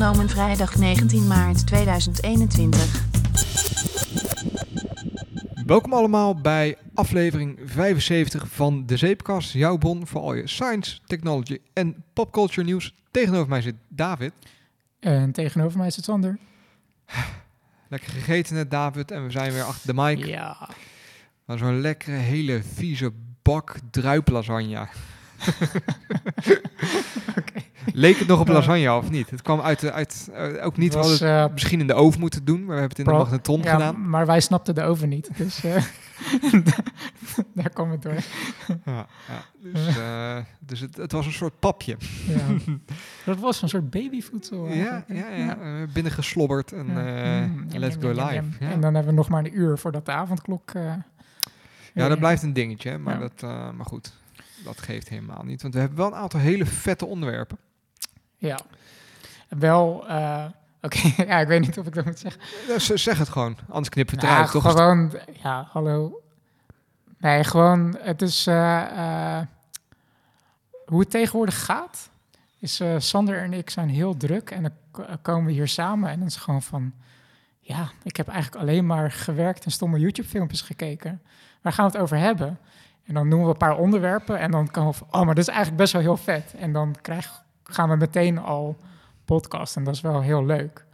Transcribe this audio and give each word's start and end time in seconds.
opgenomen 0.00 0.28
vrijdag 0.28 0.76
19 0.76 1.26
maart 1.26 1.66
2021. 1.66 3.04
Welkom 5.66 5.92
allemaal 5.92 6.40
bij 6.40 6.76
aflevering 6.94 7.58
75 7.64 8.48
van 8.48 8.86
De 8.86 8.96
Zeepkast, 8.96 9.52
jouw 9.52 9.78
bon 9.78 10.06
voor 10.06 10.20
al 10.20 10.34
je 10.34 10.48
science, 10.48 10.98
technology 11.06 11.58
en 11.72 12.04
popculture 12.12 12.66
nieuws. 12.66 12.94
Tegenover 13.10 13.48
mij 13.48 13.62
zit 13.62 13.74
David. 13.88 14.32
En 15.00 15.32
tegenover 15.32 15.78
mij 15.78 15.90
zit 15.90 16.04
Sander. 16.04 16.38
Lekker 17.88 18.10
gegeten 18.10 18.54
net, 18.54 18.70
David, 18.70 19.10
en 19.10 19.24
we 19.24 19.30
zijn 19.30 19.52
weer 19.52 19.62
achter 19.62 19.94
de 19.94 20.02
mic. 20.02 20.24
Ja. 20.24 20.68
Maar 21.44 21.58
zo'n 21.58 21.80
lekkere, 21.80 22.16
hele 22.16 22.62
vieze 22.62 23.12
bak 23.42 23.76
druiplasagne. 23.90 24.88
Leek 27.92 28.18
het 28.18 28.28
nog 28.28 28.40
op 28.40 28.48
lasagne 28.48 28.94
of 28.94 29.10
niet? 29.10 29.30
Het 29.30 29.42
kwam 29.42 29.60
uit, 29.60 29.80
de, 29.80 29.92
uit 29.92 30.30
eh, 30.32 30.64
ook 30.64 30.76
niet, 30.76 30.92
we 30.92 30.98
Was, 30.98 31.08
hadden 31.08 31.28
het 31.36 31.46
eh, 31.46 31.52
misschien 31.52 31.80
in 31.80 31.86
de 31.86 31.94
oven 31.94 32.20
moeten 32.20 32.44
doen, 32.44 32.58
maar 32.64 32.74
we 32.74 32.80
hebben 32.80 32.88
het 32.88 32.98
in 32.98 33.04
de 33.04 33.18
magnetron 33.18 33.62
ja, 33.62 33.72
gedaan. 33.72 34.08
Maar 34.10 34.26
wij 34.26 34.40
snapten 34.40 34.74
de 34.74 34.82
oven 34.82 35.08
niet. 35.08 35.30
Dus 35.36 35.64
eh, 35.64 35.84
daar 37.54 37.70
kwam 37.70 37.90
het 37.90 38.02
door. 38.02 38.14
Ja, 38.84 39.06
ja. 39.28 39.44
Dus, 39.72 39.94
dus 40.70 40.80
het, 40.80 40.96
het 40.96 41.12
was 41.12 41.26
een 41.26 41.32
soort 41.32 41.58
papje. 41.58 41.96
Ja. 42.26 42.74
Dat 43.24 43.38
was 43.38 43.62
een 43.62 43.68
soort 43.68 43.90
babyvoedsel. 43.90 44.68
Ja, 44.68 45.04
ja, 45.08 45.28
ja. 45.28 45.58
eh, 45.58 45.92
binnen 45.92 46.12
geslobberd 46.12 46.72
en 46.72 46.86
Mm, 46.90 47.66
let's 47.72 47.96
go 48.00 48.08
live. 48.08 48.44
En 48.58 48.80
dan 48.80 48.94
hebben 48.94 49.06
we 49.06 49.12
nog 49.12 49.28
maar 49.28 49.44
een 49.44 49.58
uur 49.58 49.78
voordat 49.78 50.06
de 50.06 50.12
avondklok... 50.12 50.72
ja, 51.94 52.08
dat 52.08 52.18
blijft 52.18 52.42
een 52.42 52.52
dingetje, 52.52 52.98
maar, 52.98 53.20
Ja. 53.20 53.28
dat, 53.28 53.42
maar 53.74 53.86
goed. 53.86 54.18
Dat 54.64 54.80
geeft 54.80 55.08
helemaal 55.08 55.42
niet, 55.44 55.62
want 55.62 55.74
we 55.74 55.80
hebben 55.80 55.98
wel 55.98 56.06
een 56.06 56.14
aantal 56.14 56.40
hele 56.40 56.66
vette 56.66 57.06
onderwerpen. 57.06 57.58
Ja. 58.40 58.58
Wel... 59.48 60.08
eh, 60.08 60.44
Oké, 60.82 60.98
ja, 61.30 61.38
ik 61.38 61.48
weet 61.48 61.60
niet 61.60 61.78
of 61.78 61.86
ik 61.86 61.94
dat 61.94 62.04
moet 62.04 62.18
zeggen. 62.18 62.40
Ja, 62.68 62.78
zeg 62.96 63.18
het 63.18 63.28
gewoon, 63.28 63.56
anders 63.68 63.88
knippen 63.88 64.14
we 64.14 64.20
het 64.20 64.30
Ja, 64.30 64.36
eruit. 64.36 64.50
Toch? 64.52 64.70
gewoon... 64.70 65.12
Ja, 65.42 65.68
hallo. 65.70 66.22
Nee, 67.18 67.44
gewoon... 67.44 67.96
Het 68.00 68.22
is... 68.22 68.46
eh, 68.46 69.36
eh, 69.38 69.46
hoe 70.86 71.00
het 71.00 71.10
tegenwoordig 71.10 71.64
gaat, 71.64 72.10
is 72.58 72.82
Sander 72.98 73.42
en 73.42 73.52
ik 73.52 73.70
zijn 73.70 73.88
heel 73.88 74.16
druk. 74.16 74.50
En 74.50 74.62
dan 74.62 74.72
komen 75.22 75.44
we 75.46 75.52
hier 75.52 75.68
samen 75.68 76.10
en 76.10 76.18
dan 76.18 76.26
is 76.26 76.34
het 76.34 76.42
gewoon 76.42 76.62
van... 76.62 76.92
Ja, 77.60 77.90
ik 78.02 78.16
heb 78.16 78.28
eigenlijk 78.28 78.62
alleen 78.62 78.86
maar 78.86 79.10
gewerkt 79.12 79.64
en 79.64 79.70
stomme 79.70 79.98
YouTube-filmpjes 79.98 80.60
gekeken. 80.62 81.22
Waar 81.62 81.72
gaan 81.72 81.86
we 81.86 81.92
het 81.92 82.00
over 82.00 82.16
hebben? 82.16 82.58
En 83.04 83.14
dan 83.14 83.28
noemen 83.28 83.46
we 83.46 83.52
een 83.52 83.58
paar 83.58 83.76
onderwerpen 83.78 84.38
en 84.38 84.50
dan 84.50 84.70
komen 84.70 84.90
we 84.90 84.96
van... 84.98 85.06
Oh, 85.10 85.26
maar 85.26 85.34
dat 85.34 85.44
is 85.44 85.48
eigenlijk 85.48 85.78
best 85.78 85.92
wel 85.92 86.02
heel 86.02 86.16
vet. 86.16 86.54
En 86.58 86.72
dan 86.72 86.96
krijg, 87.00 87.42
gaan 87.70 87.88
we 87.88 87.96
meteen 87.96 88.38
al 88.38 88.76
podcast 89.24 89.76
en 89.76 89.84
dat 89.84 89.94
is 89.94 90.00
wel 90.00 90.20
heel 90.20 90.44
leuk. 90.46 90.84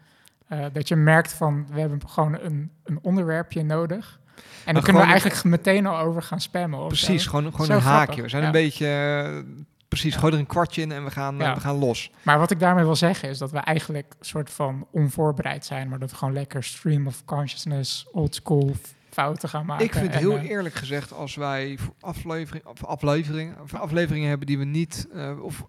Eh, 0.49 0.65
dat 0.73 0.89
je 0.89 0.97
merkt 0.97 1.33
van, 1.33 1.67
we 1.73 1.81
hebben 1.81 2.09
gewoon 2.09 2.39
een, 2.41 2.71
een 2.85 2.99
onderwerpje 3.03 3.63
nodig. 3.63 4.21
En 4.37 4.43
dan 4.75 4.75
Maar 4.75 4.83
kunnen 4.83 5.03
we 5.03 5.09
gewoon- 5.09 5.09
eigenlijk 5.09 5.45
meteen 5.45 5.87
al 5.87 5.99
over 5.99 6.23
gaan 6.23 6.41
spammen. 6.41 6.87
Precies, 6.87 7.23
zo. 7.23 7.31
gewoon, 7.31 7.51
gewoon 7.51 7.67
Zo 7.67 7.73
een 7.73 7.81
grappig, 7.81 8.07
haakje. 8.07 8.23
We 8.23 8.29
zijn 8.29 8.43
ja. 8.43 8.47
een 8.49 8.55
beetje, 8.55 8.87
eh, 8.87 9.65
precies, 9.89 10.15
Ja. 10.15 10.21
gooi 10.21 10.33
er 10.33 10.39
een 10.39 10.47
kwartje 10.47 10.83
in 10.83 10.93
en 10.93 11.05
we 11.05 11.11
gaan, 11.11 11.41
eh, 11.41 11.47
Ja. 11.47 11.55
we 11.55 11.61
gaan 11.61 11.77
los. 11.77 12.11
Maar 12.23 12.39
wat 12.39 12.51
ik 12.51 12.61
daarmee 12.61 12.85
wil 12.85 12.97
zeggen 12.97 13.29
is 13.29 13.39
dat 13.39 13.51
we 13.51 13.59
eigenlijk 13.59 14.15
een 14.19 14.25
soort 14.27 14.51
van 14.51 14.87
onvoorbereid 14.91 15.65
zijn, 15.65 15.89
maar 15.89 15.99
dat 15.99 16.11
we 16.11 16.17
gewoon 16.17 16.35
lekker 16.35 16.65
stream 16.65 17.07
of 17.07 17.25
consciousness, 17.25 18.07
old 18.13 18.35
school 18.35 18.73
fouten 19.11 19.49
gaan 19.49 19.67
maken. 19.67 19.85
Ik 19.85 19.93
vind 19.95 20.13
En, 20.13 20.19
heel 20.19 20.39
eerlijk 20.39 20.75
gezegd, 20.75 21.13
als 21.13 21.35
wij 21.35 21.79
voor 21.81 21.95
aflevering, 22.01 22.65
of 22.67 22.85
aflevering, 22.85 23.61
of 23.63 23.75
afleveringen 23.75 24.29
hebben 24.29 24.47
die 24.47 24.59
we 24.59 24.65
niet, 24.65 25.09
of 25.43 25.65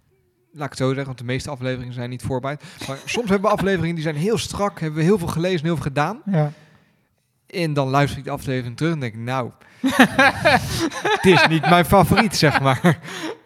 laat 0.57 0.65
ik 0.65 0.77
het 0.77 0.77
zo 0.77 0.87
zeggen, 0.87 1.05
want 1.05 1.17
de 1.17 1.23
meeste 1.23 1.49
afleveringen 1.49 1.93
zijn 1.93 2.09
niet 2.09 2.21
voorbereid. 2.21 2.63
Maar 2.87 2.97
soms 3.05 3.29
hebben 3.29 3.49
we 3.49 3.55
afleveringen 3.55 3.95
die 3.95 4.03
zijn 4.03 4.15
heel 4.15 4.37
strak, 4.37 4.79
hebben 4.79 4.99
we 4.99 5.05
heel 5.05 5.17
veel 5.17 5.27
gelezen, 5.27 5.65
heel 5.65 5.75
veel 5.75 5.83
gedaan. 5.83 6.21
Ja. 6.25 6.51
En 7.47 7.73
dan 7.73 7.87
luister 7.87 8.17
ik 8.17 8.23
de 8.23 8.29
aflevering 8.31 8.77
terug 8.77 8.93
en 8.93 8.99
denk 8.99 9.13
ik, 9.13 9.19
nou, 9.19 9.51
het 11.15 11.25
is 11.25 11.47
niet 11.47 11.69
mijn 11.69 11.85
favoriet, 11.85 12.35
zeg 12.35 12.61
maar. 12.61 12.79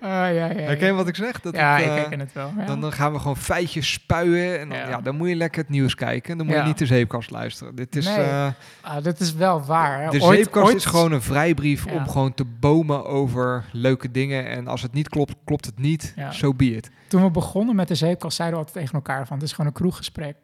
Ah, 0.01 0.09
ja, 0.09 0.27
ja, 0.27 0.45
ja. 0.45 0.53
Herken 0.53 0.87
je 0.87 0.93
wat 0.93 1.07
ik 1.07 1.15
zeg? 1.15 1.41
Dat 1.41 1.55
ja, 1.55 1.73
het, 1.75 1.81
ik 1.85 1.87
eh, 1.89 1.95
herken 1.95 2.19
het 2.19 2.33
wel. 2.33 2.51
Ja. 2.57 2.65
Dan, 2.65 2.81
dan 2.81 2.91
gaan 2.91 3.11
we 3.11 3.19
gewoon 3.19 3.37
feitjes 3.37 3.91
spuien 3.91 4.59
en 4.59 4.69
dan, 4.69 4.77
ja. 4.77 4.87
Ja. 4.89 5.01
dan 5.01 5.15
moet 5.15 5.29
je 5.29 5.35
lekker 5.35 5.61
het 5.61 5.69
nieuws 5.69 5.95
kijken. 5.95 6.37
Dan 6.37 6.45
moet 6.45 6.55
je 6.55 6.61
niet 6.61 6.77
de 6.77 6.85
zeepkast 6.85 7.31
luisteren. 7.31 7.75
Dit 7.75 7.95
is, 7.95 8.05
Nee, 8.05 8.15
eh, 8.17 8.47
ah, 8.81 9.03
dat 9.03 9.19
is 9.19 9.33
wel 9.33 9.63
waar. 9.65 10.01
hè. 10.03 10.09
de 10.09 10.21
Ooit- 10.21 10.37
zeepkast 10.37 10.65
ooit- 10.65 10.75
is 10.75 10.85
gewoon 10.85 11.11
een 11.11 11.21
vrijbrief 11.21 11.85
om 11.85 12.09
gewoon 12.09 12.33
te 12.33 12.45
bomen 12.45 13.05
over 13.05 13.65
leuke 13.71 14.11
dingen. 14.11 14.47
En 14.47 14.67
als 14.67 14.81
het 14.81 14.93
niet 14.93 15.09
klopt, 15.09 15.35
klopt 15.45 15.65
het 15.65 15.79
niet. 15.79 16.13
Ja. 16.15 16.31
So 16.31 16.53
be 16.53 16.75
it. 16.75 16.89
Toen 17.07 17.23
we 17.23 17.31
begonnen 17.31 17.75
met 17.75 17.87
de 17.87 17.95
zeepkast, 17.95 18.35
zeiden 18.35 18.59
we 18.59 18.65
altijd 18.65 18.83
tegen 18.85 18.99
elkaar 18.99 19.27
van, 19.27 19.35
het 19.37 19.45
is 19.45 19.51
gewoon 19.51 19.67
een 19.67 19.73
kroeggesprek. 19.77 20.35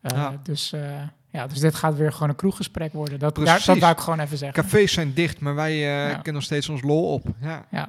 Eh, 0.00 0.28
dus, 0.42 0.74
ja, 1.36 1.46
dus 1.46 1.58
dit 1.58 1.74
gaat 1.74 1.96
weer 1.96 2.12
gewoon 2.12 2.28
een 2.28 2.36
kroeggesprek 2.36 2.92
worden. 2.92 3.18
Dat, 3.18 3.34
daar, 3.36 3.62
dat 3.66 3.78
wou 3.78 3.92
ik 3.92 3.98
gewoon 3.98 4.20
even 4.20 4.38
zeggen. 4.38 4.62
Cafés 4.62 4.92
zijn 4.92 5.12
dicht, 5.14 5.40
maar 5.40 5.54
wij 5.54 5.98
eh 6.06 6.08
kennen 6.12 6.32
nog 6.34 6.42
steeds 6.42 6.68
ons 6.68 6.82
lol 6.82 7.12
op. 7.12 7.24
Ja, 7.40 7.64
Ja. 7.70 7.88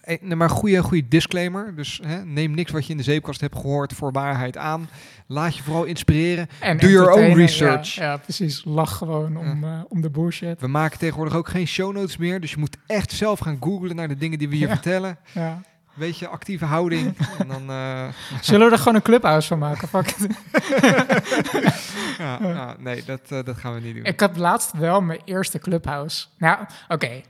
Eh, 0.00 0.16
nee, 0.20 0.34
maar 0.36 0.50
goede, 0.50 0.82
goede 0.82 1.08
disclaimer. 1.08 1.74
Dus 1.76 2.00
hè, 2.06 2.24
neem 2.24 2.54
niks 2.54 2.70
wat 2.72 2.84
je 2.84 2.90
in 2.90 2.96
de 2.96 3.02
zeepkast 3.02 3.40
hebt 3.40 3.56
gehoord 3.56 3.92
voor 3.92 4.12
waarheid 4.12 4.56
aan. 4.56 4.88
Laat 5.26 5.56
je 5.56 5.62
vooral 5.62 5.84
inspireren. 5.84 6.48
En 6.60 6.78
Do 6.78 6.88
your 6.88 7.10
own 7.12 7.32
research. 7.34 7.94
Ja, 7.94 8.04
ja, 8.04 8.16
precies. 8.16 8.62
Lach 8.64 8.96
gewoon 8.96 9.36
om, 9.36 9.64
eh, 9.64 9.80
om 9.88 10.00
de 10.00 10.10
bullshit. 10.10 10.60
We 10.60 10.66
maken 10.66 10.98
tegenwoordig 10.98 11.34
ook 11.34 11.48
geen 11.48 11.66
show 11.66 11.94
notes 11.94 12.16
meer. 12.16 12.40
Dus 12.40 12.50
je 12.50 12.58
moet 12.58 12.76
echt 12.86 13.12
zelf 13.12 13.38
gaan 13.38 13.56
googlen 13.60 13.96
naar 13.96 14.08
de 14.08 14.16
dingen 14.16 14.38
die 14.38 14.48
we 14.48 14.56
hier 14.56 14.66
Ja. 14.68 14.72
vertellen. 14.74 15.18
Ja. 15.32 15.60
Weet 15.98 16.18
je, 16.18 16.28
actieve 16.28 16.64
houding. 16.64 17.16
en 17.40 17.48
dan, 17.48 17.70
eh, 17.70 18.04
Zullen 18.40 18.66
we 18.66 18.72
er 18.72 18.78
gewoon 18.78 18.94
een 18.94 19.02
clubhouse 19.02 19.48
van 19.48 19.58
maken? 19.58 19.88
Fuck 19.88 20.10
it. 20.10 20.26
ja, 22.18 22.38
ja, 22.42 22.74
nee, 22.78 23.04
dat, 23.04 23.20
eh, 23.28 23.38
dat 23.44 23.56
gaan 23.56 23.74
we 23.74 23.80
niet 23.80 23.94
doen. 23.94 24.04
Ik 24.04 24.20
had 24.20 24.36
laatst 24.36 24.72
wel 24.72 25.00
mijn 25.00 25.20
eerste 25.24 25.58
clubhouse. 25.58 26.26
Nou, 26.38 26.58
oké. 26.88 27.20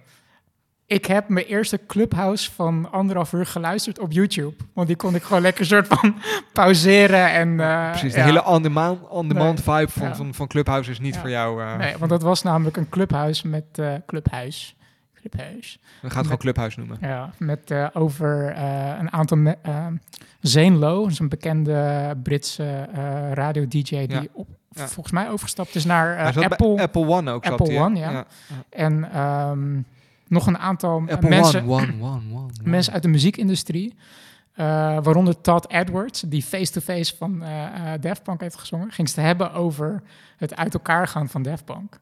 Ik 0.87 1.07
heb 1.07 1.29
mijn 1.29 1.47
eerste 1.47 1.81
clubhouse 1.87 2.51
van 2.53 2.91
anderhalf 2.93 3.33
uur 3.33 3.47
geluisterd 3.47 3.99
op 3.99 4.13
YouTube. 4.13 4.55
Want 4.75 4.87
die 4.87 4.97
kon 4.97 5.15
ik 5.15 5.23
gewoon 5.23 5.43
lekker 5.43 5.67
soort 5.67 5.87
van 5.89 6.17
pauzeren 6.53 7.31
en... 7.33 7.61
eh, 7.61 7.91
Precies, 7.91 8.13
de 8.13 8.19
ja. 8.19 8.25
hele 8.25 8.45
on-demand 8.45 9.09
on 9.09 9.29
-demand 9.29 9.61
vibe 9.63 9.89
van, 9.91 10.09
Ja. 10.09 10.15
van, 10.15 10.35
van 10.35 10.47
Clubhouse 10.47 10.91
is 10.91 10.99
niet 11.01 11.15
Ja. 11.15 11.21
voor 11.21 11.31
jou. 11.31 11.63
eh 11.63 11.77
Nee, 11.77 11.97
want 11.99 12.11
dat 12.11 12.23
was 12.23 12.43
namelijk 12.43 12.77
een 12.77 12.89
clubhuis 12.89 13.43
met... 13.43 13.65
eh 13.73 13.93
clubhuis. 14.07 14.77
Clubhuis. 15.31 15.79
we 15.83 15.89
gaan 16.01 16.17
het 16.17 16.23
gewoon 16.23 16.39
Clubhouse 16.39 16.79
noemen. 16.79 16.99
Ja, 17.01 17.31
met 17.39 17.71
eh, 17.71 17.87
over 17.93 18.49
eh, 18.53 18.95
een 18.99 19.13
aantal... 19.13 19.37
me- 19.37 19.57
eh, 19.63 19.87
Zane 20.41 20.71
Lowe, 20.77 21.11
is 21.11 21.19
een 21.19 21.29
bekende 21.29 22.17
Britse 22.23 22.89
radio-dj... 23.33 23.81
die 24.07 24.09
Ja. 24.11 24.23
op, 24.33 24.49
Ja. 24.71 24.87
volgens 24.89 25.15
mij 25.15 25.29
overgestapt 25.31 25.75
is 25.75 25.85
naar 25.85 26.35
Apple. 26.45 26.81
Apple 26.83 27.07
One 27.07 27.31
ook. 27.31 27.47
Apple? 27.47 27.79
One, 27.79 27.99
ja. 27.99 28.27
En 28.71 29.13
ehm, 29.13 29.81
nog 30.27 30.47
een 30.47 30.59
aantal 30.59 31.03
Apple 31.09 31.29
mensen, 31.29 31.69
One, 31.69 31.93
mensen 32.63 32.93
uit 32.93 33.03
de 33.03 33.09
muziekindustrie. 33.09 33.95
waaronder 34.55 35.41
Todd 35.41 35.71
Edwards, 35.71 36.21
die 36.21 36.43
face-to-face 36.43 37.17
van 37.17 37.43
Daft 38.01 38.23
Punk 38.23 38.41
heeft 38.41 38.59
gezongen. 38.59 38.91
Ging 38.91 39.09
ze 39.09 39.21
hebben 39.21 39.53
over 39.53 40.03
het 40.37 40.57
uit 40.57 40.75
elkaar 40.75 41.09
gaan 41.09 41.29
van 41.29 41.43
Daft 41.43 41.65
Punk. 41.65 42.01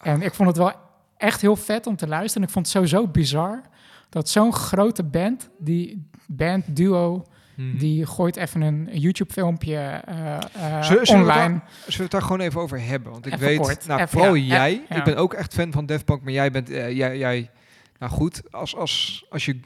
En 0.00 0.22
ik 0.22 0.34
vond 0.34 0.48
het 0.48 0.56
wel 0.56 0.72
echt 1.22 1.40
heel 1.40 1.56
vet 1.56 1.86
om 1.86 1.96
te 1.96 2.06
luisteren. 2.08 2.42
En 2.42 2.48
ik 2.48 2.54
vond 2.54 2.66
het 2.66 2.74
sowieso 2.74 3.08
bizar 3.08 3.60
dat 4.08 4.28
zo'n 4.28 4.52
grote 4.52 5.02
band, 5.04 5.48
die 5.58 6.08
band 6.26 6.76
duo, 6.76 7.26
Mhm. 7.56 7.78
die 7.78 8.06
gooit 8.06 8.36
even 8.36 8.60
een 8.60 8.88
YouTube-filmpje 8.92 9.76
eh, 9.76 10.34
eh, 10.36 10.82
Zullen- 10.82 11.06
zullen 11.06 11.24
we 11.24 11.32
het 11.32 11.40
online. 11.42 11.60
Zullen 11.78 11.96
we 11.96 12.02
het 12.02 12.10
daar 12.10 12.22
gewoon 12.22 12.40
even 12.40 12.60
over 12.60 12.80
hebben? 12.86 13.12
Want 13.12 13.26
ik 13.26 13.32
Even 13.32 13.46
weet, 13.46 13.58
kort. 13.58 13.86
nou, 13.86 14.00
Even, 14.00 14.10
vooral 14.12 14.34
ja. 14.34 14.54
jij. 14.54 14.82
Ja. 14.88 14.96
Ik 14.96 15.04
ben 15.04 15.16
ook 15.16 15.34
echt 15.34 15.54
fan 15.54 15.72
van 15.72 15.86
Punk, 16.04 16.22
maar 16.22 16.32
jij 16.32 16.50
bent, 16.50 16.70
eh, 16.70 16.90
jij, 16.96 17.18
jij, 17.18 17.50
nou 17.98 18.12
goed, 18.12 18.42
als, 18.52 18.76
als, 18.76 19.24
als 19.30 19.44
je 19.44 19.60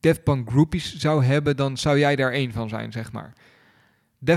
Daft 0.00 0.22
Punk 0.24 0.50
groupies 0.50 0.96
zou 0.96 1.24
hebben, 1.24 1.56
dan 1.56 1.76
zou 1.76 1.98
jij 1.98 2.16
daar 2.16 2.32
één 2.32 2.52
van 2.52 2.68
zijn, 2.68 2.92
zeg 2.92 3.12
maar. 3.12 3.32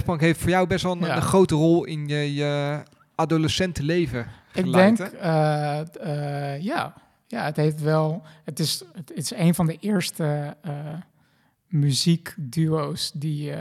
Punk 0.06 0.22
heeft 0.22 0.40
voor 0.40 0.50
jou 0.50 0.68
best 0.68 0.84
wel 0.84 0.92
een, 0.92 1.00
Ja. 1.00 1.16
een 1.16 1.22
grote 1.22 1.56
rol 1.56 1.86
in 1.86 2.08
je, 2.08 2.34
je 2.34 2.84
adolescente 3.20 3.84
leven 3.84 4.28
Ik 4.54 4.72
denk, 4.72 5.00
eh, 5.00 5.80
eh, 5.80 6.62
ja. 6.62 6.94
Ja, 7.28 7.44
het 7.44 7.56
heeft 7.56 7.82
wel... 7.82 8.24
Het 8.46 8.60
is, 8.60 8.84
het 8.94 9.12
is 9.12 9.32
een 9.32 9.56
van 9.56 9.66
de 9.66 9.78
eerste 9.80 10.56
eh, 10.62 10.94
muziekduo's 11.68 13.12
die 13.12 13.54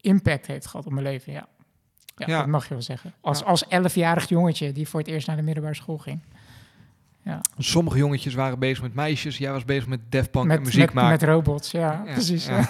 impact 0.00 0.46
heeft 0.46 0.66
gehad 0.66 0.86
op 0.86 0.92
mijn 0.92 1.04
leven, 1.06 1.32
ja. 1.32 1.46
Ja, 2.16 2.26
Ja. 2.26 2.38
dat 2.38 2.46
mag 2.46 2.62
je 2.68 2.74
wel 2.74 2.82
zeggen. 2.82 3.14
Als, 3.20 3.38
Ja. 3.38 3.44
als 3.44 3.66
elfjarig 3.68 4.28
jongetje 4.28 4.72
die 4.72 4.88
voor 4.88 5.00
het 5.00 5.08
eerst 5.08 5.26
naar 5.26 5.36
de 5.36 5.42
middelbare 5.42 5.74
school 5.74 5.98
ging. 5.98 6.20
Ja. 7.24 7.40
Sommige 7.58 7.98
jongetjes 7.98 8.34
waren 8.34 8.58
bezig 8.58 8.82
met 8.82 8.94
meisjes. 8.94 9.38
Jij 9.38 9.52
was 9.52 9.64
bezig 9.64 9.86
met 9.86 10.00
Def 10.08 10.30
Punk 10.30 10.50
en 10.50 10.62
muziek 10.62 10.84
met, 10.84 10.92
maken. 10.94 11.10
met 11.10 11.22
robots, 11.22 11.70
ja, 11.70 12.02
Ja, 12.06 12.12
precies. 12.12 12.46
ja. 12.46 12.68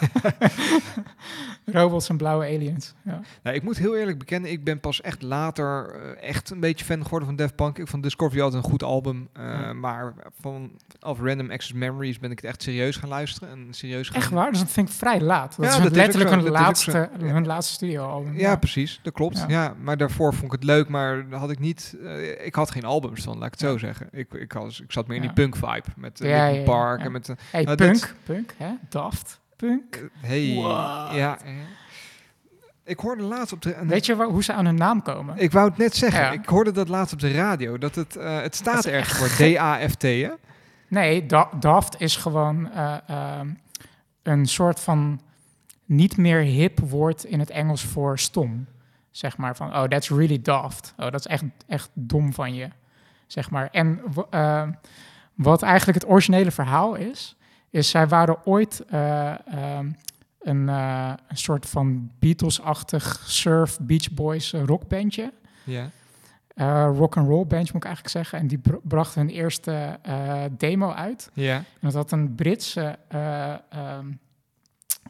robots 1.66 2.08
en 2.08 2.16
blauwe 2.16 2.44
aliens. 2.44 2.94
Ja. 3.02 3.20
Nou, 3.42 3.56
ik 3.56 3.62
moet 3.62 3.76
heel 3.78 3.96
eerlijk 3.96 4.18
bekennen, 4.18 4.50
ik 4.50 4.64
ben 4.64 4.80
pas 4.80 5.00
echt 5.00 5.22
later 5.22 5.90
eh, 5.94 6.28
echt 6.28 6.50
een 6.50 6.60
beetje 6.60 6.84
fan 6.84 7.02
geworden 7.02 7.28
van 7.28 7.36
Def 7.36 7.54
Punk. 7.54 7.78
Ik 7.78 7.88
vond 7.88 8.02
Discovery 8.02 8.40
altijd 8.40 8.64
een 8.64 8.70
goed 8.70 8.82
album. 8.82 9.28
eh. 9.32 9.70
Maar 9.72 10.14
van 10.40 10.70
of 11.00 11.20
Random 11.20 11.50
Access 11.50 11.72
Memories 11.72 12.18
ben 12.18 12.30
ik 12.30 12.36
het 12.36 12.46
echt 12.46 12.62
serieus 12.62 12.96
gaan 12.96 13.08
luisteren. 13.08 13.48
En 13.48 13.66
serieus 13.70 14.08
gaan... 14.08 14.16
Echt 14.20 14.30
waar? 14.30 14.50
Dus 14.50 14.60
dat 14.60 14.70
vind 14.70 14.88
ik 14.88 14.94
vrij 14.94 15.20
laat. 15.20 15.56
Dat 15.56 15.66
Ja, 15.66 15.76
is 15.76 15.82
dat 15.82 15.92
letterlijk 15.96 16.30
hun, 16.30 16.38
is 16.40 16.46
ook 16.46 16.52
laatste, 16.52 17.10
hun 17.18 17.46
laatste 17.46 17.72
studioalbum. 17.72 18.38
Ja, 18.38 18.56
precies. 18.56 19.00
Dat 19.02 19.12
klopt. 19.12 19.44
Ja. 19.48 19.74
Maar 19.82 19.96
daarvoor 19.96 20.32
vond 20.34 20.44
ik 20.44 20.52
het 20.52 20.64
leuk, 20.64 20.88
maar 20.88 21.24
had 21.30 21.50
ik 21.50 21.58
niet... 21.58 21.96
eh, 22.04 22.46
ik 22.46 22.54
had 22.54 22.70
geen 22.70 22.84
albums 22.84 23.22
van, 23.22 23.34
laat 23.38 23.46
ik 23.46 23.50
het 23.50 23.60
zo 23.60 23.78
zeggen. 23.78 24.08
Ik, 24.12 24.32
ik, 24.44 24.52
was, 24.52 24.80
ik 24.80 24.92
zat 24.92 25.06
meer 25.06 25.16
in 25.16 25.22
die 25.22 25.32
punk 25.32 25.56
vibe. 25.56 25.84
Met 25.96 26.20
uh, 26.20 26.64
Park 26.64 27.00
en 27.00 27.12
met... 27.12 27.28
eh, 27.28 27.36
Hey, 27.50 27.62
Nou, 27.64 27.76
punk, 27.76 28.00
dat- 28.00 28.14
punk, 28.24 28.54
hè? 28.58 28.70
Daft, 28.88 29.40
punk. 29.56 29.94
eh, 29.96 30.28
hey, 30.28 30.54
What? 30.62 31.14
ja. 31.14 31.38
Ik 32.84 32.98
hoorde 32.98 33.22
laatst 33.22 33.52
op 33.52 33.62
de... 33.62 33.76
Weet 33.82 34.06
je 34.06 34.16
wa- 34.16 34.26
hoe 34.26 34.42
ze 34.44 34.52
aan 34.52 34.64
hun 34.64 34.74
naam 34.74 35.02
komen? 35.02 35.38
Ik 35.38 35.52
wou 35.52 35.68
het 35.68 35.78
net 35.78 35.96
zeggen. 35.96 36.20
Ja. 36.20 36.30
Ik 36.30 36.46
hoorde 36.46 36.70
dat 36.72 36.88
laatst 36.88 37.12
op 37.12 37.20
de 37.20 37.32
radio. 37.32 37.78
Dat 37.78 37.94
het, 37.94 38.16
eh, 38.16 38.40
het 38.40 38.54
staat 38.54 38.84
ergens 38.86 39.20
echt 39.20 39.36
voor 39.36 39.46
D-A-F-T, 39.46 40.02
hè? 40.02 40.30
Nee, 40.88 41.26
da 41.26 41.48
Daft 41.60 42.00
is 42.00 42.16
gewoon 42.16 42.70
eh, 42.70 42.96
ehm, 43.06 43.48
een 44.22 44.46
soort 44.46 44.80
van 44.80 45.20
niet 45.84 46.16
meer 46.16 46.38
hip 46.40 46.78
woord 46.80 47.24
in 47.24 47.38
het 47.38 47.50
Engels 47.50 47.84
voor 47.84 48.18
stom. 48.18 48.66
Zeg 49.10 49.36
maar 49.36 49.56
van, 49.56 49.74
oh, 49.76 49.82
that's 49.82 50.08
really 50.08 50.42
daft. 50.42 50.94
Oh, 50.96 51.04
dat 51.10 51.14
is 51.20 51.26
echt, 51.26 51.42
echt 51.66 51.90
dom 51.92 52.32
van 52.32 52.54
je. 52.54 52.68
Zeg 53.34 53.50
maar. 53.50 53.68
En 53.70 54.00
eh, 54.30 54.68
wat 55.34 55.62
eigenlijk 55.62 56.00
het 56.02 56.10
originele 56.10 56.50
verhaal 56.50 56.94
is, 56.94 57.36
is 57.70 57.90
zij 57.90 58.08
waren 58.08 58.46
ooit 58.46 58.84
eh, 58.88 59.48
ehm, 59.48 59.90
een, 60.40 60.68
eh, 60.68 61.12
een 61.28 61.36
soort 61.36 61.66
van 61.66 62.10
Beatles-achtig 62.18 63.22
surf 63.26 63.78
Beach 63.80 64.12
Boys 64.12 64.52
rockbandje. 64.52 65.32
Ja. 65.64 65.90
Eh 66.54 66.90
rock 66.96 67.16
and 67.16 67.28
roll 67.28 67.46
bandje 67.46 67.72
moet 67.72 67.84
ik 67.84 67.88
eigenlijk 67.88 68.08
zeggen. 68.16 68.38
En 68.38 68.46
die 68.46 68.58
br- 68.58 68.76
brachten 68.82 69.20
hun 69.20 69.30
eerste 69.30 69.98
demo 70.50 70.90
uit. 70.90 71.30
Ja. 71.32 71.56
En 71.56 71.64
dat 71.80 71.94
had 71.94 72.12
een 72.12 72.34
Britse 72.34 72.98
eh, 73.08 73.50
ehm, 73.50 74.12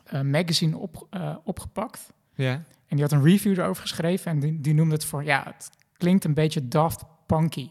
eh, 0.05 0.21
magazine 0.21 0.77
op, 0.77 1.07
opgepakt. 1.45 2.13
Ja. 2.35 2.53
En 2.87 2.97
die 2.97 3.01
had 3.03 3.13
een 3.13 3.25
review 3.25 3.59
erover 3.59 3.83
geschreven. 3.83 4.31
En 4.31 4.41
die, 4.41 4.61
die 4.61 4.75
noemde 4.75 4.95
het 4.95 5.05
voor, 5.05 5.25
ja, 5.25 5.43
het 5.47 5.71
klinkt 5.97 6.25
een 6.25 6.35
beetje 6.35 6.69
daft 6.69 7.05
punky. 7.27 7.71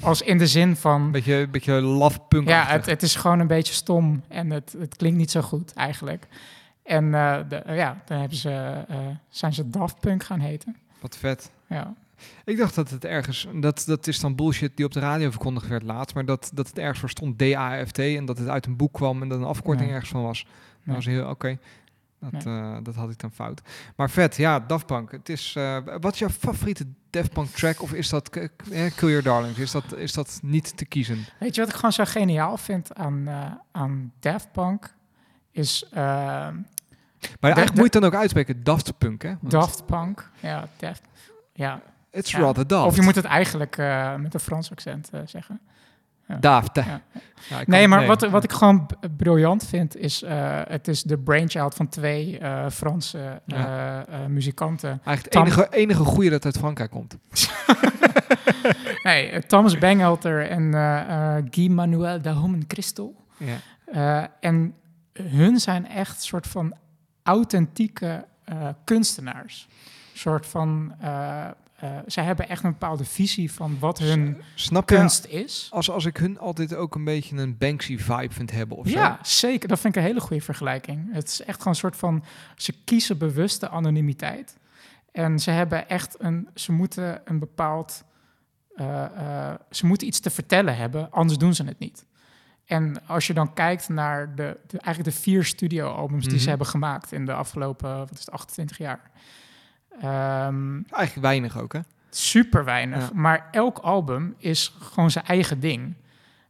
Als 0.00 0.22
in 0.22 0.38
de 0.38 0.46
zin 0.46 0.76
van, 0.76 1.10
Beetje, 1.10 1.48
beetje 1.48 1.72
love 1.80 2.18
punk 2.28 2.48
ja, 2.48 2.64
het, 2.66 2.86
het 2.86 3.02
is 3.02 3.14
gewoon 3.14 3.38
een 3.40 3.46
beetje 3.46 3.74
stom. 3.74 4.22
En 4.28 4.50
het, 4.50 4.74
het 4.78 4.96
klinkt 4.96 5.18
niet 5.18 5.30
zo 5.30 5.40
goed 5.40 5.72
eigenlijk. 5.72 6.26
En 6.82 7.14
eh, 7.14 7.38
de, 7.48 7.62
ja, 7.66 8.02
dan 8.06 8.18
hebben 8.18 8.38
ze, 8.38 8.84
eh, 8.88 8.96
zijn 9.28 9.52
ze 9.54 9.68
Daft 9.70 10.00
Punk 10.00 10.24
gaan 10.24 10.40
heten. 10.40 10.76
Wat 11.00 11.16
vet. 11.16 11.50
Ja. 11.68 11.94
Ik 12.44 12.56
dacht 12.56 12.74
dat 12.74 12.90
het 12.90 13.04
ergens... 13.04 13.46
Dat, 13.54 13.82
dat 13.86 14.06
is 14.06 14.20
dan 14.20 14.34
bullshit 14.34 14.76
die 14.76 14.84
op 14.86 14.92
de 14.92 15.00
radio 15.00 15.30
verkondigd 15.30 15.68
werd 15.68 15.82
laatst. 15.82 16.14
Maar 16.14 16.24
dat, 16.24 16.50
dat 16.54 16.68
het 16.68 16.78
ergens 16.78 16.98
voor 16.98 17.10
stond 17.10 17.38
D-A-F-T. 17.38 17.98
En 17.98 18.24
dat 18.24 18.38
het 18.38 18.48
uit 18.48 18.66
een 18.66 18.76
boek 18.76 18.92
kwam 18.92 19.22
en 19.22 19.28
dat 19.28 19.38
een 19.38 19.44
afkorting 19.44 19.86
Nee. 19.86 19.94
ergens 19.94 20.10
van 20.10 20.22
was. 20.22 20.44
Dat 20.44 20.52
Nee. 20.84 20.96
was 20.96 21.06
heel... 21.06 21.28
Oké. 21.28 21.58
Dat, 22.20 22.44
Nee. 22.44 22.54
eh, 22.60 22.76
dat 22.82 22.94
had 22.94 23.10
ik 23.10 23.18
dan 23.18 23.30
fout. 23.32 23.60
Maar 23.96 24.10
vet, 24.10 24.36
ja, 24.36 24.60
Daft 24.60 24.86
Punk. 24.86 25.10
Het 25.12 25.28
is, 25.28 25.54
eh, 25.56 25.76
wat 26.00 26.12
is 26.12 26.18
jouw 26.18 26.28
favoriete 26.28 26.86
Daft 27.12 27.32
Punk 27.32 27.48
track? 27.48 27.82
Of 27.82 27.92
is 27.92 28.08
dat 28.08 28.28
k- 28.30 28.36
eh, 28.36 28.50
Kill 28.96 29.08
Your 29.08 29.22
Darlings? 29.22 29.58
Is 29.58 29.70
dat, 29.70 29.96
is 29.96 30.12
dat 30.12 30.38
niet 30.42 30.76
te 30.76 30.84
kiezen? 30.84 31.24
Weet 31.38 31.54
je 31.54 31.60
wat 31.60 31.70
ik 31.70 31.76
gewoon 31.76 31.92
zo 31.92 32.04
geniaal 32.04 32.56
vind 32.56 32.94
aan, 32.94 33.28
eh, 33.28 33.50
aan 33.72 34.12
Daft 34.20 34.52
Punk? 34.52 34.94
Is 35.50 35.84
eh, 35.90 35.92
Maar 35.96 36.56
eigenlijk 37.40 37.66
de- 37.66 37.72
moet 37.72 37.76
je 37.76 37.82
het 37.82 37.92
dan 37.92 38.04
ook 38.04 38.14
uitspreken 38.14 38.64
Daft 38.64 38.98
Punk, 38.98 39.22
hè? 39.22 39.28
Want 39.40 39.50
Daft 39.50 39.86
Punk. 39.86 40.30
Ja, 40.40 40.68
Daft. 40.76 41.02
Ja. 41.52 41.82
It's 42.10 42.30
ja. 42.30 42.38
rather 42.38 42.66
daft. 42.66 42.86
Of 42.86 42.96
je 42.96 43.02
moet 43.02 43.14
het 43.14 43.24
eigenlijk 43.24 43.76
eh, 43.78 44.14
met 44.16 44.34
een 44.34 44.40
Frans 44.40 44.70
accent 44.70 45.08
eh, 45.12 45.20
zeggen. 45.26 45.60
Ja. 46.26 46.38
Ik 47.60 47.66
Nee, 47.66 47.88
maar 47.88 48.06
Wat, 48.06 48.28
wat 48.30 48.44
ik 48.44 48.52
gewoon 48.52 48.88
briljant 49.16 49.66
vind, 49.66 49.96
is 49.96 50.22
eh, 50.22 50.60
het 50.68 50.88
is 50.88 51.02
de 51.02 51.18
brainchild 51.18 51.74
van 51.74 51.88
twee 51.88 52.38
eh, 52.38 52.70
Franse 52.70 53.40
eh, 53.46 53.98
eh, 54.00 54.26
muzikanten. 54.28 55.00
Eigenlijk 55.04 55.34
het 55.34 55.44
enige, 55.44 55.66
enige 55.70 56.04
goede 56.04 56.30
dat 56.30 56.44
uit 56.44 56.58
Frankrijk 56.58 56.90
komt. 56.90 57.16
Nee, 59.02 59.38
Thomas 59.46 59.78
Bangalter 59.78 60.48
en 60.48 60.74
eh, 60.74 61.36
eh, 61.36 61.44
Guy 61.50 61.68
Manuel 61.70 62.22
de 62.22 62.28
Homen 62.28 62.64
Christel. 62.68 63.14
Ja. 63.36 63.56
Eh, 63.84 64.24
en 64.40 64.74
hun 65.12 65.58
zijn 65.60 65.88
echt 65.88 66.22
soort 66.22 66.46
van 66.46 66.74
authentieke 67.22 68.24
eh, 68.44 68.68
kunstenaars. 68.84 69.68
soort 70.12 70.46
van, 70.46 70.94
eh, 71.82 71.96
eh, 71.98 72.02
zij 72.06 72.24
hebben 72.24 72.48
echt 72.48 72.64
een 72.64 72.70
bepaalde 72.70 73.04
visie 73.04 73.52
van 73.52 73.76
wat 73.78 73.98
hun 73.98 74.42
Snap 74.54 74.88
je? 74.90 74.96
kunst 74.96 75.24
is. 75.26 75.68
Als, 75.70 75.90
als 75.90 76.04
ik 76.04 76.16
hun 76.16 76.38
altijd 76.38 76.74
ook 76.74 76.94
een 76.94 77.04
beetje 77.04 77.36
een 77.36 77.58
Banksy-vibe 77.58 78.34
vind 78.34 78.50
hebben 78.50 78.76
of 78.76 78.88
zo. 78.88 78.98
Ja, 78.98 79.18
zeker. 79.22 79.68
Dat 79.68 79.78
vind 79.80 79.96
ik 79.96 80.02
een 80.02 80.08
hele 80.08 80.20
goede 80.20 80.42
vergelijking. 80.42 81.12
Het 81.12 81.28
is 81.28 81.40
echt 81.44 81.58
gewoon 81.58 81.72
een 81.72 81.78
soort 81.78 81.96
van, 81.96 82.24
ze 82.56 82.74
kiezen 82.84 83.18
bewust 83.18 83.60
de 83.60 83.68
anonimiteit. 83.68 84.56
En 85.12 85.38
ze 85.38 85.50
hebben 85.50 85.88
echt 85.88 86.14
een, 86.18 86.48
ze 86.54 86.72
moeten 86.72 87.20
een 87.24 87.38
bepaald, 87.38 88.04
eh, 88.74 89.04
eh, 89.04 89.54
ze 89.70 89.86
moeten 89.86 90.06
iets 90.06 90.20
te 90.20 90.30
vertellen 90.30 90.76
hebben, 90.76 91.10
anders 91.10 91.38
doen 91.38 91.54
ze 91.54 91.64
het 91.64 91.78
niet. 91.78 92.04
En 92.64 93.06
als 93.06 93.26
je 93.26 93.34
dan 93.34 93.52
kijkt 93.54 93.88
naar 93.88 94.34
de, 94.34 94.56
de 94.66 94.78
eigenlijk 94.78 95.16
de 95.16 95.22
vier 95.22 95.44
studioalbums 95.44 96.24
die 96.24 96.32
Mhm. 96.32 96.42
ze 96.42 96.48
hebben 96.48 96.66
gemaakt 96.66 97.12
in 97.12 97.24
de 97.26 97.32
afgelopen, 97.32 97.98
wat 97.98 98.10
is 98.12 98.18
het, 98.18 98.30
28 98.30 98.78
jaar. 98.78 99.10
Ehm, 100.00 100.74
Eigenlijk 100.90 101.14
weinig 101.26 101.58
ook, 101.58 101.72
hè? 101.72 101.80
super 102.10 102.64
weinig. 102.64 102.98
Ja. 102.98 103.10
Maar 103.14 103.48
elk 103.50 103.78
album 103.78 104.34
is 104.38 104.76
gewoon 104.80 105.10
zijn 105.10 105.24
eigen 105.24 105.60
ding. 105.60 105.94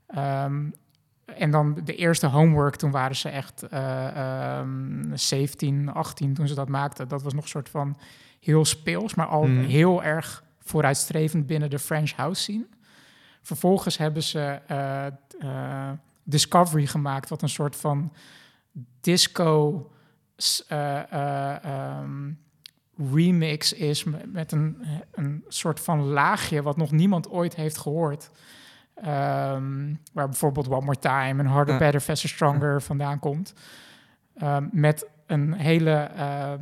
Ehm, 0.07 0.65
en 1.25 1.51
dan 1.51 1.81
de 1.85 1.95
eerste 1.95 2.27
homework, 2.27 2.77
toen 2.77 2.91
waren 2.91 3.17
ze 3.17 3.29
echt 3.29 3.63
eh, 3.63 4.57
ehm, 4.59 5.17
17, 5.17 5.89
18 5.93 6.35
toen 6.35 6.49
ze 6.49 6.55
dat 6.55 6.69
maakten. 6.69 7.09
Dat 7.09 7.23
was 7.23 7.33
nog 7.33 7.43
een 7.43 7.49
soort 7.49 7.69
van 7.69 7.97
heel 8.41 8.65
speels, 8.65 9.15
maar 9.15 9.27
al 9.27 9.43
Mhm. 9.47 9.65
heel 9.65 10.03
erg 10.03 10.45
vooruitstrevend 10.59 11.47
binnen 11.47 11.71
de 11.71 11.79
French 11.79 12.11
house 12.13 12.43
scene. 12.43 12.67
Vervolgens 13.43 13.97
hebben 13.99 14.23
ze 14.23 14.61
eh, 14.67 15.07
eh, 15.07 15.91
Discovery 16.25 16.87
gemaakt, 16.87 17.29
wat 17.29 17.43
een 17.43 17.49
soort 17.49 17.77
van 17.77 18.13
disco 19.01 19.87
eh, 20.69 21.13
eh, 21.13 21.65
ehm, 21.65 22.31
remix 23.13 23.73
is 23.73 24.05
met, 24.27 24.53
een, 24.53 24.83
een 25.11 25.45
soort 25.49 25.81
van 25.81 26.01
laagje 26.01 26.63
wat 26.63 26.77
nog 26.77 26.91
niemand 26.91 27.31
ooit 27.31 27.55
heeft 27.55 27.79
gehoord. 27.79 28.31
Ehm, 28.95 29.95
waar 30.13 30.29
bijvoorbeeld 30.29 30.69
One 30.69 30.85
More 30.85 30.99
Time 30.99 31.43
en 31.43 31.47
Harder, 31.47 31.75
Ja. 31.75 31.81
Better, 31.81 32.01
Faster, 32.01 32.29
Stronger 32.29 32.83
vandaan 32.83 33.19
komt. 33.19 33.55
Ehm, 34.35 34.69
met 34.71 35.07
een 35.27 35.53
hele 35.53 35.93
eh, 35.93 36.53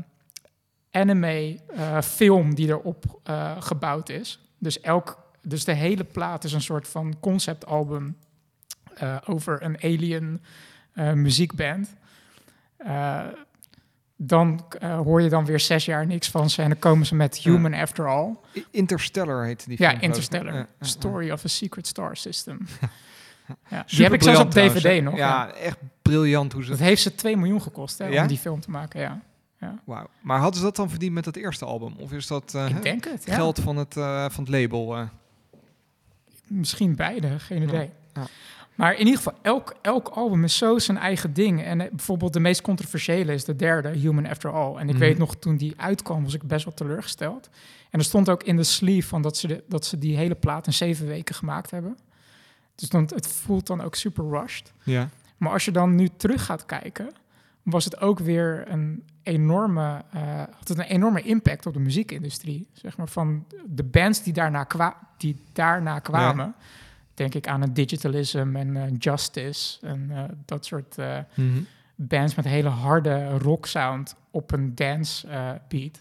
anime 0.90 1.58
eh, 1.68 2.00
film 2.00 2.54
die 2.54 2.68
erop 2.68 3.20
eh, 3.25 3.62
gebouwd 3.62 4.08
is. 4.08 4.40
Dus, 4.58 4.80
elk, 4.80 5.32
dus 5.42 5.64
de 5.64 5.72
hele 5.72 6.04
plaat 6.04 6.44
is 6.44 6.52
een 6.52 6.60
soort 6.60 6.88
van 6.88 7.16
conceptalbum 7.20 8.16
over 9.26 9.62
een 9.62 9.82
alien 9.82 10.42
muziekband. 11.14 11.94
Dan 14.22 14.64
eh, 14.78 14.96
hoor 14.98 15.22
je 15.22 15.28
dan 15.28 15.44
weer 15.44 15.60
zes 15.60 15.84
jaar 15.84 16.06
niks 16.06 16.28
van 16.30 16.50
ze 16.50 16.62
en 16.62 16.68
dan 16.68 16.78
komen 16.78 17.06
ze 17.06 17.14
met 17.14 17.42
Ja. 17.42 17.50
Human 17.50 17.74
After 17.74 18.08
All. 18.08 18.36
Interstellar 18.70 19.44
heette 19.44 19.68
die 19.68 19.76
Ja, 19.82 19.88
film. 19.90 20.00
Interstellar. 20.02 20.52
Ja, 20.52 20.58
ja, 20.58 20.66
ja. 20.80 20.86
Story 20.86 21.30
of 21.30 21.44
a 21.44 21.48
Secret 21.48 21.86
Star 21.86 22.16
System. 22.16 22.58
ja, 23.70 23.84
die 23.86 24.02
heb 24.02 24.12
ik 24.12 24.22
zelfs 24.22 24.40
op 24.40 24.50
DVD 24.50 24.80
trouwens, 24.80 25.04
nog. 25.04 25.16
Ja, 25.16 25.28
Ja. 25.46 25.52
echt 25.52 25.78
briljant 26.02 26.52
hoe 26.52 26.64
ze... 26.64 26.70
Dat 26.70 26.78
heeft 26.78 27.02
ze 27.02 27.14
2 27.14 27.36
miljoen 27.36 27.62
gekost 27.62 27.98
hè, 27.98 28.06
Ja? 28.06 28.22
om 28.22 28.28
die 28.28 28.38
film 28.38 28.60
te 28.60 28.70
maken. 28.70 29.00
Ja. 29.00 29.20
Wauw. 29.84 30.06
Maar 30.20 30.38
hadden 30.38 30.56
ze 30.58 30.62
dat 30.64 30.76
dan 30.76 30.90
verdiend 30.90 31.12
met 31.14 31.24
dat 31.24 31.36
eerste 31.36 31.64
album? 31.64 31.94
Of 31.98 32.12
is 32.12 32.26
dat 32.26 32.54
ik 32.68 32.82
denk 32.82 33.04
het. 33.04 33.24
Ja. 33.26 33.34
geld 33.34 33.58
van 33.60 33.76
het, 33.76 33.96
eh, 33.96 34.24
van 34.30 34.44
het 34.44 34.52
label? 34.52 35.08
Misschien 36.46 36.96
beide, 36.96 37.38
geen 37.38 37.60
Ja. 37.62 37.68
idee. 37.68 37.90
Maar 38.80 38.92
in 38.92 38.99
ieder 38.99 39.16
geval, 39.16 39.32
elk, 39.42 39.75
elk 39.82 40.08
album 40.08 40.44
is 40.44 40.56
zo 40.56 40.78
zijn 40.78 40.99
eigen 40.99 41.32
ding. 41.32 41.62
En 41.62 41.80
eh, 41.80 41.90
bijvoorbeeld 41.90 42.32
de 42.32 42.40
meest 42.40 42.62
controversiële 42.62 43.32
is 43.32 43.44
de 43.44 43.56
derde, 43.56 43.88
Human 43.88 44.26
After 44.26 44.52
All. 44.52 44.75
En 44.76 44.87
ik 44.88 44.94
Mhm. 44.94 44.99
weet 45.04 45.18
nog, 45.18 45.37
toen 45.37 45.56
die 45.56 45.75
uitkwam, 45.76 46.22
was 46.25 46.34
ik 46.34 46.42
best 46.42 46.64
wel 46.64 46.75
teleurgesteld. 46.75 47.49
En 47.90 47.99
er 47.99 48.04
stond 48.04 48.28
ook 48.28 48.42
in 48.42 48.56
de 48.56 48.62
sleeve 48.64 49.08
van 49.08 49.22
dat 49.22 49.37
ze, 49.37 49.46
de, 49.46 49.64
dat 49.68 49.84
ze 49.87 49.99
die 49.99 50.16
hele 50.16 50.34
plaat 50.34 50.66
in 50.66 50.72
zeven 50.72 51.06
weken 51.06 51.34
gemaakt 51.34 51.70
hebben. 51.70 51.96
Dus 52.75 52.88
dan, 52.88 53.02
het 53.14 53.26
voelt 53.26 53.66
dan 53.66 53.80
ook 53.80 53.94
super 53.94 54.25
rushed. 54.28 54.72
Ja. 54.82 55.08
Maar 55.37 55.52
als 55.52 55.64
je 55.64 55.70
dan 55.70 55.94
nu 55.94 56.08
terug 56.16 56.44
gaat 56.44 56.66
kijken, 56.66 57.10
was 57.62 57.84
het 57.84 58.00
ook 58.00 58.18
weer 58.18 58.64
een 58.68 59.04
enorme, 59.22 60.02
eh, 60.12 60.22
had 60.37 60.68
het 60.68 60.78
een 60.78 60.84
enorme 60.84 61.22
impact 61.22 61.66
op 61.66 61.72
de 61.72 61.80
muziekindustrie. 61.80 62.66
Zeg 62.72 62.96
maar 62.96 63.08
van 63.08 63.44
de 63.66 63.84
bands 63.84 64.22
die 64.22 64.32
daarna, 64.32 64.64
kwa 64.64 64.96
die 65.16 65.37
daarna 65.52 65.99
kwamen. 65.99 66.54
Denk 67.20 67.34
ik 67.34 67.48
aan 67.48 67.62
een 67.62 67.74
digitalism 67.74 68.56
en 68.56 68.76
eh, 68.76 68.82
justice 68.98 69.86
en 69.86 70.10
eh, 70.10 70.22
dat 70.44 70.66
soort 70.66 70.98
eh, 70.98 71.18
Mhm. 71.34 71.60
bands 71.94 72.34
met 72.34 72.44
hele 72.44 72.68
harde 72.68 73.38
rock 73.38 73.66
sound 73.66 74.14
op 74.30 74.52
een 74.52 74.74
dance 74.74 75.26
beat. 75.68 76.00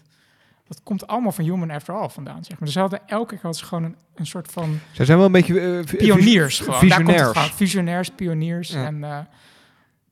Dat 0.68 0.80
komt 0.82 1.06
allemaal 1.06 1.32
van 1.32 1.44
Human 1.44 1.70
After 1.70 1.94
All 1.94 2.08
vandaan, 2.08 2.44
zeg 2.44 2.50
maar. 2.50 2.64
Dus 2.64 2.72
ze 2.72 2.80
hadden 2.80 3.00
elke 3.06 3.38
keer 3.38 3.54
ze 3.54 3.64
gewoon 3.64 3.84
een, 3.84 3.96
een 4.14 4.26
soort 4.26 4.52
van 4.52 4.78
Zij 4.92 5.04
zijn 5.04 5.16
wel 5.18 5.26
een 5.26 5.32
beetje... 5.32 5.84
pioniers 5.96 6.60
gewoon. 6.60 6.88
Daar 6.88 7.02
komt 7.02 7.08
het 7.08 7.16
Visionairs. 7.20 7.54
Visionairs, 7.54 8.10
pioniers. 8.10 8.68
Ja. 8.68 8.84
En 8.84 9.28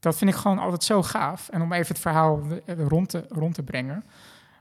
dat 0.00 0.16
vind 0.16 0.30
ik 0.30 0.36
gewoon 0.36 0.58
altijd 0.58 0.84
zo 0.84 1.02
gaaf. 1.02 1.48
En 1.48 1.62
om 1.62 1.72
even 1.72 1.88
het 1.88 1.98
verhaal 1.98 2.42
rond 2.66 3.08
te, 3.08 3.24
rond 3.28 3.54
te 3.54 3.62
brengen. 3.62 4.04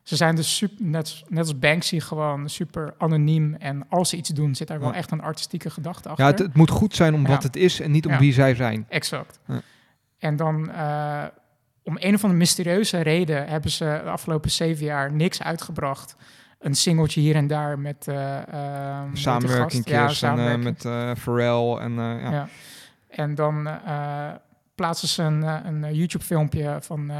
Ze 0.07 0.15
zijn 0.15 0.35
dus 0.35 0.55
super, 0.55 0.85
net, 0.85 1.23
net 1.27 1.39
als 1.39 1.59
Banksy 1.59 1.99
gewoon 1.99 2.49
super 2.49 2.93
anoniem. 2.97 3.53
En 3.53 3.89
als 3.89 4.09
ze 4.09 4.17
iets 4.17 4.29
doen, 4.29 4.55
zit 4.55 4.67
daar 4.67 4.79
wel 4.79 4.93
echt 4.93 5.11
een 5.11 5.21
artistieke 5.21 5.69
gedachte 5.69 6.09
achter. 6.09 6.25
Ja, 6.25 6.31
het, 6.31 6.39
het 6.39 6.53
moet 6.53 6.69
goed 6.69 6.95
zijn 6.95 7.13
om 7.13 7.25
wat 7.25 7.43
het 7.43 7.55
is 7.55 7.79
en 7.79 7.91
niet 7.91 8.05
om 8.05 8.17
wie 8.17 8.33
zij 8.33 8.55
zijn. 8.55 8.85
Exact. 8.89 9.39
En 10.17 10.35
dan 10.35 10.71
eh, 10.71 11.23
om 11.83 11.95
een 11.99 12.13
of 12.13 12.23
andere 12.23 12.39
mysterieuze 12.39 13.01
reden 13.01 13.47
hebben 13.47 13.71
ze 13.71 13.99
de 14.03 14.09
afgelopen 14.09 14.51
zeven 14.51 14.85
jaar 14.85 15.13
niks 15.13 15.41
uitgebracht. 15.41 16.15
Een 16.59 16.75
singeltje 16.75 17.21
hier 17.21 17.35
en 17.35 17.47
daar 17.47 17.79
met 17.79 18.03
die 18.03 18.13
Samenwerking. 19.13 19.89
Ja, 19.89 20.37
en, 20.37 20.63
met 20.63 20.85
eh 20.85 21.11
Pharrell 21.15 21.77
en 21.77 21.93
ja. 21.93 22.31
Ja. 22.31 22.47
En 23.09 23.35
dan 23.35 23.69
plaatsen 24.75 25.07
ze 25.07 25.23
een, 25.23 25.41
een 25.41 25.83
eh, 25.83 25.93
YouTube-filmpje 25.93 26.77
van 26.81 27.11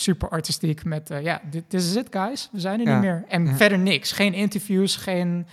super 0.00 0.28
artistiek 0.28 0.84
met... 0.84 1.10
eh, 1.10 1.22
ja, 1.22 1.40
dit 1.50 1.74
is 1.74 1.94
it, 1.96 2.06
guys. 2.10 2.48
We 2.52 2.60
zijn 2.60 2.80
er 2.80 2.86
Ja. 2.86 2.92
niet 2.92 3.02
meer. 3.02 3.24
En 3.28 3.46
Ja. 3.46 3.56
verder 3.56 3.78
niks. 3.78 4.12
Geen 4.12 4.34
interviews, 4.34 4.96
geen 4.96 5.46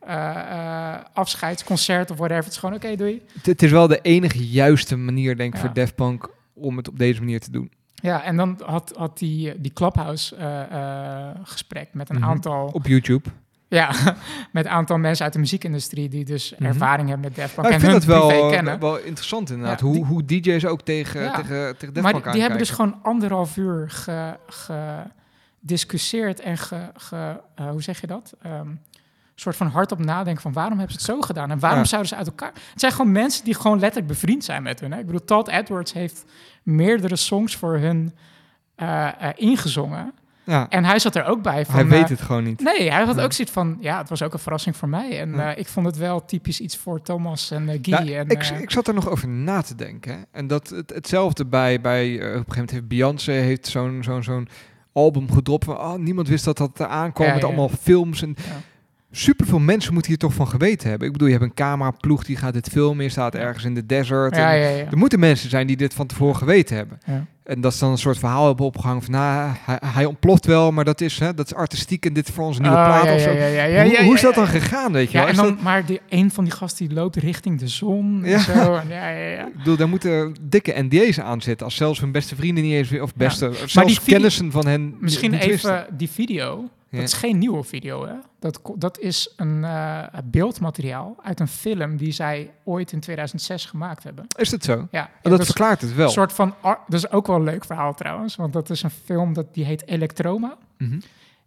eh, 0.00 0.94
afscheidsconcert 1.12 2.10
of 2.10 2.16
whatever. 2.16 2.42
Het 2.44 2.52
is 2.52 2.58
gewoon, 2.58 2.74
oké, 2.74 2.96
doei. 2.96 3.22
Het, 3.32 3.46
het 3.46 3.62
is 3.62 3.70
wel 3.70 3.86
de 3.86 4.00
enige 4.00 4.48
juiste 4.48 4.96
manier, 4.96 5.36
denk 5.36 5.54
ik, 5.54 5.60
Ja. 5.60 5.66
voor 5.66 5.74
Daft 5.74 5.94
Punk 5.94 6.28
om 6.54 6.76
het 6.76 6.88
op 6.88 6.98
deze 6.98 7.20
manier 7.20 7.40
te 7.40 7.50
doen. 7.50 7.72
Ja, 7.94 8.22
en 8.22 8.36
dan 8.36 8.60
had, 8.64 8.92
had 8.96 9.18
die, 9.18 9.60
die 9.60 9.72
Clubhouse-gesprek 9.72 11.88
met 11.92 12.10
een 12.10 12.16
Mhm. 12.16 12.24
aantal... 12.24 12.70
Op 12.72 12.86
YouTube. 12.86 13.28
Ja, 13.68 13.90
met 14.52 14.64
een 14.64 14.70
aantal 14.70 14.98
mensen 14.98 15.24
uit 15.24 15.32
de 15.32 15.38
muziekindustrie... 15.38 16.08
die 16.08 16.24
dus 16.24 16.54
Mhm. 16.58 16.64
ervaring 16.64 17.08
hebben 17.08 17.26
met 17.28 17.36
Daft 17.36 17.54
Punk 17.54 17.66
Nou, 17.66 17.78
ik 17.78 17.82
en 17.82 17.90
vind 17.90 18.04
hun 18.04 18.18
dat 18.22 18.30
wel, 18.30 18.50
kennen. 18.50 18.80
wel 18.80 18.98
interessant 18.98 19.50
inderdaad. 19.50 19.80
Ja, 19.80 19.86
hoe, 19.86 19.94
die- 19.94 20.04
hoe 20.04 20.24
DJ's 20.24 20.64
ook 20.64 20.82
tegen, 20.82 21.22
Ja. 21.22 21.34
tegen, 21.34 21.76
tegen 21.76 21.94
Daft 21.94 22.12
maar 22.12 22.22
die, 22.22 22.32
die 22.32 22.40
hebben 22.40 22.58
dus 22.58 22.70
gewoon 22.70 22.98
anderhalf 23.02 23.56
uur 23.56 23.90
gediscussieerd 25.62 26.40
en 26.40 26.58
ge, 26.58 26.90
ge- 26.94 27.40
eh, 27.54 27.68
hoe 27.70 27.82
zeg 27.82 28.00
je 28.00 28.06
dat? 28.06 28.34
Een 28.42 28.80
soort 29.34 29.56
van 29.56 29.66
hard 29.66 29.92
op 29.92 29.98
nadenken 29.98 30.42
van 30.42 30.52
waarom 30.52 30.78
hebben 30.78 31.00
ze 31.00 31.06
het 31.06 31.16
zo 31.16 31.20
gedaan 31.26 31.50
en 31.50 31.58
waarom 31.58 31.78
Ja. 31.78 31.84
zouden 31.84 32.10
ze 32.10 32.16
uit 32.16 32.26
elkaar... 32.26 32.52
Het 32.70 32.80
zijn 32.80 32.92
gewoon 32.92 33.12
mensen 33.12 33.44
die 33.44 33.54
gewoon 33.54 33.78
letterlijk 33.78 34.12
bevriend 34.12 34.44
zijn 34.44 34.62
met 34.62 34.80
hun. 34.80 34.92
Hè? 34.92 34.98
Ik 34.98 35.06
bedoel, 35.06 35.24
Todd 35.24 35.48
Edwards 35.48 35.92
heeft 35.92 36.24
meerdere 36.62 37.16
songs 37.16 37.56
voor 37.56 37.78
hun 37.78 38.14
eh, 38.74 39.06
eh, 39.06 39.28
ingezongen. 39.34 40.12
Ja, 40.46 40.68
En 40.68 40.84
hij 40.84 40.98
zat 40.98 41.14
er 41.14 41.24
ook 41.24 41.42
bij 41.42 41.64
van... 41.66 41.74
hij 41.74 41.84
eh, 41.84 41.90
weet 41.90 42.08
het 42.08 42.20
gewoon 42.20 42.44
niet. 42.44 42.60
Nee, 42.60 42.90
hij 42.90 43.04
had 43.04 43.16
Ja. 43.16 43.22
ook 43.22 43.32
zoiets 43.32 43.52
van, 43.54 43.76
ja, 43.80 43.98
het 43.98 44.08
was 44.08 44.22
ook 44.22 44.32
een 44.32 44.38
verrassing 44.38 44.76
voor 44.76 44.88
mij. 44.88 45.20
En 45.20 45.34
Ja. 45.34 45.52
eh, 45.52 45.58
ik 45.58 45.66
vond 45.68 45.86
het 45.86 45.96
wel 45.96 46.24
typisch 46.24 46.60
iets 46.60 46.76
voor 46.76 47.02
Thomas 47.02 47.50
en 47.50 47.68
eh, 47.68 47.78
Guy. 47.82 48.14
En, 48.16 48.28
ik, 48.28 48.42
eh, 48.42 48.60
ik 48.60 48.70
zat 48.70 48.88
er 48.88 48.94
nog 48.94 49.08
over 49.08 49.28
na 49.28 49.60
te 49.62 49.74
denken. 49.74 50.12
hè. 50.12 50.18
En 50.30 50.46
dat 50.46 50.68
het, 50.68 50.90
hetzelfde 50.94 51.46
bij, 51.46 51.80
bij 51.80 52.04
eh, 52.10 52.14
op 52.14 52.22
een 52.22 52.30
gegeven 52.30 52.44
moment 52.54 52.70
heeft 52.70 52.88
Beyoncé 52.88 53.32
heeft 53.32 53.66
zo'n 53.66 53.98
zo'n 54.02 54.22
zo'n 54.22 54.48
album 54.92 55.32
gedropt. 55.32 55.64
Van, 55.64 55.76
oh, 55.78 55.94
niemand 55.94 56.28
wist 56.28 56.44
dat 56.44 56.56
dat 56.56 56.80
eraan 56.80 57.12
kwam 57.12 57.26
Ja, 57.26 57.34
met 57.34 57.44
allemaal 57.44 57.68
films. 57.80 58.22
En 58.22 58.34
Ja. 58.38 58.44
Superveel 59.16 59.58
mensen 59.58 59.92
moeten 59.92 60.10
hier 60.10 60.20
toch 60.20 60.34
van 60.34 60.48
geweten 60.48 60.88
hebben. 60.88 61.06
Ik 61.06 61.12
bedoel, 61.12 61.28
je 61.28 61.34
hebt 61.34 61.46
een 61.46 61.54
cameraploeg 61.54 62.24
die 62.24 62.36
gaat 62.36 62.52
dit 62.52 62.68
filmen. 62.68 63.04
Je 63.04 63.10
staat 63.10 63.34
ergens 63.34 63.64
in 63.64 63.74
de 63.74 63.86
desert. 63.86 64.36
ja, 64.36 64.52
en 64.52 64.58
ja, 64.58 64.68
ja. 64.68 64.84
Er 64.90 64.98
moeten 64.98 65.18
mensen 65.18 65.50
zijn 65.50 65.66
die 65.66 65.76
dit 65.76 65.94
van 65.94 66.06
tevoren 66.06 66.36
geweten 66.36 66.76
hebben. 66.76 66.98
En 67.44 67.60
dat 67.60 67.72
is 67.72 67.78
dan 67.78 67.90
een 67.90 67.98
soort 67.98 68.18
verhaal 68.18 68.46
hebben 68.46 68.66
opgehangen 68.66 69.02
van... 69.02 69.12
Nou, 69.12 69.54
hij, 69.64 69.78
hij 69.86 70.04
ontploft 70.04 70.46
wel, 70.46 70.72
maar 70.72 70.84
dat 70.84 71.00
is, 71.00 71.18
hè, 71.18 71.34
dat 71.34 71.46
is 71.46 71.54
artistiek 71.54 72.06
en 72.06 72.12
dit 72.12 72.28
is 72.28 72.34
voor 72.34 72.44
onze 72.44 72.60
nieuwe 72.60 72.76
Oh, 72.76 72.84
plaat 72.84 73.14
of 73.14 73.20
zo. 73.20 73.30
hoe, 74.04 74.14
is 74.14 74.20
dat 74.20 74.34
dan 74.34 74.46
gegaan, 74.46 74.92
weet 74.92 75.10
je 75.10 75.18
wel? 75.18 75.26
en 75.26 75.34
dan, 75.34 75.44
dat- 75.46 75.60
maar 75.62 75.86
die, 75.86 76.00
een 76.08 76.30
van 76.30 76.44
die 76.44 76.52
gasten 76.52 76.86
die 76.88 76.96
loopt 76.96 77.16
richting 77.16 77.58
de 77.58 77.68
zon 77.68 78.20
Ja. 78.24 78.34
en 78.34 78.40
zo. 78.40 78.74
En 78.74 78.88
ja, 78.88 79.08
ja, 79.08 79.28
ja. 79.28 79.46
Ik 79.46 79.56
bedoel, 79.56 79.76
daar 79.76 79.88
moeten 79.88 80.34
dikke 80.40 80.74
NDA's 80.82 81.20
aan 81.20 81.42
zitten. 81.42 81.66
Als 81.66 81.76
zelfs 81.76 82.00
hun 82.00 82.12
beste 82.12 82.36
vrienden 82.36 82.64
niet 82.64 82.72
eens... 82.72 83.00
Of 83.00 83.14
beste, 83.14 83.50
zelfs 83.66 84.00
kennissen 84.04 84.50
van 84.50 84.66
hen 84.66 84.96
Misschien 85.00 85.34
even 85.34 85.86
die 85.96 86.10
video. 86.10 86.68
Dat 86.94 87.04
is 87.04 87.12
geen 87.12 87.38
nieuwe 87.38 87.62
video, 87.64 88.06
hè? 88.06 88.14
Dat, 88.38 88.60
dat 88.76 88.98
is 88.98 89.32
een 89.36 89.64
eh, 89.64 90.02
beeldmateriaal 90.24 91.16
uit 91.22 91.40
een 91.40 91.48
film 91.48 91.96
die 91.96 92.12
zij 92.12 92.50
ooit 92.64 92.92
in 92.92 93.00
2006 93.00 93.64
gemaakt 93.66 94.02
hebben. 94.02 94.26
Is 94.36 94.50
het 94.50 94.64
zo? 94.64 94.88
Ja, 94.90 95.02
Oh, 95.02 95.08
en 95.22 95.30
dat 95.30 95.40
is 95.40 95.46
verklaart 95.46 95.80
het 95.80 95.94
wel. 95.94 96.06
een 96.06 96.12
soort 96.12 96.32
van... 96.32 96.54
Dat 96.62 96.78
is 96.88 97.10
ook 97.10 97.26
wel 97.26 97.36
een 97.36 97.42
leuk 97.44 97.64
verhaal 97.64 97.94
trouwens, 97.94 98.36
want 98.36 98.52
dat 98.52 98.70
is 98.70 98.82
een 98.82 98.90
film 98.90 99.32
dat, 99.32 99.54
die 99.54 99.64
heet 99.64 99.86
Electroma. 99.86 100.56
Mhm. 100.78 101.00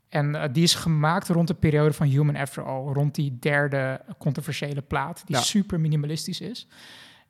En 0.09 0.35
eh, 0.35 0.49
die 0.53 0.63
is 0.63 0.75
gemaakt 0.75 1.27
rond 1.27 1.47
de 1.47 1.53
periode 1.53 1.93
van 1.93 2.07
Human 2.07 2.35
After 2.35 2.63
All, 2.63 2.93
rond 2.93 3.15
die 3.15 3.37
derde 3.39 4.01
controversiële 4.17 4.81
plaat, 4.81 5.21
die 5.25 5.35
Ja. 5.35 5.41
super 5.41 5.79
minimalistisch 5.79 6.41
is. 6.41 6.67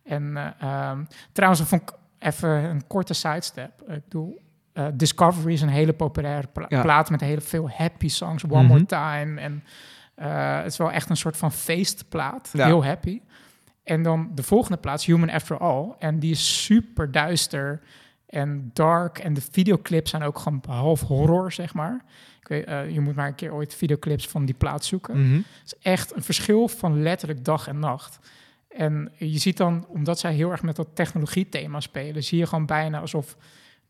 En 0.03 0.37
eh, 0.37 0.45
ehm, 0.59 1.03
trouwens, 1.31 1.59
dat 1.61 1.69
vond 1.69 1.81
ik 1.81 1.95
even 2.19 2.49
een 2.49 2.87
korte 2.87 3.13
sidestep. 3.13 3.81
Ik 3.87 4.03
bedoel, 4.03 4.41
eh, 4.77 4.85
Discovery 4.93 5.53
is 5.53 5.61
een 5.61 5.69
hele 5.69 5.93
populaire 5.93 6.47
pla- 6.53 6.65
Ja. 6.69 6.81
plaat 6.81 7.09
met 7.09 7.21
heel 7.21 7.41
veel 7.41 7.69
happy 7.69 8.07
songs, 8.07 8.43
One 8.43 8.55
Mhm. 8.63 8.67
More 8.67 8.85
Time. 8.85 9.39
En 9.41 9.63
eh, 10.15 10.57
het 10.57 10.65
is 10.71 10.77
wel 10.77 10.91
echt 10.91 11.09
een 11.09 11.17
soort 11.17 11.37
van 11.37 11.51
feestplaat, 11.51 12.49
Ja. 12.53 12.65
heel 12.65 12.85
happy. 12.85 13.21
En 13.83 14.03
dan 14.03 14.31
de 14.35 14.43
volgende 14.43 14.77
plaats, 14.77 15.05
Human 15.05 15.29
After 15.29 15.57
All. 15.57 15.93
En 15.99 16.19
die 16.19 16.31
is 16.31 16.63
super 16.63 17.11
duister 17.11 17.79
en 18.25 18.69
dark. 18.73 19.17
En 19.17 19.33
de 19.33 19.41
videoclips 19.51 20.09
zijn 20.09 20.23
ook 20.23 20.39
gewoon 20.39 20.63
half 20.67 21.01
horror, 21.01 21.51
zeg 21.51 21.73
maar. 21.73 22.01
Ik 22.41 22.47
weet, 22.47 22.65
eh, 22.65 22.89
je 22.89 22.99
moet 22.99 23.15
maar 23.15 23.27
een 23.27 23.35
keer 23.35 23.53
ooit 23.53 23.75
videoclips 23.75 24.27
van 24.27 24.45
die 24.45 24.55
plaat 24.55 24.85
zoeken. 24.85 25.21
Mhm. 25.21 25.35
Het 25.35 25.45
is 25.65 25.73
echt 25.81 26.15
een 26.15 26.23
verschil 26.23 26.67
van 26.67 27.01
letterlijk 27.01 27.45
dag 27.45 27.67
en 27.67 27.79
nacht. 27.79 28.19
En 28.69 29.11
je 29.17 29.37
ziet 29.37 29.57
dan, 29.57 29.85
omdat 29.87 30.19
zij 30.19 30.33
heel 30.33 30.51
erg 30.51 30.61
met 30.61 30.75
dat 30.75 30.87
technologiethema 30.93 31.79
spelen, 31.79 32.23
zie 32.23 32.37
je 32.37 32.45
gewoon 32.47 32.65
bijna 32.65 32.99
alsof 32.99 33.37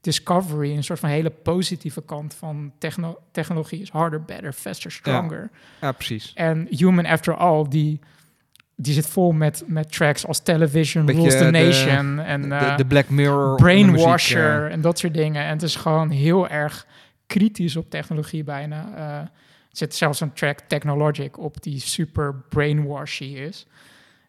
Discovery 0.01 0.75
een 0.75 0.83
soort 0.83 0.99
van 0.99 1.09
hele 1.09 1.29
positieve 1.29 2.01
kant 2.01 2.33
van 2.33 2.71
techno- 2.77 3.19
technologie 3.31 3.81
is. 3.81 3.89
Harder, 3.89 4.21
better, 4.21 4.53
faster, 4.53 4.91
stronger. 4.91 5.49
Ja, 5.81 5.91
precies. 5.91 6.31
En 6.35 6.67
Human 6.69 7.05
After 7.05 7.35
All, 7.35 7.65
die, 7.69 7.99
die 8.75 8.93
zit 8.93 9.07
vol 9.07 9.31
met, 9.31 9.63
met 9.67 9.91
tracks 9.91 10.27
als 10.27 10.39
Television, 10.39 11.05
Beetje 11.05 11.21
Rules 11.21 11.37
the 11.37 11.43
de- 11.45 11.51
Nation 11.51 12.19
en 12.19 12.41
De, 12.41 12.55
eh, 12.55 12.77
de 12.77 12.85
Black 12.85 13.09
Mirror. 13.09 13.55
Brainwasher 13.55 14.59
muziek, 14.59 14.71
en 14.73 14.81
dat 14.81 14.99
soort 14.99 15.13
dingen. 15.13 15.43
En 15.43 15.49
het 15.49 15.63
is 15.63 15.75
gewoon 15.75 16.09
heel 16.09 16.47
erg 16.47 16.85
kritisch 17.27 17.75
op 17.75 17.89
technologie 17.89 18.43
bijna. 18.43 18.95
Eh, 18.95 19.03
er 19.19 19.31
zit 19.71 19.95
zelfs 19.95 20.19
een 20.21 20.33
track 20.33 20.59
Technologic 20.59 21.37
op 21.39 21.61
die 21.63 21.79
super 21.79 22.35
brainwashy 22.49 23.23
is. 23.23 23.67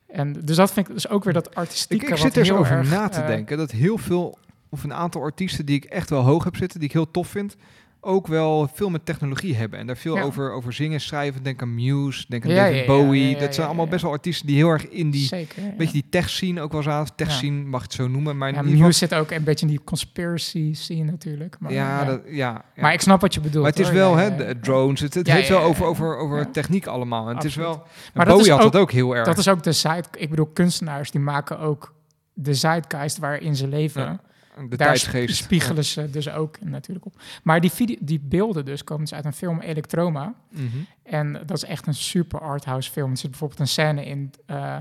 En 0.07 0.33
dus 0.45 0.57
dat 0.57 0.73
vind 0.73 0.89
ik 0.89 0.95
dus 0.95 1.09
ook 1.09 1.25
weer 1.25 1.33
dat 1.33 1.47
Ik, 1.47 1.55
artistieke. 1.55 2.05
ik 2.05 2.11
wat 2.11 2.19
zit 2.21 2.37
er 2.37 2.47
zo 2.47 2.57
over 2.57 2.77
erg, 2.77 2.91
na 2.91 3.09
te 3.09 3.21
eh, 3.21 3.27
denken. 3.27 3.57
Dat 3.57 3.71
heel 3.71 3.99
veel, 3.99 4.39
of 4.71 4.85
een 4.85 4.95
aantal 4.95 5.23
artiesten 5.23 5.67
die 5.67 5.77
ik 5.77 5.85
echt 5.85 6.11
wel 6.11 6.23
hoog 6.23 6.45
heb 6.45 6.57
zitten, 6.57 6.79
die 6.79 6.89
ik 6.89 6.95
heel 6.95 7.11
tof 7.11 7.29
vind, 7.29 7.57
ook 8.01 8.27
wel 8.27 8.69
veel 8.75 8.91
met 8.91 9.07
technologie 9.07 9.55
hebben. 9.57 9.79
En 9.79 9.87
daar 9.87 9.97
veel 9.97 10.17
Ja. 10.17 10.23
over, 10.23 10.53
over 10.53 10.73
zingen, 10.73 11.01
schrijven. 11.01 11.43
Denk 11.43 11.63
aan 11.63 11.75
Muse, 11.75 12.25
denk 12.29 12.45
aan 12.45 12.51
Ja, 12.51 12.65
David 12.65 12.81
ja, 12.81 12.87
Bowie. 12.87 13.37
dat 13.37 13.55
zijn 13.55 13.67
allemaal 13.67 13.87
best 13.89 14.03
wel 14.03 14.11
artiesten 14.13 14.47
die 14.47 14.57
heel 14.57 14.69
erg 14.69 14.89
in 14.89 15.11
die, 15.11 15.27
Zeker. 15.27 15.63
beetje 15.77 15.93
die 15.93 16.05
tech 16.11 16.29
scene 16.31 16.61
ook 16.61 16.73
wel 16.73 16.83
zaten. 16.83 17.15
Tech 17.17 17.31
scene 17.31 17.65
mag 17.65 17.83
het 17.83 17.93
zo 17.93 18.09
noemen. 18.09 18.37
Maar 18.39 18.55
geval- 18.55 18.65
Muse 18.73 18.99
zit 18.99 19.15
ook 19.15 19.31
een 19.31 19.45
beetje 19.45 19.67
in 19.67 19.73
die 19.73 19.85
conspiracy 19.85 20.75
scene 20.75 21.05
natuurlijk. 21.11 21.57
Maar, 21.61 21.73
ja, 21.73 21.99
ja. 22.01 22.05
dat, 22.05 22.21
ja, 22.27 22.65
maar 22.77 22.93
ik 22.93 23.01
snap 23.01 23.21
wat 23.21 23.35
je 23.35 23.41
bedoelt. 23.41 23.63
Maar 23.63 23.73
het 23.73 23.81
is 23.81 23.87
hoor. 23.87 23.95
wel, 23.97 24.17
hè, 24.17 24.55
drones. 24.61 25.01
Het, 25.01 25.15
het 25.15 25.31
heeft 25.31 25.49
wel 25.49 25.61
over, 25.63 25.87
over, 25.87 26.17
over 26.17 26.51
techniek 26.51 26.87
allemaal. 26.87 27.29
En 27.29 27.35
het 27.35 27.45
is 27.45 27.55
wel. 27.55 27.83
Maar 28.15 28.25
dat 28.27 28.35
Bowie 28.37 28.51
had 28.53 28.63
ook- 28.63 28.73
dat 28.73 28.81
ook 28.81 28.93
heel 28.93 29.17
erg. 29.17 29.27
Dat 29.27 29.39
is 29.39 29.49
ook 29.49 29.63
de 29.63 29.73
side... 29.73 30.05
Ik 30.19 30.31
bedoel, 30.31 30.47
kunstenaars 30.53 31.11
die 31.11 31.21
maken 31.21 31.59
ook 31.59 31.95
de 32.33 32.55
zeitgeist 32.55 33.19
waarin 33.19 33.57
ze 33.57 33.67
leven. 33.69 34.21
De 34.69 35.31
sp- 35.31 35.45
spiegelen 35.45 35.85
ze 35.85 36.11
dus 36.11 36.29
ook 36.31 36.61
natuurlijk 36.61 37.07
op. 37.07 37.21
Maar 37.43 37.61
die, 37.61 37.71
video, 37.71 37.97
die 38.01 38.21
beelden 38.21 38.65
dus 38.65 38.85
komen 38.85 39.05
dus 39.05 39.15
uit 39.15 39.25
een 39.25 39.33
film 39.33 39.61
Electroma. 39.61 40.35
Mhm. 40.51 40.67
En 41.03 41.33
dat 41.33 41.57
is 41.57 41.65
echt 41.65 41.87
een 41.87 41.95
super 41.95 42.41
arthouse 42.41 42.91
film. 42.91 43.11
Er 43.11 43.17
zit 43.17 43.31
bijvoorbeeld 43.31 43.61
een 43.61 43.69
scène 43.69 44.05
in 44.05 44.33
eh, 44.47 44.77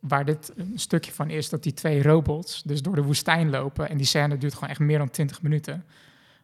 waar 0.00 0.24
dit 0.24 0.52
een 0.56 0.72
stukje 0.78 1.12
van 1.12 1.30
is... 1.30 1.48
dat 1.48 1.62
die 1.62 1.74
twee 1.74 2.02
robots 2.02 2.62
dus 2.62 2.82
door 2.82 2.94
de 2.94 3.02
woestijn 3.02 3.50
lopen. 3.50 3.88
En 3.88 3.96
die 3.96 4.06
scène 4.06 4.38
duurt 4.38 4.54
gewoon 4.54 4.68
echt 4.70 4.80
meer 4.80 4.98
dan 4.98 5.10
20 5.10 5.42
minuten. 5.42 5.84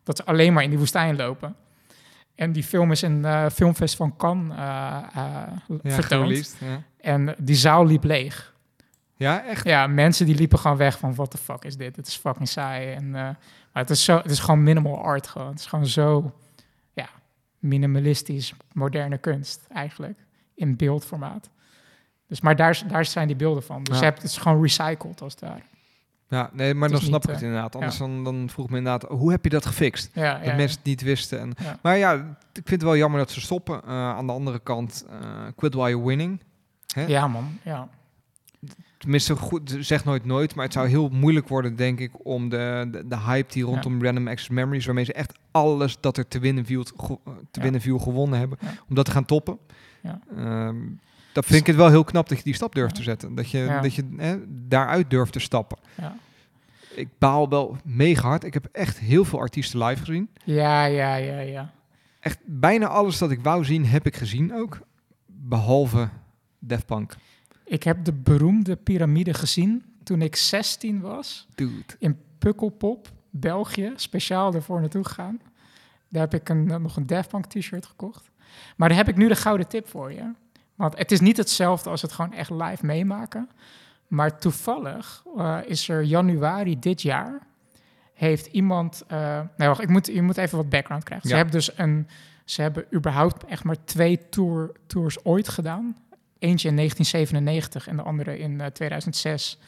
Dat 0.02 0.16
ze 0.16 0.24
alleen 0.24 0.52
maar 0.52 0.62
in 0.62 0.70
die 0.70 0.78
woestijn 0.78 1.16
lopen. 1.16 1.54
En 2.34 2.52
die 2.52 2.64
film 2.64 2.90
is 2.90 3.02
in 3.02 3.24
eh 3.24 3.46
Filmfest 3.52 3.96
van 3.96 4.16
Cannes 4.16 4.56
Ja, 4.56 5.62
vertoond. 5.82 6.56
Ja. 6.60 6.82
En 7.00 7.34
die 7.38 7.56
zaal 7.56 7.86
liep 7.86 8.04
leeg. 8.04 8.54
Ja, 9.18 9.44
echt. 9.44 9.64
Ja, 9.66 9.86
mensen 9.86 10.26
die 10.26 10.34
liepen 10.34 10.58
gewoon 10.58 10.76
weg 10.76 10.98
van... 10.98 11.14
what 11.14 11.30
the 11.30 11.38
fuck 11.38 11.64
is 11.64 11.76
dit? 11.76 11.96
Het 11.96 12.06
is 12.06 12.16
fucking 12.16 12.48
saai. 12.48 12.92
En, 12.92 13.04
eh, 13.04 13.12
maar 13.72 13.82
het 13.82 13.90
is, 13.90 14.04
zo, 14.04 14.16
het 14.16 14.30
is 14.30 14.38
gewoon 14.40 14.62
minimal 14.62 14.98
art 15.02 15.26
gewoon. 15.26 15.48
Het 15.48 15.58
is 15.58 15.66
gewoon 15.66 15.86
zo 15.86 16.32
ja, 16.92 17.08
minimalistisch 17.58 18.54
moderne 18.72 19.18
kunst 19.18 19.66
eigenlijk. 19.72 20.18
In 20.54 20.76
beeldformaat. 20.76 21.50
Dus, 22.26 22.40
maar 22.40 22.56
daar, 22.56 22.82
daar 22.88 23.04
zijn 23.04 23.26
die 23.26 23.36
beelden 23.36 23.62
van. 23.62 23.82
Dus 23.82 23.94
Ja. 23.94 24.00
je 24.00 24.04
hebt, 24.06 24.22
het 24.22 24.30
is 24.30 24.36
gewoon 24.36 24.62
recycled 24.62 25.20
als 25.22 25.32
het 25.32 25.40
ware. 25.40 25.62
Ja, 26.28 26.50
nee, 26.52 26.74
maar 26.74 26.88
dan 26.88 27.00
snap 27.00 27.22
ik 27.22 27.28
het 27.30 27.38
eh, 27.38 27.46
inderdaad. 27.46 27.74
Anders 27.74 27.98
dan, 27.98 28.24
dan 28.24 28.48
vroeg 28.50 28.70
me 28.70 28.76
inderdaad, 28.76 29.10
hoe 29.10 29.30
heb 29.30 29.44
je 29.44 29.50
dat 29.50 29.66
gefixt? 29.66 30.10
Ja, 30.14 30.34
Dat 30.36 30.44
ja, 30.46 30.54
mensen 30.54 30.76
het 30.78 30.86
niet 30.86 31.02
wisten. 31.02 31.40
En. 31.40 31.52
Maar 31.82 31.96
ja, 31.96 32.14
ik 32.52 32.52
vind 32.52 32.70
het 32.70 32.82
wel 32.82 32.96
jammer 32.96 33.20
dat 33.20 33.30
ze 33.30 33.40
stoppen. 33.40 33.82
Eh, 33.84 33.90
aan 33.90 34.26
de 34.26 34.32
andere 34.32 34.58
kant, 34.58 35.06
eh, 35.10 35.18
quit 35.56 35.74
while 35.74 35.88
you're 35.88 36.06
winning. 36.06 36.40
ja. 36.86 37.06
ja, 37.06 37.28
man. 37.28 37.58
Ja. 37.62 37.88
Tenminste, 38.98 39.36
goed, 39.36 39.76
zeg 39.80 40.04
nooit 40.04 40.24
nooit. 40.24 40.54
Maar 40.54 40.64
het 40.64 40.72
zou 40.72 40.88
heel 40.88 41.08
moeilijk 41.08 41.48
worden, 41.48 41.76
denk 41.76 42.00
ik, 42.00 42.10
om 42.26 42.48
de, 42.48 42.88
de, 42.90 43.06
de 43.06 43.18
hype 43.18 43.52
die 43.52 43.64
rondom 43.64 44.04
Random 44.04 44.28
Access 44.28 44.48
Memories, 44.48 44.86
waarmee 44.86 45.04
ze 45.04 45.12
echt 45.12 45.38
alles 45.50 45.96
dat 46.00 46.16
er 46.16 46.28
te 46.28 46.38
winnen 46.38 46.64
viel, 46.64 46.82
te 47.50 47.60
winnen 47.60 47.80
viel 47.80 47.98
gewonnen 47.98 48.38
hebben, 48.38 48.58
om 48.88 48.94
dat 48.94 49.04
te 49.04 49.10
gaan 49.10 49.24
toppen. 49.24 49.58
Ja. 50.02 50.20
Ehm, 50.36 50.76
dat 51.32 51.44
vind 51.46 51.60
ik 51.60 51.66
het 51.66 51.76
wel 51.76 51.88
heel 51.88 52.04
knap 52.04 52.28
dat 52.28 52.38
je 52.38 52.44
die 52.44 52.54
stap 52.54 52.74
durft 52.74 52.94
te 52.94 53.02
zetten. 53.02 53.34
Dat 53.34 53.50
je, 53.50 53.78
dat 53.82 53.94
je 53.94 54.08
hè, 54.16 54.36
daaruit 54.48 55.10
durft 55.10 55.32
te 55.32 55.38
stappen. 55.38 55.78
Ja. 55.94 56.16
Ik 56.94 57.08
baal 57.18 57.48
wel 57.48 57.76
mega 57.84 58.28
hard. 58.28 58.44
Ik 58.44 58.54
heb 58.54 58.68
echt 58.72 58.98
heel 58.98 59.24
veel 59.24 59.38
artiesten 59.38 59.84
live 59.84 60.04
gezien. 60.04 60.28
ja, 60.44 60.84
ja, 60.84 61.14
ja, 61.14 61.38
ja. 61.38 61.70
Echt 62.20 62.38
bijna 62.44 62.86
alles 62.86 63.18
dat 63.18 63.30
ik 63.30 63.40
wou 63.42 63.64
zien, 63.64 63.86
heb 63.86 64.06
ik 64.06 64.16
gezien 64.16 64.54
ook. 64.54 64.80
Behalve 65.26 66.08
Def 66.58 66.84
Punk. 66.84 67.16
Ik 67.68 67.82
heb 67.82 68.04
de 68.04 68.12
beroemde 68.12 68.76
piramide 68.76 69.34
gezien 69.34 69.84
toen 70.02 70.22
ik 70.22 70.36
16 70.36 71.00
was. 71.00 71.46
Dude. 71.54 71.84
in 71.98 72.18
Pukkelpop, 72.38 73.08
België, 73.30 73.92
speciaal 73.96 74.54
ervoor 74.54 74.80
naartoe 74.80 75.04
gegaan. 75.04 75.40
Daar 76.08 76.22
heb 76.22 76.34
ik 76.34 76.48
een, 76.48 76.64
nog 76.66 76.96
een 76.96 77.06
Daft 77.06 77.28
Punk 77.28 77.46
t-shirt 77.46 77.86
gekocht. 77.86 78.30
Maar 78.76 78.88
daar 78.88 78.98
heb 78.98 79.08
ik 79.08 79.16
nu 79.16 79.28
de 79.28 79.36
gouden 79.36 79.68
tip 79.68 79.88
voor 79.88 80.12
je. 80.12 80.32
Want 80.74 80.98
het 80.98 81.12
is 81.12 81.20
niet 81.20 81.36
hetzelfde 81.36 81.90
als 81.90 82.02
het 82.02 82.12
gewoon 82.12 82.32
echt 82.32 82.50
live 82.50 82.86
meemaken. 82.86 83.48
Maar 84.06 84.38
toevallig 84.38 85.24
eh, 85.36 85.58
is 85.66 85.88
er 85.88 86.02
januari 86.02 86.78
dit 86.78 87.02
jaar... 87.02 87.46
heeft 88.14 88.46
iemand... 88.46 89.04
eh 89.06 89.40
nee, 89.56 89.68
wacht, 89.68 89.82
ik 89.82 89.88
moet, 89.88 90.06
je 90.06 90.22
moet 90.22 90.36
even 90.36 90.56
wat 90.56 90.68
background 90.68 91.04
krijgen. 91.04 91.28
Ze 91.28 91.34
hebben 91.34 91.54
dus 91.54 91.78
een... 91.78 92.08
Ze 92.44 92.62
hebben 92.62 92.84
überhaupt 92.94 93.44
echt 93.44 93.64
maar 93.64 93.84
twee 93.84 94.28
tour, 94.28 94.72
tours 94.86 95.24
ooit 95.24 95.48
gedaan. 95.48 95.96
Eentje 96.38 96.68
in 96.68 96.76
1997 96.76 97.88
en 97.88 97.96
de 97.96 98.02
andere 98.02 98.38
in 98.38 98.60
eh, 98.60 98.66
2006. 98.66 99.58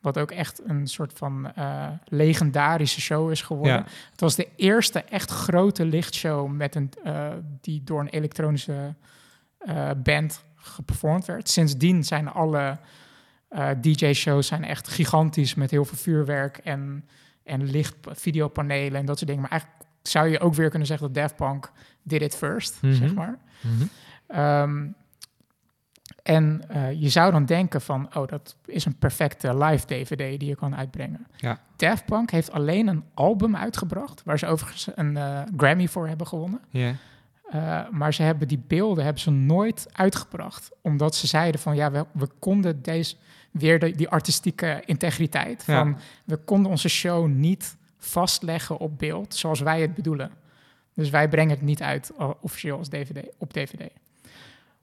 Wat 0.00 0.18
ook 0.18 0.30
echt 0.30 0.60
een 0.64 0.86
soort 0.86 1.12
van 1.12 1.52
eh, 1.54 1.86
legendarische 2.04 3.00
show 3.00 3.30
is 3.30 3.42
geworden. 3.42 3.72
Ja. 3.74 3.84
Het 4.10 4.20
was 4.20 4.34
de 4.34 4.48
eerste 4.56 5.02
echt 5.02 5.30
grote 5.30 5.84
lichtshow 5.84 6.50
met 6.50 6.74
een, 6.74 6.90
eh, 7.04 7.28
die 7.60 7.82
door 7.84 8.00
een 8.00 8.08
elektronische 8.08 8.94
eh, 9.58 9.90
band 10.02 10.44
geperformd 10.54 11.24
werd. 11.24 11.48
Sindsdien 11.48 12.04
zijn 12.04 12.28
alle 12.28 12.78
eh, 13.48 13.68
DJ-shows 13.80 14.46
zijn 14.46 14.64
echt 14.64 14.88
gigantisch 14.88 15.54
met 15.54 15.70
heel 15.70 15.84
veel 15.84 15.98
vuurwerk 15.98 16.56
en, 16.56 17.08
en 17.44 17.70
licht, 17.70 17.94
videopanelen 18.02 19.00
en 19.00 19.06
dat 19.06 19.16
soort 19.16 19.26
dingen. 19.30 19.42
Maar 19.42 19.50
eigenlijk 19.50 19.82
zou 20.02 20.28
je 20.28 20.40
ook 20.40 20.54
weer 20.54 20.68
kunnen 20.70 20.88
zeggen 20.88 21.06
dat 21.12 21.22
Daft 21.22 21.36
Punk 21.36 21.70
did 22.02 22.22
it 22.22 22.36
first, 22.36 22.78
Mhm. 22.82 22.94
zeg 22.94 23.14
maar. 23.14 23.38
Ehm, 24.26 24.86
en 26.26 26.62
eh, 26.68 26.92
je 27.00 27.08
zou 27.08 27.32
dan 27.32 27.44
denken 27.44 27.80
van, 27.80 28.08
oh, 28.16 28.26
dat 28.28 28.56
is 28.64 28.84
een 28.84 28.96
perfecte 28.96 29.56
live 29.64 29.86
DVD 29.86 30.40
die 30.40 30.48
je 30.48 30.54
kan 30.54 30.76
uitbrengen. 30.76 31.26
Ja. 31.36 31.58
Daft 31.76 32.04
Punk 32.04 32.30
heeft 32.30 32.52
alleen 32.52 32.86
een 32.86 33.04
album 33.14 33.56
uitgebracht, 33.56 34.22
waar 34.24 34.38
ze 34.38 34.46
overigens 34.46 34.88
een 34.94 35.16
eh, 35.16 35.42
Grammy 35.56 35.88
voor 35.88 36.08
hebben 36.08 36.26
gewonnen. 36.26 36.60
Eh, 37.50 37.88
maar 37.90 38.14
ze 38.14 38.22
hebben 38.22 38.48
die 38.48 38.62
beelden 38.66 39.04
hebben 39.04 39.22
ze 39.22 39.30
nooit 39.30 39.86
uitgebracht, 39.92 40.70
omdat 40.82 41.14
ze 41.14 41.26
zeiden 41.26 41.60
van, 41.60 41.76
ja, 41.76 41.90
we, 41.90 42.04
we 42.12 42.28
konden 42.38 42.82
deze 42.82 43.16
weer 43.50 43.78
de, 43.78 43.90
die 43.90 44.08
artistieke 44.08 44.82
integriteit 44.84 45.64
Ja. 45.66 45.78
van, 45.78 45.98
we 46.24 46.36
konden 46.36 46.70
onze 46.70 46.88
show 46.88 47.26
niet 47.26 47.76
vastleggen 47.98 48.78
op 48.78 48.98
beeld 48.98 49.34
zoals 49.34 49.60
wij 49.60 49.80
het 49.80 49.94
bedoelen. 49.94 50.30
Dus 50.94 51.10
wij 51.10 51.28
brengen 51.28 51.54
het 51.54 51.62
niet 51.64 51.82
uit 51.82 52.12
officieel 52.40 52.78
als 52.78 52.88
DVD, 52.88 53.28
op 53.38 53.52
DVD. 53.52 53.90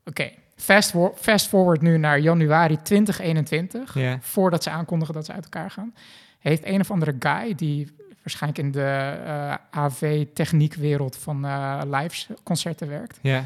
Oké, 0.06 0.32
fast, 0.56 0.90
for- 0.92 1.14
fast 1.16 1.48
forward 1.48 1.82
nu 1.82 1.98
naar 1.98 2.20
januari 2.20 2.82
2021. 2.82 3.94
Ja. 3.94 4.18
Voordat 4.22 4.64
ze 4.64 4.70
aankondigen 4.70 5.14
dat 5.14 5.26
ze 5.26 5.32
uit 5.34 5.44
elkaar 5.44 5.72
gaan. 5.72 5.94
Heeft 6.40 6.66
een 6.66 6.80
of 6.80 6.92
andere 6.92 7.16
guy 7.20 7.56
die 7.56 7.92
waarschijnlijk 8.24 8.64
in 8.64 8.72
de 8.72 9.14
eh, 9.26 9.54
AV-techniekwereld 9.70 11.18
van 11.18 11.46
eh 11.46 11.82
live 11.86 12.26
concerten 12.44 12.88
werkt. 12.90 13.20
Ja. 13.22 13.46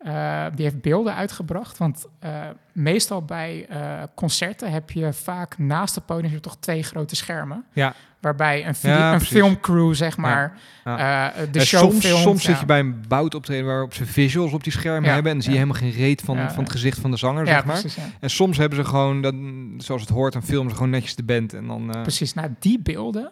Eh, 0.00 0.46
die 0.54 0.64
heeft 0.64 0.80
beelden 0.80 1.14
uitgebracht. 1.14 1.78
Want 1.78 2.06
eh, 2.18 2.32
meestal 2.72 3.22
bij 3.22 3.66
eh, 3.68 4.02
concerten 4.14 4.70
heb 4.70 4.90
je 4.90 5.12
vaak 5.12 5.58
naast 5.58 5.94
het 5.94 6.06
podium 6.06 6.40
toch 6.40 6.56
twee 6.60 6.82
grote 6.82 7.16
schermen. 7.16 7.64
Ja. 7.72 7.94
Waarbij 8.20 8.66
een, 8.66 8.74
Ja, 8.80 9.14
een 9.14 9.20
filmcrew, 9.20 9.94
zeg 9.94 10.16
maar, 10.16 10.58
Ja. 10.84 11.32
de 11.50 11.64
show 11.64 11.80
soms 11.80 12.04
filmt. 12.04 12.22
soms 12.22 12.42
zit 12.42 12.60
je 12.60 12.66
bij 12.66 12.78
een 12.78 13.04
bout 13.08 13.34
optreden 13.34 13.66
waarop 13.66 13.94
ze 13.94 14.06
visuals 14.06 14.52
op 14.52 14.64
die 14.64 14.72
schermen 14.72 15.10
hebben 15.12 15.30
en 15.30 15.32
dan 15.32 15.42
zie 15.42 15.52
je 15.52 15.58
helemaal 15.58 15.80
geen 15.80 15.92
reet 15.92 16.22
van, 16.22 16.50
van 16.50 16.62
het 16.62 16.72
gezicht 16.72 16.98
van 16.98 17.10
de 17.10 17.16
zanger, 17.16 17.46
Ja, 17.46 17.52
zeg 17.52 17.64
maar. 17.64 17.80
precies. 17.80 18.02
En 18.20 18.30
soms 18.30 18.56
hebben 18.56 18.78
ze 18.78 18.84
gewoon, 18.84 19.22
dat, 19.22 19.34
zoals 19.78 20.00
het 20.00 20.10
hoort, 20.10 20.32
dan 20.32 20.42
filmen 20.42 20.70
ze 20.70 20.76
gewoon 20.76 20.90
netjes 20.90 21.14
de 21.14 21.22
band. 21.22 21.54
En 21.54 21.66
dan, 21.66 21.96
Precies, 22.02 22.34
nou 22.34 22.48
die 22.58 22.78
beelden, 22.82 23.30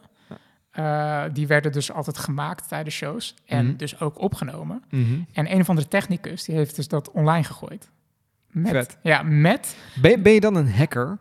eh, 0.79 1.25
die 1.33 1.47
werden 1.47 1.73
dus 1.73 1.93
altijd 1.93 2.19
gemaakt 2.19 2.69
tijdens 2.69 2.95
shows. 2.95 3.35
En 3.47 3.67
Mhm. 3.67 3.77
dus 3.77 4.01
ook 4.01 4.21
opgenomen. 4.21 4.83
mhm. 4.91 5.21
En 5.33 5.53
een 5.53 5.61
of 5.61 5.69
andere 5.69 5.89
technicus, 5.89 6.45
die 6.45 6.55
heeft 6.55 6.77
dus 6.77 6.89
dat 6.89 7.11
online 7.11 7.45
gegooid. 7.45 7.91
Met, 8.51 8.71
Vet. 8.73 8.99
Ja, 9.03 9.23
met... 9.23 9.77
ben, 10.01 10.11
je- 10.11 10.19
ben 10.19 10.33
je 10.33 10.41
dan 10.41 10.55
een 10.57 10.73
hacker? 10.73 11.19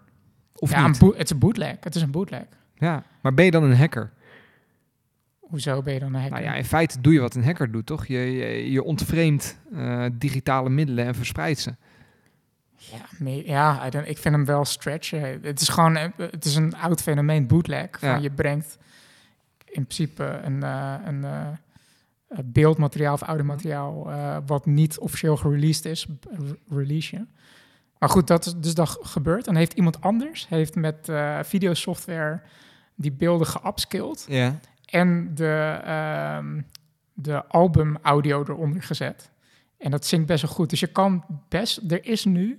Of 0.55 0.71
ja, 0.71 0.87
niet? 0.87 0.99
het 1.01 1.17
is 1.23 1.29
een 1.29 1.39
bootleg. 1.39 1.75
Het 1.79 1.95
is 1.95 2.01
een 2.01 2.11
bootleg. 2.11 2.43
Ja, 2.75 3.03
maar 3.21 3.33
ben 3.33 3.45
je 3.45 3.51
dan 3.51 3.63
een 3.63 3.75
hacker? 3.77 4.11
Hoezo 5.39 5.81
ben 5.81 5.93
je 5.93 5.99
dan 5.99 6.07
een 6.13 6.21
hacker? 6.21 6.31
Nou 6.39 6.43
ja, 6.43 6.53
in 6.55 6.65
feite 6.65 7.01
doe 7.01 7.13
je 7.13 7.19
wat 7.19 7.35
een 7.35 7.43
hacker 7.43 7.71
doet, 7.71 7.85
toch? 7.85 8.05
Je, 8.07 8.17
je, 8.17 8.71
je 8.71 8.83
ontvreemdt 8.83 9.57
eh, 9.73 10.05
digitale 10.13 10.69
middelen 10.69 11.05
en 11.05 11.15
verspreidt 11.15 11.59
ze. 11.59 11.75
Ja, 12.75 12.99
ja 13.45 13.83
ik 14.05 14.17
vind 14.17 14.35
hem 14.35 14.45
wel 14.45 14.65
stretchen. 14.65 15.39
Het 15.41 15.61
is 15.61 15.69
gewoon 15.69 15.95
eh, 15.95 16.09
het 16.17 16.45
is 16.45 16.55
een 16.55 16.75
oud 16.75 17.01
fenomeen, 17.01 17.47
bootleg. 17.47 17.87
Van 17.99 18.09
Ja. 18.09 18.15
Je 18.17 18.29
brengt 18.31 18.77
in 19.77 19.83
principe 19.85 20.23
een, 20.43 20.63
eh, 20.63 20.93
een 21.05 21.23
eh, 21.23 21.47
eh, 22.27 22.37
beeldmateriaal 22.45 23.13
of 23.13 23.21
audiomateriaal 23.21 24.11
eh, 24.11 24.37
wat 24.45 24.65
niet 24.65 24.99
officieel 24.99 25.37
gereleased 25.37 25.85
is, 25.85 26.05
b- 26.05 26.25
re- 26.29 26.75
release 26.77 27.15
je. 27.15 27.25
Maar 27.99 28.09
goed, 28.09 28.27
dat 28.27 28.45
is 28.45 28.55
dus 28.55 28.73
dat 28.73 28.97
gebeurt. 29.01 29.47
En 29.47 29.55
heeft 29.55 29.73
iemand 29.73 30.01
anders 30.01 30.47
heeft 30.47 30.75
met 30.75 31.11
videosoftware 31.41 32.41
die 32.95 33.11
beelden 33.11 33.47
geupskilled 33.47 34.25
Ja. 34.29 34.59
en 34.85 35.31
de, 35.35 35.79
ehm, 35.83 36.61
de 37.13 37.45
album 37.45 37.97
audio 38.01 38.43
eronder 38.43 38.83
gezet. 38.83 39.31
En 39.77 39.91
dat 39.91 40.05
zingt 40.05 40.25
best 40.27 40.41
wel 40.41 40.51
goed. 40.51 40.69
Dus 40.69 40.79
je 40.79 40.87
kan 40.87 41.23
best, 41.49 41.91
er 41.91 42.05
is 42.05 42.25
nu 42.25 42.57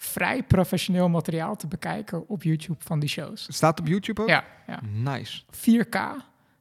vrij 0.00 0.42
professioneel 0.42 1.08
materiaal 1.08 1.56
te 1.56 1.66
bekijken 1.66 2.28
op 2.28 2.42
YouTube 2.42 2.78
van 2.84 2.98
die 2.98 3.08
shows. 3.08 3.46
Het 3.46 3.54
staat 3.54 3.80
op 3.80 3.86
YouTube 3.86 4.22
ook? 4.22 4.28
Ja, 4.28 4.44
ja. 4.66 4.80
Nice. 4.92 5.42
4K, 5.50 5.90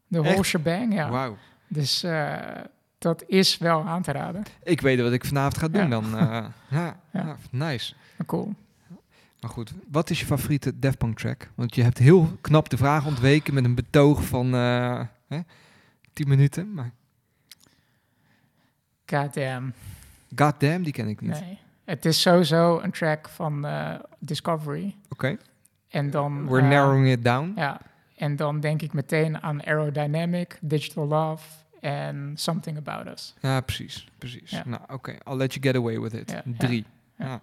de 0.08 0.20
whole 0.22 0.30
Echt? 0.36 0.46
shebang. 0.46 0.94
Ja. 0.94 1.10
Wauw. 1.10 1.38
Dus 1.68 2.04
eh, 2.04 2.36
dat 2.98 3.24
is 3.28 3.58
wel 3.58 3.84
aan 3.88 4.02
te 4.02 4.12
raden. 4.12 4.44
Ik 4.64 4.82
weet 4.82 5.02
wat 5.02 5.12
ik 5.12 5.26
vanavond 5.26 5.58
ga 5.58 5.68
doen 5.68 5.82
Ja. 5.82 5.88
dan. 5.88 6.18
eh, 6.18 6.46
ja, 7.14 7.38
nice. 7.52 7.94
Cool. 8.26 8.54
Maar 9.40 9.50
goed, 9.52 9.74
wat 9.92 10.10
is 10.10 10.20
je 10.20 10.26
favoriete 10.26 10.80
Daft 10.80 10.98
Punk 10.98 11.18
track? 11.18 11.50
Want 11.56 11.76
je 11.76 11.84
hebt 11.84 11.98
heel 11.98 12.38
knap 12.42 12.70
de 12.70 12.78
vraag 12.78 13.06
ontweken 13.06 13.54
met 13.54 13.64
een 13.64 13.76
betoog 13.76 14.24
van 14.24 14.54
eh 14.54 15.02
hè, 15.28 15.40
10 16.14 16.28
minuten. 16.28 16.74
Maar 16.74 16.92
Goddamn. 19.06 19.74
God 20.36 20.60
damn, 20.60 20.84
die 20.84 20.94
ken 20.94 21.08
ik 21.08 21.22
niet. 21.22 21.40
Nee. 21.40 21.60
Het 21.88 22.06
is 22.06 22.22
sowieso 22.22 22.80
een 22.80 22.92
track 22.92 23.30
van 23.30 23.66
eh, 23.66 23.94
Discovery. 24.20 24.96
Oké, 25.10 25.38
En 25.90 26.10
dan... 26.10 26.48
we're 26.48 26.62
eh, 26.62 26.70
narrowing 26.70 27.08
it 27.08 27.24
down. 27.24 27.54
Ja, 27.56 27.82
en 28.16 28.36
dan 28.36 28.60
denk 28.60 28.82
ik 28.82 28.94
meteen 28.94 29.42
aan 29.44 29.64
Aerodynamic, 29.64 30.58
Digital 30.62 31.08
Love 31.08 31.44
en 31.80 32.34
Something 32.36 32.78
About 32.78 33.08
Us. 33.08 33.34
Ja, 33.42 33.62
precies. 33.62 34.08
precies. 34.18 34.50
Ja. 34.50 34.64
Nou, 34.66 34.82
oké. 34.88 35.12
I'll 35.12 35.36
let 35.38 35.54
you 35.54 35.66
get 35.66 35.76
away 35.76 36.00
with 36.00 36.14
it. 36.14 36.32
Ja, 36.32 36.42
Drie. 36.58 36.86
ja. 37.18 37.42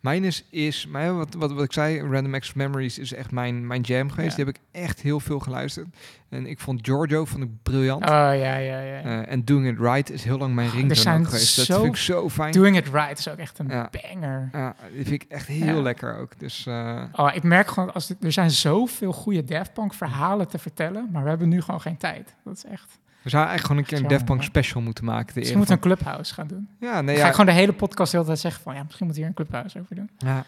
Mijn 0.00 0.24
is, 0.24 0.44
is 0.50 0.86
mijn, 0.86 1.16
wat, 1.16 1.34
wat, 1.34 1.52
wat 1.52 1.64
ik 1.64 1.72
zei, 1.72 2.00
Random 2.00 2.34
Access 2.34 2.54
Memories 2.54 2.98
is 2.98 3.12
echt 3.14 3.30
mijn, 3.30 3.66
mijn 3.66 3.80
jam 3.80 4.10
geweest. 4.10 4.36
Ja. 4.36 4.36
Die 4.36 4.44
heb 4.44 4.54
ik 4.54 4.60
echt 4.82 5.00
heel 5.00 5.20
veel 5.20 5.38
geluisterd. 5.38 5.86
En 6.28 6.46
ik 6.46 6.58
vond 6.60 6.80
Giorgio 6.82 7.24
vond 7.24 7.42
ik 7.42 7.48
briljant. 7.62 8.02
Oh 8.02 8.08
ja, 8.10 8.32
ja, 8.56 8.56
ja. 8.80 9.00
Eh, 9.02 9.32
En 9.32 9.44
Doing 9.44 9.66
It 9.66 9.78
Right 9.78 10.10
is 10.10 10.24
heel 10.24 10.38
lang 10.38 10.54
mijn 10.54 10.68
Oh, 10.68 10.74
ringtone 10.74 11.24
geweest. 11.24 11.56
Dat 11.68 11.80
vind 11.80 11.84
ik 11.94 11.96
zo 11.96 12.28
fijn. 12.28 12.52
Doing 12.52 12.76
It 12.76 12.86
Right 12.88 13.18
is 13.18 13.28
ook 13.28 13.36
echt 13.38 13.58
een 13.58 13.68
Ja. 13.68 13.90
banger. 14.02 14.48
Ja, 14.52 14.74
die 14.92 15.04
vind 15.06 15.22
ik 15.22 15.30
echt 15.30 15.46
heel 15.46 15.76
Ja. 15.76 15.82
lekker 15.82 16.16
ook. 16.18 16.38
Dus 16.38 16.66
eh, 16.66 17.02
Oh, 17.12 17.30
ik 17.34 17.42
merk 17.42 17.68
gewoon, 17.68 17.92
als 17.94 18.14
er 18.20 18.32
zijn 18.32 18.50
zoveel 18.50 19.12
goede 19.12 19.44
Daft 19.44 19.72
Punk 19.72 19.94
verhalen 19.94 20.48
te 20.48 20.58
vertellen, 20.58 21.08
maar 21.12 21.22
we 21.22 21.28
hebben 21.28 21.48
nu 21.48 21.60
gewoon 21.62 21.80
geen 21.80 21.96
tijd. 21.96 22.34
Dat 22.44 22.56
is 22.56 22.64
echt... 22.64 22.98
We 23.30 23.36
zouden 23.36 23.52
eigenlijk 23.52 23.80
gewoon 23.90 24.00
een 24.02 24.08
keer 24.10 24.18
een 24.18 24.24
Punk 24.24 24.40
hè? 24.40 24.46
special 24.46 24.82
moeten 24.82 25.04
maken. 25.04 25.26
De 25.26 25.32
Misschien 25.34 25.58
ere 25.60 25.66
moet 25.66 25.70
een 25.76 25.80
clubhouse 25.82 26.34
gaan 26.34 26.46
doen. 26.46 26.68
Ja, 26.80 27.00
nee, 27.00 27.14
Ga 27.16 27.20
ja, 27.22 27.26
ik 27.28 27.34
gewoon 27.34 27.46
de 27.54 27.60
hele 27.60 27.72
podcast 27.72 28.10
de 28.10 28.16
hele 28.16 28.28
tijd 28.28 28.40
zeggen 28.40 28.62
van... 28.62 28.74
Ja, 28.74 28.82
misschien 28.82 29.06
moet 29.06 29.16
hier 29.16 29.26
een 29.26 29.34
clubhouse 29.34 29.80
over 29.80 29.94
doen. 29.96 30.10
ja. 30.18 30.44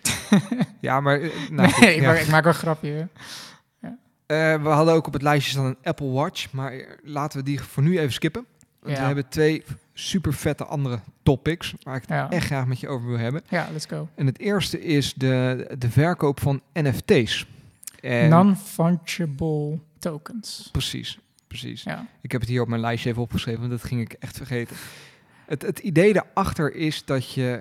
ja, 0.80 1.00
maar... 1.00 1.20
eh, 1.20 1.30
Nou, 1.50 1.72
nee, 1.80 1.94
ik, 1.94 2.00
ja. 2.00 2.06
maak, 2.12 2.18
ik 2.20 2.28
maak 2.28 2.44
wel 2.44 2.52
een 2.52 2.58
grapje. 2.58 3.08
Eh, 4.26 4.62
we 4.62 4.68
hadden 4.68 4.94
ook 4.94 5.06
op 5.06 5.12
het 5.12 5.22
lijstje 5.22 5.50
staan 5.52 5.64
een 5.64 5.76
Apple 5.82 6.10
Watch, 6.10 6.52
maar 6.52 6.72
eh, 6.72 6.86
laten 7.02 7.38
we 7.38 7.44
die 7.44 7.60
voor 7.60 7.82
nu 7.82 7.98
even 7.98 8.12
skippen. 8.12 8.46
Want 8.80 8.94
Ja. 8.94 9.00
we 9.00 9.06
hebben 9.06 9.28
twee 9.28 9.64
super 9.94 10.32
vette 10.34 10.64
andere 10.64 11.00
topics 11.22 11.74
waar 11.82 11.94
ik 11.96 12.00
het 12.00 12.10
Ja. 12.10 12.30
echt 12.30 12.46
graag 12.46 12.66
met 12.66 12.80
je 12.80 12.88
over 12.88 13.08
wil 13.08 13.18
hebben. 13.18 13.42
Ja, 13.48 13.68
let's 13.72 13.86
go. 13.86 14.08
En 14.14 14.26
het 14.26 14.38
eerste 14.38 14.80
is 14.82 15.14
de, 15.14 15.66
de 15.78 15.90
verkoop 15.90 16.40
van 16.40 16.60
NFT's. 16.72 17.46
En 18.00 18.28
Non-fungible 18.28 19.78
tokens. 19.98 20.68
Precies, 20.72 21.18
precies. 21.48 21.82
Ja. 21.82 22.06
Ik 22.20 22.32
heb 22.32 22.40
het 22.40 22.50
hier 22.50 22.60
op 22.62 22.68
mijn 22.68 22.80
lijstje 22.80 23.10
even 23.10 23.22
opgeschreven, 23.22 23.60
want 23.60 23.72
dat 23.72 23.84
ging 23.84 24.00
ik 24.00 24.12
echt 24.12 24.36
vergeten. 24.36 24.76
Het, 25.46 25.62
het 25.62 25.78
idee 25.78 26.12
daarachter 26.12 26.74
is 26.74 27.04
dat 27.04 27.32
je 27.32 27.60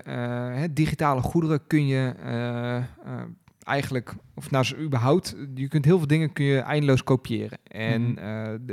hè, 0.53 0.73
digitale 0.73 1.21
goederen 1.21 1.67
kun 1.67 1.87
je 1.87 2.13
eh, 2.23 2.77
eh, 2.77 2.83
eigenlijk, 3.63 4.13
of 4.35 4.51
nou 4.51 4.65
überhaupt, 4.79 5.35
je 5.55 5.67
kunt 5.67 5.85
heel 5.85 5.97
veel 5.97 6.07
dingen 6.07 6.33
kun 6.33 6.45
je 6.45 6.59
eindeloos 6.59 7.03
kopiëren. 7.03 7.57
En 7.67 8.01
Mhm. 8.01 8.19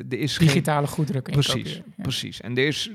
er 0.08 0.18
is 0.18 0.36
geen 0.36 0.46
Digitale 0.46 0.86
goederen 0.86 1.22
kun 1.22 1.32
je 1.32 1.38
Precies, 1.38 1.62
kopiëren. 1.62 1.92
Ja. 1.96 2.02
Precies. 2.02 2.40
En 2.40 2.56
er 2.56 2.66
is, 2.66 2.90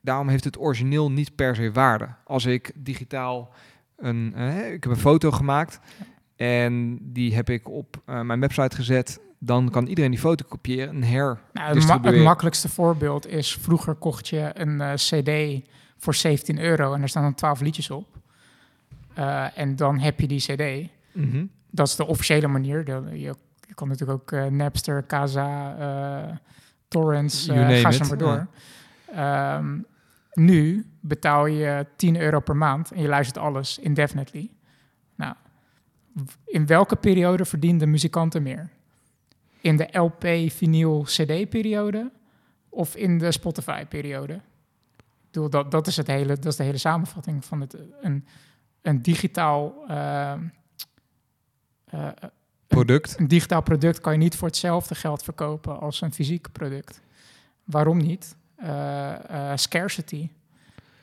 daarom 0.00 0.28
heeft 0.28 0.44
het 0.44 0.58
origineel 0.58 1.10
niet 1.10 1.34
per 1.34 1.56
se 1.56 1.72
waarde. 1.72 2.08
Als 2.24 2.44
ik 2.46 2.72
digitaal 2.74 3.52
een, 3.96 4.34
ik 4.72 4.82
heb 4.82 4.92
een 4.92 4.96
foto 4.96 5.30
gemaakt 5.30 5.80
en 6.36 6.98
die 7.02 7.34
heb 7.34 7.50
ik 7.50 7.68
op 7.68 8.02
mijn 8.06 8.40
website 8.40 8.76
gezet, 8.76 9.20
dan 9.44 9.70
kan 9.70 9.86
iedereen 9.86 10.10
die 10.10 10.20
foto 10.20 10.44
kopiëren 10.48 10.94
en 10.94 11.02
her. 11.02 11.24
Nou, 11.24 11.36
het, 11.36 11.52
ma- 11.52 11.64
het 11.64 11.74
distribueren. 11.74 12.22
makkelijkste 12.22 12.68
voorbeeld 12.68 13.26
is... 13.26 13.54
Vroeger 13.60 13.94
kocht 13.94 14.28
je 14.28 14.50
een 14.54 14.80
eh, 14.80 14.92
cd 14.94 15.62
voor 15.98 16.14
17 16.14 16.58
euro... 16.60 16.92
en 16.92 17.02
er 17.02 17.08
staan 17.08 17.22
dan 17.22 17.34
12 17.34 17.60
liedjes 17.60 17.90
op. 17.90 18.06
Eh, 19.14 19.58
en 19.58 19.76
dan 19.76 19.98
heb 19.98 20.20
je 20.20 20.26
die 20.26 20.38
cd. 20.40 20.90
Mhm. 21.12 21.44
Dat 21.70 21.86
is 21.88 21.96
de 21.96 22.06
officiële 22.06 22.46
manier. 22.46 22.84
De- 22.84 23.02
je, 23.10 23.34
je 23.68 23.74
kan 23.74 23.88
natuurlijk 23.88 24.20
ook 24.20 24.32
eh, 24.32 24.46
Napster, 24.46 25.06
Casa, 25.06 26.40
Torrents, 26.88 27.46
ga 27.50 27.90
zo 27.90 28.04
maar 28.08 28.18
door. 28.18 28.46
Ehm, 29.12 29.78
nu 30.32 30.86
betaal 31.00 31.46
je 31.46 31.86
10 31.96 32.20
euro 32.20 32.40
per 32.40 32.56
maand 32.56 32.92
en 32.92 33.02
je 33.02 33.08
luistert 33.08 33.38
alles 33.38 33.78
indefinitely. 33.78 34.50
Nou, 35.14 35.34
in 36.44 36.66
welke 36.66 36.96
periode 36.96 37.44
verdienden 37.44 37.90
muzikanten 37.90 38.42
meer? 38.42 38.70
In 39.64 39.76
de 39.76 39.98
LP, 39.98 40.50
vinyl, 40.50 41.02
CD-periode 41.02 42.10
of 42.68 42.96
in 42.96 43.18
de 43.18 43.32
Spotify-periode? 43.32 44.32
Ik 44.32 45.30
bedoel, 45.30 45.50
dat, 45.50 45.70
dat, 45.70 45.86
is 45.86 45.96
het 45.96 46.06
hele, 46.06 46.34
dat 46.34 46.46
is 46.46 46.56
de 46.56 46.62
hele 46.62 46.78
samenvatting 46.78 47.44
van 47.44 47.60
het. 47.60 47.76
Een, 48.00 48.26
een 48.82 49.02
digitaal. 49.02 49.84
ehm, 49.88 50.42
eh, 51.84 52.08
Product. 52.66 53.18
een 53.18 53.28
digitaal 53.28 53.62
product 53.62 54.00
kan 54.00 54.12
je 54.12 54.18
niet 54.18 54.36
voor 54.36 54.48
hetzelfde 54.48 54.94
geld 54.94 55.22
verkopen 55.22 55.80
als 55.80 56.00
een 56.00 56.12
fysiek 56.12 56.52
product. 56.52 57.00
Waarom 57.64 57.98
niet? 57.98 58.36
Eh, 58.56 59.50
eh, 59.50 59.56
scarcity. 59.56 60.28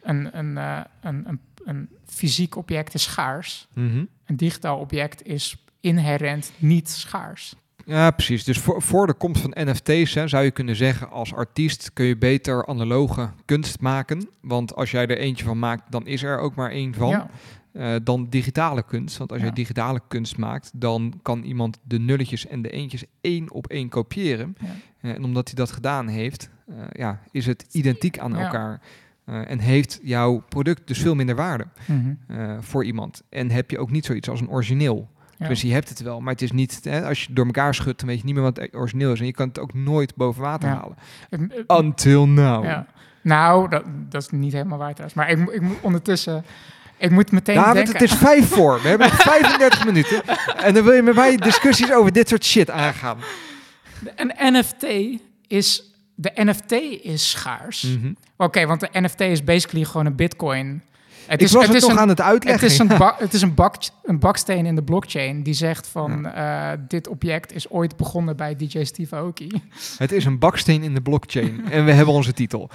Een, 0.02 0.38
een, 0.38 0.58
eh, 0.58 0.82
een, 1.02 1.28
een, 1.28 1.40
een 1.64 1.90
fysiek 2.06 2.56
object 2.56 2.94
is 2.94 3.04
schaars. 3.04 3.68
Mhm. 3.74 4.06
Een 4.26 4.36
digitaal 4.36 4.80
object 4.80 5.26
is 5.26 5.66
inherent 5.80 6.52
niet 6.58 6.90
schaars. 6.90 7.56
Ja, 7.86 8.12
precies. 8.12 8.44
Dus 8.44 8.58
voor, 8.60 8.82
voor 8.82 9.08
de 9.08 9.14
komst 9.14 9.42
van 9.42 9.54
NFT's 9.56 10.14
hè, 10.14 10.28
zou 10.28 10.44
je 10.44 10.52
kunnen 10.52 10.76
zeggen, 10.76 11.10
als 11.12 11.34
artiest 11.34 11.94
kun 11.94 12.06
je 12.06 12.18
beter 12.18 12.66
analoge 12.66 13.30
kunst 13.46 13.80
maken. 13.80 14.28
Want 14.42 14.76
als 14.76 14.92
jij 14.92 15.08
er 15.08 15.18
eentje 15.18 15.46
van 15.46 15.60
maakt, 15.60 15.92
dan 15.92 16.08
is 16.08 16.24
er 16.24 16.40
ook 16.40 16.56
maar 16.56 16.72
één 16.72 16.94
van. 16.94 17.10
Ja, 17.10 17.30
eh, 17.74 17.96
dan 18.04 18.28
digitale 18.30 18.84
kunst. 18.84 19.18
Want 19.18 19.32
als 19.32 19.40
Ja. 19.42 19.46
je 19.48 19.54
digitale 19.54 20.02
kunst 20.08 20.38
maakt, 20.38 20.72
dan 20.76 21.20
kan 21.22 21.44
iemand 21.44 21.80
de 21.84 22.00
nulletjes 22.00 22.48
en 22.48 22.62
de 22.62 22.70
eentjes 22.70 23.04
één 23.22 23.52
op 23.52 23.68
één 23.68 23.90
kopiëren. 23.90 24.56
Ja. 24.60 24.68
Eh, 25.02 25.16
en 25.16 25.24
omdat 25.24 25.48
hij 25.48 25.56
dat 25.56 25.72
gedaan 25.72 26.08
heeft, 26.08 26.50
eh, 26.68 26.76
ja, 26.92 27.20
is 27.32 27.46
het 27.46 27.66
identiek 27.72 28.20
aan 28.20 28.36
elkaar. 28.38 28.82
En 29.26 29.60
heeft 29.60 30.00
jouw 30.04 30.44
product 30.50 30.88
dus 30.88 31.00
veel 31.00 31.16
minder 31.16 31.36
waarde 31.36 31.66
Mhm. 31.88 32.62
voor 32.62 32.86
iemand. 32.86 33.24
En 33.30 33.52
heb 33.52 33.72
je 33.72 33.80
ook 33.80 33.92
niet 33.92 34.06
zoiets 34.06 34.30
als 34.30 34.42
een 34.42 34.50
origineel. 34.50 35.10
Ja. 35.42 35.48
Dus 35.48 35.62
je 35.62 35.72
hebt 35.74 35.90
het 35.90 36.02
wel, 36.02 36.20
maar 36.22 36.34
het 36.34 36.42
is 36.42 36.52
niet... 36.52 36.80
Hè, 36.84 37.08
als 37.08 37.24
je 37.24 37.34
door 37.34 37.46
elkaar 37.46 37.76
schudt, 37.76 38.00
dan 38.00 38.08
weet 38.10 38.18
je 38.20 38.26
niet 38.26 38.34
meer 38.34 38.44
wat 38.44 38.58
het 38.58 38.76
origineel 38.76 39.12
is. 39.14 39.20
En 39.20 39.26
je 39.26 39.32
kan 39.32 39.48
het 39.48 39.60
ook 39.60 39.74
nooit 39.74 40.16
boven 40.16 40.42
water 40.42 40.70
Ja. 40.70 40.76
halen. 40.76 40.98
Until 41.68 42.28
now. 42.28 42.64
ja. 42.64 42.86
Nou, 43.22 43.70
dat, 43.70 43.84
dat 44.10 44.22
is 44.22 44.30
niet 44.30 44.54
helemaal 44.54 44.78
waar 44.78 44.90
trouwens. 44.94 45.14
Maar 45.14 45.30
ik, 45.30 45.38
moet- 45.38 45.54
ik 45.54 45.62
moet 45.62 45.78
ondertussen... 45.82 46.46
Ik 46.98 47.12
moet 47.12 47.32
meteen 47.32 47.56
David, 47.56 47.74
denken... 47.76 47.94
het 47.94 48.02
is 48.02 48.14
vijf 48.14 48.48
voor. 48.48 48.82
We 48.82 48.88
hebben 48.88 49.08
nog 49.12 49.22
35 49.22 49.86
minuten. 49.86 50.24
En 50.58 50.74
dan 50.74 50.84
wil 50.84 50.94
je 50.94 51.02
met 51.02 51.16
mij 51.16 51.38
discussies 51.38 51.92
over 51.94 52.12
dit 52.14 52.30
soort 52.30 52.46
shit 52.46 52.70
aangaan. 52.70 53.18
Een 54.16 54.34
NFT 54.38 54.86
is... 55.48 55.94
De 56.16 56.32
NFT 56.36 56.72
is 57.04 57.30
schaars. 57.30 57.82
Mhm. 57.84 58.14
Oké, 58.38 58.66
want 58.66 58.80
de 58.80 58.90
NFT 58.92 59.20
is 59.20 59.44
basically 59.44 59.86
gewoon 59.86 60.06
een 60.06 60.16
bitcoin. 60.16 60.82
Het 61.32 61.42
Ik 61.42 61.48
is, 61.48 61.54
was 61.54 61.64
het 61.66 61.74
het 61.74 61.82
is 61.82 61.88
nog 61.88 61.98
een, 61.98 62.02
aan 62.04 62.10
het 62.10 62.22
uitleggen. 62.22 62.64
Het 62.64 62.72
is, 62.72 62.80
een, 62.80 62.88
ba- 62.98 63.16
het 63.18 63.34
is 63.34 63.42
een, 63.42 63.54
bak, 63.54 63.76
een 64.04 64.20
baksteen 64.20 64.66
in 64.66 64.76
de 64.76 64.84
blockchain 64.84 65.44
die 65.44 65.54
zegt 65.54 65.88
van... 65.88 66.26
eh, 66.26 66.72
dit 66.88 67.08
object 67.08 67.54
is 67.54 67.70
ooit 67.70 67.98
begonnen 67.98 68.36
bij 68.38 68.56
DJ 68.56 68.84
Steve 68.84 69.16
Aoki. 69.16 69.50
Het 69.98 70.12
is 70.12 70.26
een 70.26 70.40
baksteen 70.40 70.84
in 70.84 70.94
de 70.94 71.02
blockchain. 71.02 71.66
en 71.72 71.86
we 71.86 71.92
hebben 71.92 72.14
onze 72.14 72.34
titel. 72.34 72.70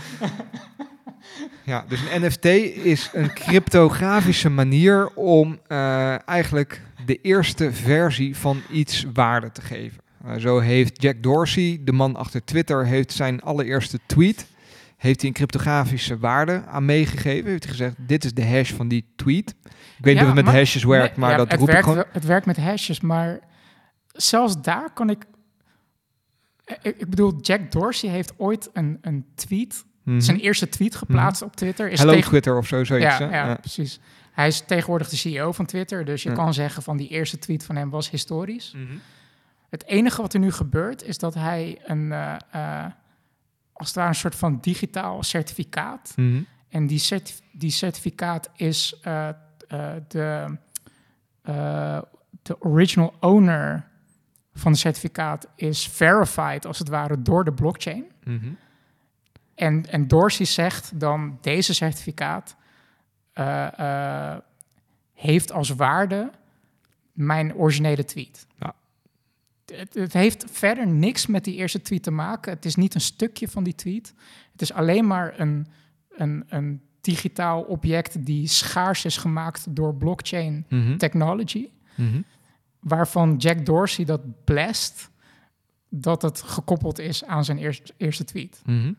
Ja, 1.64 1.84
dus 1.88 2.00
een 2.12 2.22
NFT 2.26 2.44
is 2.84 3.10
een 3.12 3.32
cryptografische 3.32 4.48
manier 4.50 5.08
om 5.14 5.58
eh, 5.66 6.28
eigenlijk 6.28 6.82
de 7.06 7.20
eerste 7.20 7.72
versie 7.72 8.36
van 8.36 8.60
iets 8.70 9.06
waarde 9.12 9.52
te 9.52 9.60
geven. 9.60 9.98
Eh, 10.24 10.34
zo 10.36 10.58
heeft 10.58 11.02
Jack 11.02 11.22
Dorsey, 11.22 11.80
de 11.84 11.92
man 11.92 12.16
achter 12.16 12.44
Twitter, 12.44 12.86
heeft 12.86 13.12
zijn 13.12 13.42
allereerste 13.42 13.98
tweet 14.06 14.46
heeft 14.96 15.20
hij 15.20 15.28
een 15.28 15.34
cryptografische 15.34 16.18
waarde 16.18 16.64
aan 16.66 16.84
meegegeven. 16.84 17.50
Heeft 17.50 17.62
hij 17.64 17.72
gezegd, 17.72 17.94
dit 17.98 18.24
is 18.24 18.34
de 18.34 18.46
hash 18.46 18.72
van 18.72 18.88
die 18.88 19.04
tweet. 19.16 19.50
Ik 19.50 20.04
weet 20.04 20.14
niet 20.14 20.22
Ja, 20.24 20.30
of 20.30 20.36
het 20.36 20.44
met 20.44 20.54
hashes 20.54 20.84
werkt, 20.84 21.16
maar 21.16 21.30
ja, 21.30 21.36
dat 21.36 21.50
het 21.50 21.58
roep 21.60 21.68
ik 21.68 21.74
werkt, 21.74 21.88
gewoon. 21.88 22.04
Het 22.12 22.24
werkt 22.24 22.46
met 22.46 22.56
hashes, 22.56 23.00
maar 23.00 23.40
zelfs 24.12 24.60
daar 24.62 24.92
kan 24.92 25.10
ik... 25.10 25.24
Ik, 26.82 26.96
ik 26.96 27.10
bedoel, 27.10 27.40
Jack 27.40 27.72
Dorsey 27.72 28.10
heeft 28.10 28.32
ooit 28.36 28.70
een, 28.72 28.98
een 29.00 29.24
tweet... 29.34 29.84
Mhm. 30.02 30.20
Zijn 30.20 30.38
eerste 30.40 30.68
tweet 30.68 30.94
geplaatst 30.96 31.42
op 31.42 31.56
Twitter. 31.56 31.90
Is 31.90 31.98
Hello 31.98 32.12
tegen- 32.12 32.28
Twitter 32.28 32.56
of 32.56 32.66
zo, 32.66 32.84
zoiets. 32.84 33.18
ja, 33.18 33.30
ja, 33.30 33.54
precies. 33.54 34.00
Hij 34.32 34.46
is 34.46 34.60
tegenwoordig 34.66 35.08
de 35.08 35.16
CEO 35.16 35.52
van 35.52 35.66
Twitter, 35.66 36.04
dus 36.04 36.22
je 36.22 36.32
kan 36.32 36.54
zeggen 36.54 36.82
van 36.82 36.96
die 36.96 37.08
eerste 37.08 37.38
tweet 37.38 37.64
van 37.64 37.76
hem 37.76 37.90
was 37.90 38.10
historisch. 38.10 38.72
Mhm. 38.76 38.96
Het 39.70 39.86
enige 39.86 40.22
wat 40.22 40.34
er 40.34 40.40
nu 40.40 40.52
gebeurt 40.52 41.02
is 41.02 41.18
dat 41.18 41.34
hij 41.34 41.78
een, 41.84 42.12
eh, 42.12 42.34
eh, 42.50 42.84
als 43.76 43.88
het 43.88 43.96
ware 43.96 44.08
een 44.08 44.14
soort 44.14 44.34
van 44.34 44.58
digitaal 44.60 45.22
certificaat. 45.22 46.12
Mhm. 46.16 46.42
En 46.68 46.86
die, 46.86 47.22
die 47.52 47.70
certificaat 47.70 48.50
is 48.56 48.98
eh, 49.02 49.28
eh, 49.28 49.34
de, 50.08 50.56
eh, 51.42 52.00
de 52.42 52.62
original 52.62 53.14
owner 53.20 53.88
van 54.52 54.72
het 54.72 54.80
certificaat 54.80 55.48
is 55.54 55.88
verified 55.88 56.66
als 56.66 56.78
het 56.78 56.88
ware 56.88 57.22
door 57.22 57.44
de 57.44 57.52
blockchain. 57.52 58.04
Mhm. 58.24 58.48
En, 59.54 59.90
en 59.90 60.08
Dorsey 60.08 60.46
zegt 60.46 61.00
dan 61.00 61.38
deze 61.40 61.74
certificaat 61.74 62.56
heeft 65.12 65.52
als 65.52 65.70
waarde 65.70 66.30
mijn 67.12 67.54
originele 67.54 68.04
tweet. 68.04 68.46
Ja. 68.58 68.74
Het, 69.74 69.94
het 69.94 70.12
heeft 70.12 70.44
verder 70.50 70.86
niks 70.86 71.26
met 71.26 71.44
die 71.44 71.54
eerste 71.54 71.82
tweet 71.82 72.02
te 72.02 72.10
maken. 72.10 72.52
Het 72.52 72.64
is 72.64 72.74
niet 72.74 72.94
een 72.94 73.00
stukje 73.00 73.48
van 73.48 73.64
die 73.64 73.74
tweet. 73.74 74.14
Het 74.52 74.62
is 74.62 74.72
alleen 74.72 75.06
maar 75.06 75.40
een, 75.40 75.66
een, 76.10 76.44
een 76.48 76.80
digitaal 77.00 77.62
object 77.62 78.24
die 78.26 78.46
schaars 78.48 79.04
is 79.04 79.16
gemaakt 79.16 79.74
door 79.76 79.94
blockchain 79.94 80.64
Mhm. 80.68 80.96
technology. 80.96 81.68
Mhm. 81.96 82.20
Waarvan 82.80 83.36
Jack 83.36 83.66
Dorsey 83.66 84.04
dat 84.04 84.44
blast 84.44 85.10
dat 85.88 86.22
het 86.22 86.42
gekoppeld 86.42 86.98
is 86.98 87.24
aan 87.24 87.44
zijn 87.44 87.58
eerste, 87.58 87.92
eerste 87.96 88.24
tweet 88.24 88.62
Mhm. 88.64 88.92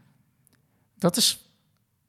dat 0.97 1.17
is, 1.17 1.51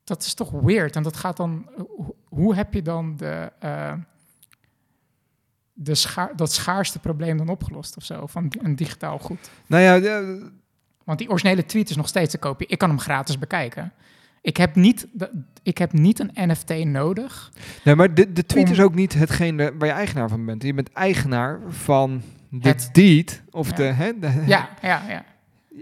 dat 0.05 0.23
is 0.23 0.35
toch 0.35 0.51
weird. 0.51 0.97
En 0.97 1.03
dat 1.03 1.17
gaat 1.17 1.37
dan. 1.37 1.69
Hoe, 1.89 2.15
hoe 2.25 2.55
heb 2.55 2.75
je 2.75 2.83
dan 2.83 3.17
de, 3.17 3.53
eh, 3.59 3.93
de 5.81 5.95
schaar, 5.95 6.37
dat 6.37 6.53
schaarste 6.53 6.99
probleem 6.99 7.37
dan 7.37 7.49
opgelost 7.49 7.97
of 7.97 8.05
zo? 8.05 8.27
Van 8.27 8.53
een 8.63 8.77
digitaal 8.77 9.19
goed. 9.19 9.51
Nou 9.67 9.83
ja, 9.83 9.99
de- 10.01 10.51
Want 11.05 11.19
die 11.19 11.29
originele 11.29 11.67
tweet 11.67 11.91
is 11.91 11.97
nog 11.97 12.09
steeds 12.09 12.31
te 12.31 12.39
kopen. 12.39 12.69
Ik 12.69 12.79
kan 12.79 12.89
hem 12.89 12.99
gratis 13.01 13.39
bekijken. 13.39 13.93
Ik 14.43 14.57
heb 14.57 14.75
niet, 14.75 15.07
de- 15.13 15.31
ik 15.63 15.79
heb 15.79 15.93
niet 15.93 16.19
een 16.19 16.31
NFT 16.51 16.85
nodig. 16.85 17.53
nee, 17.85 17.95
maar 17.95 18.15
de, 18.15 18.33
de 18.33 18.47
tweet 18.47 18.67
Om- 18.67 18.73
is 18.73 18.81
ook 18.81 18.95
niet 18.95 19.15
hetgene 19.15 19.73
waar 19.79 19.89
je 19.89 19.95
eigenaar 19.95 20.29
van 20.29 20.45
bent. 20.45 20.63
Je 20.63 20.75
bent 20.75 20.93
eigenaar 20.93 21.61
van 21.69 22.23
de 22.51 22.69
Het- 22.69 22.89
deed 22.93 23.43
of 23.51 23.71
Ja. 23.71 23.77
de, 23.77 23.83
hè, 23.83 24.19
de- 24.19 24.43
Ja, 24.47 24.69
ja, 24.83 25.03
ja. 25.09 25.25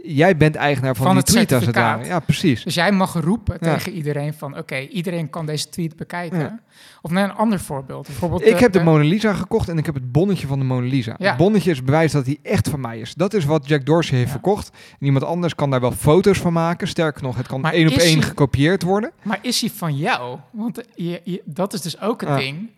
Jij 0.03 0.37
bent 0.37 0.55
eigenaar 0.55 0.95
van, 0.97 1.05
Van 1.07 1.15
die 1.15 1.23
het 1.25 1.33
tweet 1.33 1.53
als 1.53 1.67
het 1.67 1.75
ware. 1.77 2.05
Ja, 2.05 2.21
precies. 2.21 2.63
Dus 2.65 2.75
jij 2.75 2.93
mag 2.93 3.13
roepen 3.13 3.57
Ja. 3.61 3.75
tegen 3.75 3.93
iedereen 3.93 4.35
van... 4.35 4.59
oké, 4.59 4.77
iedereen 4.79 5.31
kan 5.31 5.47
deze 5.47 5.69
tweet 5.69 5.97
bekijken. 5.97 6.39
Ja. 6.39 6.61
Of 7.03 7.11
nee, 7.11 7.25
een 7.25 7.33
ander 7.33 7.61
voorbeeld. 7.61 8.07
Bijvoorbeeld 8.07 8.47
Ik 8.47 8.59
heb 8.59 8.73
de 8.73 8.83
Mona 8.83 9.05
Lisa 9.05 9.33
gekocht 9.35 9.69
en 9.69 9.79
ik 9.79 9.87
heb 9.87 9.95
het 9.95 10.13
bonnetje 10.13 10.47
van 10.47 10.59
de 10.59 10.65
Mona 10.65 10.87
Lisa. 10.87 11.15
Ja. 11.19 11.29
Het 11.29 11.37
bonnetje 11.37 11.71
is 11.71 11.83
bewijs 11.85 12.13
dat 12.13 12.27
hij 12.27 12.39
echt 12.43 12.69
van 12.69 12.81
mij 12.81 12.99
is. 12.99 13.15
Dat 13.15 13.35
is 13.35 13.45
wat 13.45 13.69
Jack 13.69 13.87
Dorsey 13.87 14.19
heeft 14.19 14.31
verkocht. 14.31 14.71
En 15.01 15.07
iemand 15.07 15.25
anders 15.25 15.55
kan 15.55 15.71
daar 15.71 15.81
wel 15.81 15.93
foto's 15.93 16.39
van 16.39 16.53
maken. 16.53 16.89
Sterker 16.89 17.23
nog, 17.23 17.37
het 17.37 17.47
kan 17.47 17.61
Maar 17.61 17.73
één 17.73 17.89
op 17.89 17.95
één 17.95 18.19
hij- 18.19 18.29
gekopieerd 18.29 18.83
worden. 18.83 19.11
Maar 19.23 19.39
is 19.43 19.61
hij 19.61 19.71
van 19.71 19.97
jou? 19.97 20.39
Want 20.53 20.79
eh, 20.79 20.85
je, 20.95 21.21
je- 21.25 21.43
dat 21.45 21.73
is 21.73 21.81
dus 21.81 22.01
ook 22.01 22.21
het 22.21 22.29
Ja. 22.31 22.37
ding. 22.37 22.71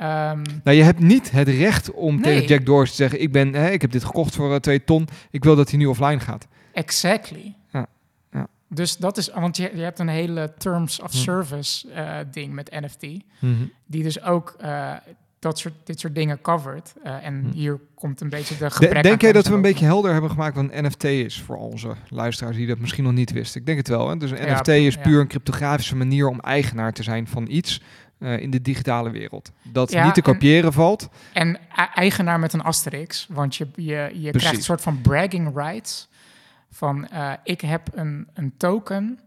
Ehm, 0.00 0.42
Nou, 0.64 0.76
je 0.76 0.82
hebt 0.82 0.98
niet 1.00 1.30
het 1.30 1.48
recht 1.48 1.90
om 1.92 2.14
Nee. 2.14 2.22
tegen 2.22 2.46
Jack 2.46 2.66
Dorsey 2.66 2.90
te 2.90 3.02
zeggen... 3.02 3.20
Ik, 3.22 3.32
ben, 3.32 3.54
hè, 3.54 3.70
ik 3.70 3.80
heb 3.80 3.92
dit 3.92 4.04
gekocht 4.04 4.34
voor 4.34 4.52
eh, 4.54 4.60
twee 4.60 4.84
ton. 4.84 5.08
Ik 5.30 5.44
wil 5.44 5.56
dat 5.56 5.70
hij 5.70 5.78
nu 5.78 5.86
offline 5.86 6.20
gaat. 6.20 6.46
exactly. 6.72 7.54
Ja, 7.72 7.86
ja. 8.32 8.46
Dus 8.68 8.96
dat 8.96 9.16
is... 9.16 9.30
Want 9.34 9.56
je, 9.56 9.70
je 9.74 9.82
hebt 9.82 9.98
een 9.98 10.08
hele 10.08 10.52
terms 10.58 11.00
of 11.00 11.10
Hm. 11.12 11.16
service 11.16 11.90
eh, 11.92 12.16
ding 12.30 12.52
met 12.52 12.70
NFT. 12.80 13.00
Die 13.86 14.02
dus 14.02 14.22
ook 14.22 14.54
eh, 14.58 14.92
dat 15.38 15.58
soort, 15.58 15.74
dit 15.84 16.00
soort 16.00 16.14
dingen 16.14 16.40
covert. 16.40 16.92
En 17.02 17.40
Hm. 17.44 17.50
hier 17.56 17.80
komt 17.94 18.20
een 18.20 18.28
beetje 18.28 18.56
de 18.56 18.64
De- 18.64 18.70
gebrek 18.70 18.96
aan 18.96 19.02
denk 19.02 19.20
jij 19.20 19.32
dat 19.32 19.46
we 19.46 19.54
een 19.54 19.62
beetje 19.62 19.84
helder 19.84 20.12
hebben 20.12 20.30
gemaakt 20.30 20.56
wat 20.56 20.64
een 20.72 20.84
NFT 20.84 21.04
is 21.04 21.40
voor 21.40 21.56
onze 21.56 21.88
luisteraars 22.08 22.56
die 22.56 22.66
dat 22.66 22.78
misschien 22.78 23.04
nog 23.04 23.12
niet 23.12 23.32
wisten? 23.32 23.60
Ik 23.60 23.66
denk 23.66 23.78
het 23.78 23.88
wel. 23.88 24.08
Hè? 24.08 24.16
Dus 24.16 24.30
een 24.30 24.46
Ja, 24.46 24.60
NFT 24.60 24.68
is 24.68 24.94
ja. 24.94 25.00
puur 25.00 25.20
een 25.20 25.26
cryptografische 25.28 25.96
manier 25.96 26.28
om 26.28 26.40
eigenaar 26.40 26.92
te 26.92 27.02
zijn 27.02 27.26
van 27.26 27.46
iets 27.50 27.80
eh, 28.20 28.38
in 28.40 28.50
de 28.50 28.62
digitale 28.62 29.10
wereld. 29.10 29.52
Dat 29.62 29.90
Ja, 29.92 30.04
niet 30.04 30.14
te 30.14 30.22
en- 30.22 30.32
kopiëren 30.32 30.72
valt. 30.72 31.08
En 31.32 31.54
e- 31.76 31.82
eigenaar 31.94 32.38
met 32.38 32.52
een 32.52 32.62
asterix, 32.62 33.26
want 33.30 33.56
je, 33.56 33.68
je, 33.74 34.10
je 34.14 34.30
krijgt 34.30 34.56
een 34.56 34.62
soort 34.62 34.80
van 34.80 35.00
bragging 35.00 35.56
rights. 35.56 36.08
Van 36.70 37.08
eh, 37.08 37.32
ik 37.44 37.60
heb 37.60 37.88
een, 37.94 38.28
een 38.34 38.56
token 38.56 39.18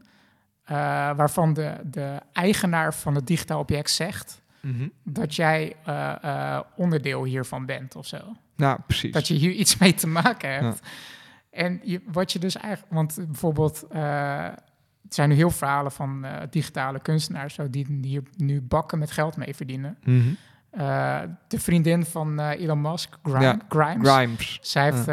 eh, 0.63 0.75
waarvan 1.15 1.53
de, 1.53 1.75
de 1.84 2.19
eigenaar 2.34 2.93
van 2.93 3.15
het 3.15 3.27
digitaal 3.27 3.60
object 3.60 3.89
zegt 3.89 4.41
dat 5.03 5.36
jij 5.36 5.75
onderdeel 6.75 7.23
hiervan 7.23 7.65
bent 7.65 7.95
of 7.95 8.06
zo. 8.08 8.17
Nou, 8.56 8.79
precies. 8.88 9.12
Dat 9.12 9.27
je 9.27 9.34
hier 9.34 9.51
iets 9.51 9.77
mee 9.77 9.93
te 9.93 10.08
maken 10.08 10.49
hebt. 10.53 10.79
En 11.51 11.79
je, 11.84 12.01
wat 12.12 12.32
je 12.32 12.39
dus 12.39 12.56
eigenlijk, 12.58 12.93
want 12.93 13.15
bijvoorbeeld, 13.27 13.86
er 15.13 15.19
zijn 15.19 15.30
nu 15.30 15.36
heel 15.36 15.49
verhalen 15.49 15.91
van 15.91 16.26
eh, 16.26 16.41
digitale 16.49 16.99
kunstenaars 16.99 17.54
zo, 17.54 17.69
die 17.69 17.97
hier 18.02 18.23
nu 18.38 18.62
bakken 18.62 18.99
met 18.99 19.12
geld 19.12 19.38
mee 19.38 19.56
verdienen. 19.56 19.97
Mhm. 20.04 20.19
Eh, 20.69 21.19
de 21.47 21.60
vriendin 21.60 22.06
van 22.06 22.39
eh, 22.39 22.62
Elon 22.62 22.82
Musk, 22.82 23.17
Grime- 23.23 23.41
Ja, 23.43 23.60
Grimes, 23.69 24.10
Grimes. 24.10 24.60
zij, 24.62 24.84
heeft, 24.91 25.06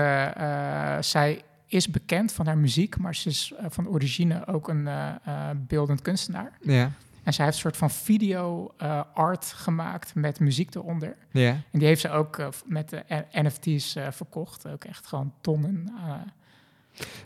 zij 1.06 1.42
is 1.66 1.88
bekend 1.90 2.32
van 2.32 2.46
haar 2.46 2.58
muziek, 2.58 2.98
maar 2.98 3.14
ze 3.14 3.28
is 3.28 3.52
van 3.68 3.88
origine 3.88 4.46
ook 4.46 4.68
een 4.68 4.88
beeldend 5.66 6.02
kunstenaar. 6.02 6.52
Ja. 6.60 6.90
En 7.22 7.32
zij 7.32 7.44
heeft 7.44 7.56
een 7.56 7.62
soort 7.62 7.76
van 7.76 7.90
video 7.90 8.74
eh, 8.76 9.00
art 9.14 9.44
gemaakt 9.44 10.14
met 10.14 10.40
muziek 10.40 10.74
eronder. 10.74 11.16
Ja. 11.30 11.48
En 11.50 11.78
die 11.78 11.86
heeft 11.86 12.00
ze 12.00 12.10
ook 12.10 12.42
met 12.66 12.88
de 12.88 13.04
NFT's 13.32 13.96
verkocht. 14.10 14.66
Ook 14.68 14.84
echt 14.84 15.06
gewoon 15.06 15.32
tonnen. 15.40 15.92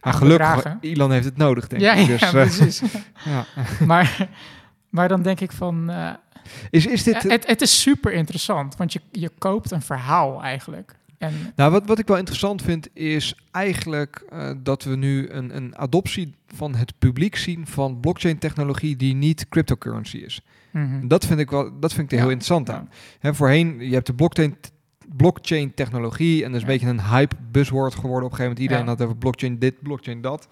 Aan 0.00 0.14
gelukkig. 0.14 0.76
Elon 0.80 1.10
heeft 1.12 1.24
het 1.24 1.36
nodig, 1.36 1.66
denk 1.68 1.82
Ja, 1.82 1.92
ik. 1.94 2.06
ja, 2.06 2.06
Dus, 2.06 2.22
eh, 2.22 2.30
precies. 2.30 2.82
ja. 3.24 3.44
maar, 3.86 4.28
maar 4.88 5.08
dan 5.08 5.22
denk 5.22 5.40
ik 5.40 5.52
van... 5.52 5.90
eh, 5.90 6.10
Is, 6.70 6.86
is 6.86 7.02
dit... 7.02 7.22
het, 7.22 7.46
het 7.46 7.60
is 7.62 7.80
super 7.80 8.12
interessant, 8.12 8.76
want 8.76 8.92
je, 8.92 9.00
je 9.12 9.30
koopt 9.38 9.70
een 9.70 9.82
verhaal 9.82 10.42
eigenlijk. 10.42 10.94
En 11.18 11.52
Nou, 11.56 11.70
wat, 11.72 11.86
wat 11.86 11.98
ik 11.98 12.06
wel 12.06 12.16
interessant 12.16 12.62
vind, 12.62 12.88
is 12.92 13.38
eigenlijk 13.50 14.24
eh, 14.28 14.50
dat 14.62 14.82
we 14.84 14.96
nu 14.96 15.28
een, 15.30 15.56
een 15.56 15.76
adoptie 15.78 16.34
van 16.54 16.74
het 16.74 16.92
publiek 16.98 17.36
zien 17.36 17.66
van 17.66 18.00
blockchain-technologie 18.00 18.96
die 18.96 19.14
niet 19.14 19.48
cryptocurrency 19.48 20.16
is. 20.16 20.40
mhm. 20.70 21.06
Dat 21.08 21.26
vind 21.26 21.40
ik 21.40 21.50
wel, 21.50 21.80
dat 21.80 21.92
vind 21.92 22.04
ik 22.04 22.10
er 22.12 22.16
heel 22.18 22.26
Ja, 22.26 22.32
interessant 22.32 22.68
ja. 22.68 22.74
aan. 22.74 22.88
Hè, 23.18 23.34
voorheen, 23.34 23.78
je 23.80 23.94
hebt 23.94 24.06
de 24.06 24.14
blockchain, 24.14 24.56
blockchain 25.16 25.74
technologie 25.74 26.44
en 26.44 26.46
dat 26.52 26.54
is 26.56 26.62
een 26.66 26.72
beetje 26.72 26.88
een 26.88 27.02
hype 27.02 27.36
buzzword 27.50 27.94
geworden. 27.94 28.24
Op 28.24 28.30
een 28.30 28.36
gegeven 28.36 28.44
moment 28.44 28.60
iedereen 28.60 28.84
Ja. 28.84 28.90
had 28.90 29.02
over 29.02 29.16
blockchain 29.16 29.58
dit, 29.58 29.82
blockchain 29.82 30.20
dat. 30.20 30.48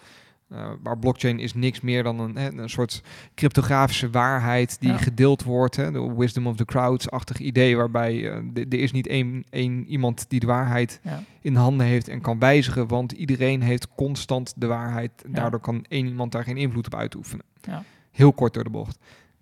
Eh, 0.48 0.70
maar 0.82 0.98
blockchain 0.98 1.38
is 1.38 1.54
niks 1.54 1.80
meer 1.80 2.02
dan 2.02 2.18
een, 2.20 2.58
een 2.58 2.68
soort 2.70 3.02
cryptografische 3.34 4.10
waarheid 4.10 4.80
die 4.80 4.90
Ja. 4.90 4.96
gedeeld 4.96 5.42
wordt. 5.42 5.76
Hè, 5.76 5.90
de 5.92 6.14
wisdom 6.16 6.46
of 6.46 6.56
the 6.56 6.64
crowds-achtig 6.64 7.38
idee 7.38 7.76
waarbij 7.76 8.30
eh, 8.30 8.38
de- 8.52 8.66
er 8.68 8.78
is 8.78 8.92
niet 8.92 9.06
één, 9.06 9.44
één 9.50 9.86
iemand 9.86 10.24
die 10.28 10.40
de 10.40 10.46
waarheid 10.46 11.00
Ja. 11.02 11.22
in 11.40 11.54
handen 11.54 11.86
heeft 11.86 12.08
en 12.08 12.20
kan 12.20 12.38
wijzigen, 12.38 12.88
want 12.88 13.12
iedereen 13.12 13.62
heeft 13.62 13.88
constant 13.96 14.52
de 14.56 14.66
waarheid. 14.66 15.10
Daardoor 15.28 15.60
kan 15.60 15.84
één 15.88 16.06
iemand 16.06 16.32
daar 16.32 16.44
geen 16.44 16.56
invloed 16.56 16.86
op 16.86 16.94
uitoefenen. 16.94 17.44
Ja. 17.60 17.82
Heel 18.10 18.32
kort 18.32 18.54
door 18.54 18.64
de 18.64 18.70
bocht. 18.70 18.98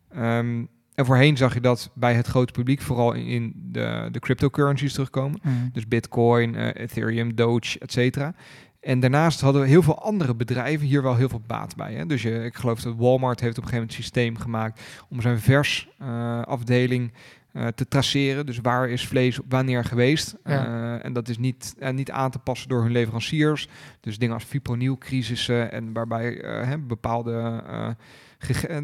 Ehm, 0.09 0.65
en 1.01 1.07
voorheen 1.07 1.37
zag 1.37 1.55
je 1.55 1.61
dat 1.61 1.91
bij 1.95 2.15
het 2.15 2.27
grote 2.27 2.53
publiek 2.53 2.81
vooral 2.81 3.13
in, 3.13 3.27
in 3.27 3.53
de, 3.55 4.09
de 4.13 4.19
cryptocurrencies 4.19 4.93
terugkomen. 4.93 5.41
Mhm. 5.43 5.55
Dus 5.73 5.89
Bitcoin, 5.89 6.55
eh, 6.55 6.83
Ethereum, 6.83 7.35
Doge, 7.35 7.79
et 7.79 7.93
cetera. 7.93 8.35
En 8.81 9.01
daarnaast 9.01 9.41
hadden 9.41 9.63
we 9.63 9.69
heel 9.69 9.83
veel 9.83 10.03
andere 10.03 10.35
bedrijven 10.35 10.87
hier 10.87 11.03
wel 11.03 11.17
heel 11.17 11.29
veel 11.29 11.43
baat 11.47 11.77
bij. 11.77 11.95
Hè? 11.95 12.07
Dus 12.07 12.23
je, 12.23 12.45
ik 12.45 12.55
geloof 12.55 12.81
dat 12.81 12.97
Walmart 12.97 13.41
heeft 13.41 13.59
op 13.59 13.65
een 13.65 13.69
gegeven 13.69 13.89
moment 13.89 13.97
een 13.97 14.03
systeem 14.03 14.37
gemaakt 14.37 14.81
om 15.09 15.21
zijn 15.21 15.39
vers 15.39 15.89
eh, 15.99 16.43
afdeling 16.43 17.13
eh, 17.53 17.67
te 17.67 17.89
traceren. 17.89 18.47
Dus 18.47 18.59
waar 18.59 18.89
is 18.89 19.07
vlees 19.07 19.39
wanneer 19.49 19.85
geweest. 19.85 20.37
Ja. 20.45 20.99
En 21.01 21.13
dat 21.13 21.29
is 21.29 21.39
niet, 21.39 21.75
eh, 21.79 21.93
niet 21.93 22.11
aan 22.11 22.31
te 22.31 22.39
passen 22.39 22.69
door 22.69 22.83
hun 22.83 22.93
leveranciers. 22.93 23.69
Dus 24.01 24.19
dingen 24.19 24.35
als 24.35 24.45
fipronil-crisissen 24.45 25.73
en 25.73 25.93
waarbij 25.93 26.33
hè, 26.43 26.79
bepaalde, 26.79 27.63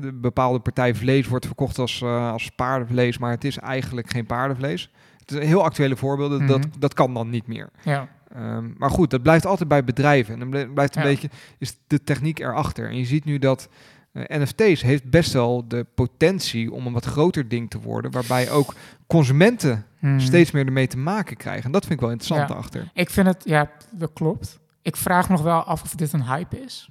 de 0.01 0.11
bepaalde 0.14 0.59
partij 0.59 0.95
vlees 0.95 1.27
wordt 1.29 1.47
verkocht 1.47 1.79
als, 1.79 2.03
eh, 2.03 2.31
als 2.33 2.51
paardenvlees, 2.51 3.19
maar 3.19 3.31
het 3.31 3.45
is 3.45 3.59
eigenlijk 3.59 4.11
geen 4.11 4.27
paardenvlees. 4.27 4.90
Het 5.19 5.31
is 5.31 5.37
een 5.37 5.47
heel 5.47 5.64
actuele 5.64 5.97
voorbeeld. 5.97 6.31
dat 6.31 6.49
Dat, 6.49 6.59
Mhm. 6.59 6.69
dat 6.79 6.95
kan 6.95 7.14
dan 7.14 7.31
niet 7.31 7.47
meer. 7.47 7.71
ja. 7.85 8.09
Ehm, 8.35 8.71
maar 8.77 8.90
goed, 8.90 9.11
dat 9.11 9.23
blijft 9.23 9.47
altijd 9.47 9.69
bij 9.69 9.85
bedrijven. 9.85 10.35
En 10.35 10.51
dan 10.51 10.73
blijft 10.75 10.97
een 10.97 11.03
Ja. 11.03 11.09
beetje 11.09 11.31
is 11.59 11.77
de 11.87 12.05
techniek 12.05 12.38
erachter. 12.38 12.88
En 12.88 12.97
je 12.99 13.05
ziet 13.05 13.25
nu 13.25 13.38
dat 13.38 13.69
eh, 14.12 14.38
NFT's 14.40 14.83
heeft 14.83 15.11
best 15.11 15.33
wel 15.33 15.69
de 15.69 15.87
potentie 15.95 16.73
om 16.73 16.87
een 16.87 16.92
wat 16.92 17.05
groter 17.05 17.49
ding 17.49 17.71
te 17.71 17.81
worden, 17.81 18.11
waarbij 18.11 18.51
ook 18.51 18.75
consumenten 19.07 19.85
Mhm. 19.99 20.19
steeds 20.19 20.51
meer 20.51 20.66
ermee 20.66 20.87
te 20.87 20.99
maken 20.99 21.37
krijgen. 21.37 21.64
En 21.64 21.71
dat 21.73 21.83
vind 21.83 21.95
ik 21.95 22.01
wel 22.01 22.11
interessant 22.11 22.49
Ja. 22.51 22.55
achter. 22.55 22.90
Ik 22.95 23.11
vind 23.11 23.27
het, 23.27 23.42
ja, 23.45 23.71
dat 23.92 24.11
klopt. 24.12 24.59
Ik 24.83 24.97
vraag 24.97 25.29
me 25.29 25.35
nog 25.35 25.45
wel 25.45 25.62
af 25.62 25.83
of 25.83 25.95
dit 25.95 26.12
een 26.12 26.25
hype 26.27 26.61
is. 26.64 26.88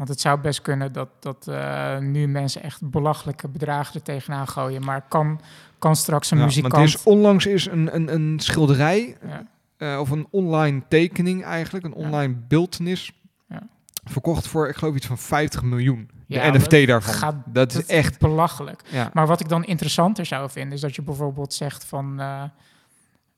Want 0.00 0.12
het 0.12 0.20
zou 0.20 0.40
best 0.40 0.62
kunnen 0.62 0.92
dat, 0.92 1.08
dat 1.18 1.48
eh, 1.48 1.98
nu 1.98 2.28
mensen 2.28 2.62
echt 2.62 2.90
belachelijke 2.90 3.48
bedragen 3.48 3.94
er 3.94 4.02
tegenaan 4.02 4.48
gooien. 4.48 4.84
Maar 4.84 5.04
kan, 5.08 5.40
kan 5.78 5.96
straks 5.96 6.30
een 6.30 6.38
Ja, 6.38 6.44
muzikant... 6.44 6.72
want 6.74 6.86
is 6.88 7.02
onlangs 7.02 7.46
is 7.46 7.66
een, 7.66 7.94
een, 7.94 8.14
een 8.14 8.38
schilderij 8.40 9.16
Ja. 9.26 9.46
eh, 9.76 10.00
of 10.00 10.10
een 10.10 10.26
online 10.30 10.82
tekening 10.88 11.44
eigenlijk, 11.44 11.84
een 11.84 11.94
Ja. 11.96 12.04
online 12.06 12.34
beeldtenis, 12.48 13.12
Ja. 13.48 13.62
verkocht 14.04 14.46
voor 14.46 14.68
ik 14.68 14.76
geloof 14.76 14.94
iets 14.94 15.06
van 15.06 15.18
50 15.18 15.62
miljoen. 15.62 16.10
De 16.26 16.50
NFT 16.52 16.86
daarvan. 16.86 17.14
gaat- 17.14 17.42
dat 17.46 17.74
is 17.74 17.86
echt. 17.86 18.18
belachelijk. 18.18 18.82
Maar 19.12 19.26
wat 19.26 19.40
ik 19.40 19.48
dan 19.48 19.64
interessanter 19.64 20.26
zou 20.26 20.50
vinden, 20.50 20.72
is 20.72 20.80
dat 20.80 20.94
je 20.94 21.02
bijvoorbeeld 21.02 21.54
zegt 21.54 21.84
van... 21.84 22.20
eh, 22.20 22.42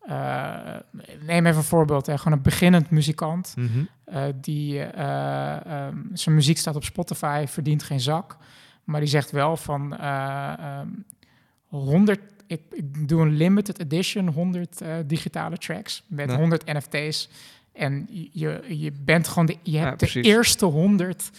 eh, 0.07 0.77
neem 1.27 1.47
even 1.47 1.57
een 1.59 1.65
voorbeeld, 1.65 2.07
hè, 2.07 2.19
gewoon 2.19 2.33
een 2.39 2.43
beginnend 2.43 2.91
muzikant... 2.91 3.55
Mhm. 3.57 3.69
eh, 4.05 4.23
die 4.41 4.81
eh, 4.83 5.67
ehm, 5.67 5.97
zijn 6.13 6.35
muziek 6.35 6.59
staat 6.59 6.77
op 6.77 6.85
Spotify, 6.85 7.45
verdient 7.49 7.83
geen 7.83 8.01
zak. 8.01 8.37
Maar 8.85 9.01
die 9.01 9.09
zegt 9.09 9.31
wel 9.31 9.57
van 9.57 9.97
eh, 9.97 10.53
ehm, 10.59 10.89
100, 11.67 12.21
ik, 12.47 12.61
ik 12.71 13.09
doe 13.09 13.23
een 13.23 13.35
limited 13.35 13.79
edition, 13.79 14.29
100 14.29 14.81
eh, 14.81 14.95
digitale 15.07 15.57
tracks 15.57 16.03
met 16.07 16.31
Ja. 16.31 16.37
100 16.37 16.65
NFT's. 16.65 17.29
En 17.73 18.09
je, 18.33 18.63
je 18.69 18.93
bent 19.05 19.29
gewoon 19.29 19.47
de, 19.47 19.57
je 19.63 19.71
Ja, 19.71 19.85
hebt 19.85 20.13
de 20.13 20.21
eerste 20.21 20.65
100 20.65 21.31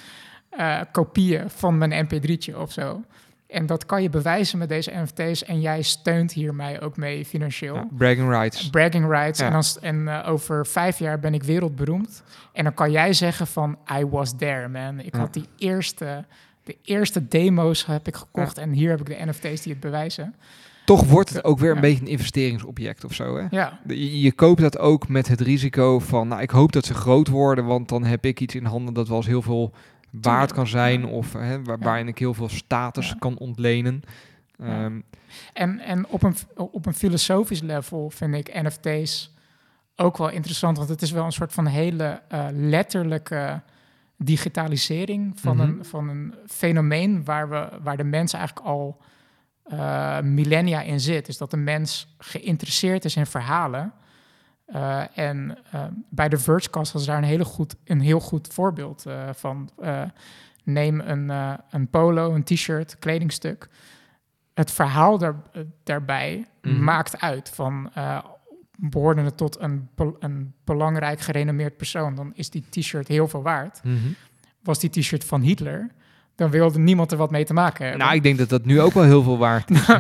eh, 0.50 0.80
kopieën 0.92 1.50
van 1.50 1.78
mijn 1.78 2.08
mp3'tje 2.08 2.56
of 2.58 2.72
zo. 2.72 3.04
En 3.54 3.66
dat 3.66 3.86
kan 3.86 4.02
je 4.02 4.10
bewijzen 4.10 4.58
met 4.58 4.70
deze 4.70 4.92
NFT's. 4.92 5.44
En 5.44 5.62
jij 5.62 5.82
steunt 5.82 6.32
hier 6.34 6.56
mij 6.56 6.82
ook 6.82 6.98
mee 6.98 7.26
financieel 7.26 7.76
Ja, 7.76 7.88
bragging 7.98 8.30
rights. 8.30 8.70
bragging 8.70 9.08
rights. 9.10 9.40
Ja. 9.40 9.46
En, 9.48 9.54
als, 9.54 9.80
en 9.80 10.08
eh, 10.08 10.30
over 10.32 10.66
vijf 10.66 11.00
jaar 11.00 11.20
ben 11.20 11.34
ik 11.34 11.44
wereldberoemd. 11.44 12.24
En 12.54 12.64
dan 12.64 12.74
kan 12.74 12.92
jij 12.92 13.14
zeggen 13.14 13.48
van, 13.48 13.78
I 14.00 14.06
was 14.06 14.36
there, 14.38 14.68
man. 14.68 15.00
Ik 15.00 15.14
Ja. 15.14 15.20
had 15.20 15.34
die 15.34 15.46
eerste, 15.58 16.26
de 16.64 16.78
eerste 16.84 17.28
demo's 17.28 17.86
heb 17.86 18.08
ik 18.08 18.16
gekocht. 18.16 18.58
En 18.58 18.72
hier 18.72 18.90
heb 18.90 19.00
ik 19.00 19.06
de 19.06 19.26
NFT's 19.26 19.62
die 19.62 19.72
het 19.72 19.82
bewijzen. 19.82 20.36
Toch 20.86 21.04
wordt 21.06 21.30
het 21.30 21.44
ook 21.44 21.60
weer 21.60 21.72
een 21.72 21.82
beetje 21.82 22.02
een 22.02 22.08
investeringsobject 22.08 23.04
of 23.06 23.14
zo. 23.14 23.38
Hè? 23.38 23.46
Ja, 23.50 23.80
Je, 23.88 24.22
je 24.22 24.32
koopt 24.32 24.62
dat 24.62 24.78
ook 24.80 25.08
met 25.08 25.28
het 25.28 25.42
risico 25.42 26.00
van, 26.00 26.28
nou, 26.28 26.42
ik 26.42 26.50
hoop 26.50 26.72
dat 26.72 26.86
ze 26.86 26.94
groot 26.94 27.28
worden, 27.28 27.66
want 27.66 27.90
dan 27.90 28.04
heb 28.04 28.26
ik 28.26 28.40
iets 28.40 28.56
in 28.56 28.66
handen 28.66 28.94
dat 28.94 29.08
wel 29.08 29.18
eens 29.18 29.26
heel 29.28 29.42
veel 29.42 29.74
waard 30.22 30.54
kan 30.54 30.68
zijn 30.68 31.06
of 31.06 31.34
hè, 31.34 31.64
waar, 31.64 31.80
waarin 31.80 32.08
ik 32.08 32.18
heel 32.20 32.34
veel 32.34 32.50
status 32.50 33.16
kan 33.20 33.38
ontlenen. 33.38 34.02
Ehm, 34.60 35.00
en, 35.54 35.80
en 35.80 36.08
op, 36.08 36.24
een, 36.24 36.36
op 36.56 36.86
een 36.86 36.94
filosofisch 36.94 37.62
level 37.62 38.10
vind 38.10 38.36
ik 38.36 38.62
NFT's 38.62 39.32
ook 39.96 40.18
wel 40.18 40.30
interessant. 40.30 40.78
Want 40.78 40.90
het 40.90 41.02
is 41.02 41.12
wel 41.12 41.26
een 41.26 41.32
soort 41.32 41.54
van 41.54 41.66
hele 41.66 42.22
eh, 42.28 42.46
letterlijke 42.52 43.62
digitalisering 44.18 45.40
van, 45.40 45.58
Mhm. 45.58 45.68
een, 45.68 45.86
van 45.86 46.10
een 46.10 46.34
fenomeen 46.48 47.24
waar, 47.24 47.50
we, 47.50 47.70
waar 47.84 47.98
de 47.98 48.04
mens 48.04 48.34
eigenlijk 48.34 48.66
al 48.68 49.02
eh, 49.64 50.20
millennia 50.20 50.82
in 50.82 51.00
zit. 51.00 51.26
Dus 51.26 51.38
dat 51.38 51.52
de 51.52 51.58
mens 51.58 52.16
geïnteresseerd 52.18 53.06
is 53.06 53.16
in 53.16 53.26
verhalen. 53.26 53.94
Eh, 54.66 55.18
en 55.18 55.58
eh, 55.72 55.86
bij 56.10 56.30
de 56.30 56.38
Vergecast 56.38 56.92
was 56.92 57.06
daar 57.06 57.18
een, 57.18 57.24
hele 57.24 57.46
goed, 57.46 57.76
een 57.84 58.00
heel 58.00 58.20
goed 58.20 58.48
voorbeeld 58.54 59.06
eh, 59.06 59.30
van. 59.34 59.70
Neem 60.66 61.00
een, 61.00 61.30
een 61.70 61.90
polo, 61.90 62.34
een 62.34 62.44
t-shirt, 62.44 63.00
kledingstuk. 63.00 63.70
Het 64.54 64.72
verhaal 64.72 65.18
daar, 65.18 65.36
daarbij 65.84 66.48
Mhm. 66.62 66.84
maakt 66.84 67.20
uit 67.22 67.50
van... 67.50 67.90
eh 67.94 68.24
behoorde 68.78 69.22
het 69.22 69.38
tot 69.38 69.60
een, 69.60 69.90
een 70.20 70.54
belangrijk 70.64 71.20
gerenommeerd 71.20 71.78
persoon... 71.78 72.16
dan 72.16 72.32
is 72.36 72.50
die 72.50 72.66
t-shirt 72.70 73.08
heel 73.08 73.28
veel 73.28 73.42
waard. 73.42 73.84
Mhm. 73.84 73.98
Was 74.62 74.80
die 74.80 74.90
t-shirt 74.90 75.24
van 75.24 75.42
Hitler... 75.42 75.92
dan 76.36 76.50
wilde 76.50 76.80
niemand 76.80 77.12
er 77.12 77.18
wat 77.18 77.32
mee 77.32 77.46
te 77.46 77.54
maken 77.54 77.84
hebben. 77.84 78.02
Nou, 78.02 78.16
ik 78.16 78.24
denk 78.24 78.38
dat 78.38 78.50
dat 78.50 78.66
nu 78.66 78.82
ook 78.82 78.94
wel 78.94 79.04
heel 79.04 79.24
veel 79.24 79.38
waard 79.38 79.70
is. 79.70 79.86
ja. 79.88 79.98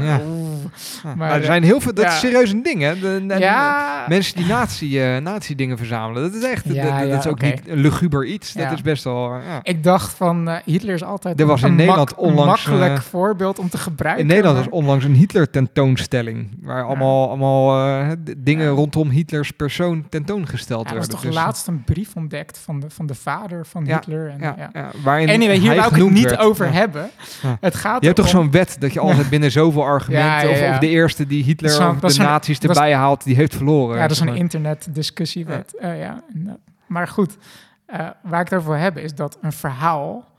Maar, 1.03 1.17
maar 1.17 1.31
er 1.31 1.43
zijn 1.43 1.63
heel 1.63 1.79
veel, 1.81 1.93
dat 1.93 2.05
ja. 2.05 2.11
is 2.11 2.19
serieus 2.19 2.51
een 2.51 2.63
ding, 2.63 2.81
hè? 2.81 2.99
De, 2.99 3.25
de- 3.27 3.37
ja, 3.39 4.05
Mensen 4.07 4.35
die 4.35 4.45
nazi, 4.45 4.99
eh, 4.99 5.17
nazi-dingen 5.21 5.77
verzamelen, 5.77 6.21
dat 6.21 6.33
is 6.33 6.43
echt, 6.49 6.65
Ja, 6.67 7.05
dat, 7.05 7.19
is 7.25 7.27
ook 7.31 7.41
niet 7.41 7.61
een 7.67 7.77
luguber 7.77 8.25
iets. 8.25 8.53
Dat 8.53 8.71
is 8.71 8.81
best 8.81 9.03
wel, 9.03 9.33
eh, 9.33 9.37
ja. 9.47 9.59
ik 9.63 9.83
dacht 9.83 10.13
van 10.13 10.49
eh, 10.49 10.55
Hitler 10.65 10.93
is 10.95 11.03
altijd 11.03 11.39
Er 11.39 11.45
was 11.45 11.61
een 11.61 11.69
in 11.69 11.75
Nederland 11.75 12.09
mak- 12.09 12.19
onlangs, 12.19 12.65
makkelijk 12.67 13.01
voorbeeld 13.01 13.59
om 13.59 13.69
te 13.69 13.77
gebruiken. 13.77 14.21
In 14.23 14.29
Nederland 14.29 14.57
was 14.57 14.69
onlangs 14.69 15.05
een 15.05 15.13
Hitler-tentoonstelling, 15.15 16.49
waar 16.61 16.83
allemaal, 16.83 17.27
allemaal 17.27 17.87
eh, 17.87 18.07
dingen 18.37 18.65
Ja. 18.65 18.71
rondom 18.71 19.09
Hitlers 19.09 19.51
persoon 19.51 20.05
tentoongesteld 20.09 20.83
Ja, 20.83 20.89
er 20.91 20.97
was 20.97 21.07
werden. 21.07 21.23
toch 21.23 21.33
Dus, 21.33 21.43
laatst 21.43 21.67
een 21.67 21.83
brief 21.83 22.15
ontdekt 22.15 22.57
van 22.57 22.79
de, 22.79 22.89
van 22.89 23.05
de 23.05 23.15
vader 23.15 23.65
van 23.65 23.85
Ja, 23.85 23.95
Hitler. 23.95 24.29
En, 24.29 24.37
ja, 24.39 24.55
ja. 24.57 24.69
ja, 24.73 24.89
waarin 25.03 25.29
Anyway, 25.29 25.55
hier 25.57 25.65
hij 25.67 25.75
wou 25.75 25.79
ik 25.79 25.83
het 25.83 25.93
genoemd 25.93 26.13
niet 26.29 26.36
werd. 26.36 26.49
over 26.49 26.73
hebben. 26.73 27.09
Ja. 27.41 27.57
Het 27.62 27.75
gaat 27.75 27.99
Je 27.99 28.05
hebt 28.05 28.19
toch 28.19 28.29
zo'n 28.29 28.51
wet 28.51 28.75
dat 28.79 28.93
je 28.93 28.99
altijd 28.99 29.29
binnen 29.29 29.51
zoveel 29.51 29.83
argumenten, 29.83 30.49
Of, 30.49 30.79
de 30.79 30.88
eerste 30.88 31.27
die 31.27 31.43
Hitler 31.43 31.89
of 31.89 31.99
de 31.99 32.21
nazi's 32.23 32.59
is- 32.59 32.69
erbij 32.69 32.95
haalt, 32.95 33.23
die 33.23 33.36
heeft 33.36 33.55
verloren. 33.55 33.95
Ja, 33.95 34.01
dat 34.01 34.12
is 34.12 34.19
een 34.19 34.36
internetdiscussiewet. 34.36 35.77
Eh, 35.77 35.99
ja, 35.99 36.23
inderdaad. 36.33 36.59
maar 36.88 37.07
goed, 37.07 37.38
eh, 37.86 38.09
waar 38.23 38.41
ik 38.41 38.49
het 38.49 38.59
over 38.59 38.71
wil 38.71 38.81
hebben 38.81 39.03
is 39.03 39.15
dat 39.15 39.38
een 39.41 39.51
verhaal 39.53 40.31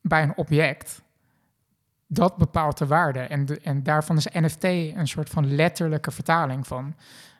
bij 0.00 0.22
een 0.22 0.36
object, 0.36 1.02
dat 2.06 2.36
bepaalt 2.36 2.78
de 2.78 2.86
waarde. 2.86 3.18
En, 3.18 3.46
de, 3.46 3.60
en 3.62 3.82
daarvan 3.82 4.16
is 4.16 4.26
NFT 4.32 4.64
een 4.64 5.08
soort 5.08 5.28
van 5.30 5.54
letterlijke 5.54 6.10
vertaling 6.10 6.66
van. 6.66 6.94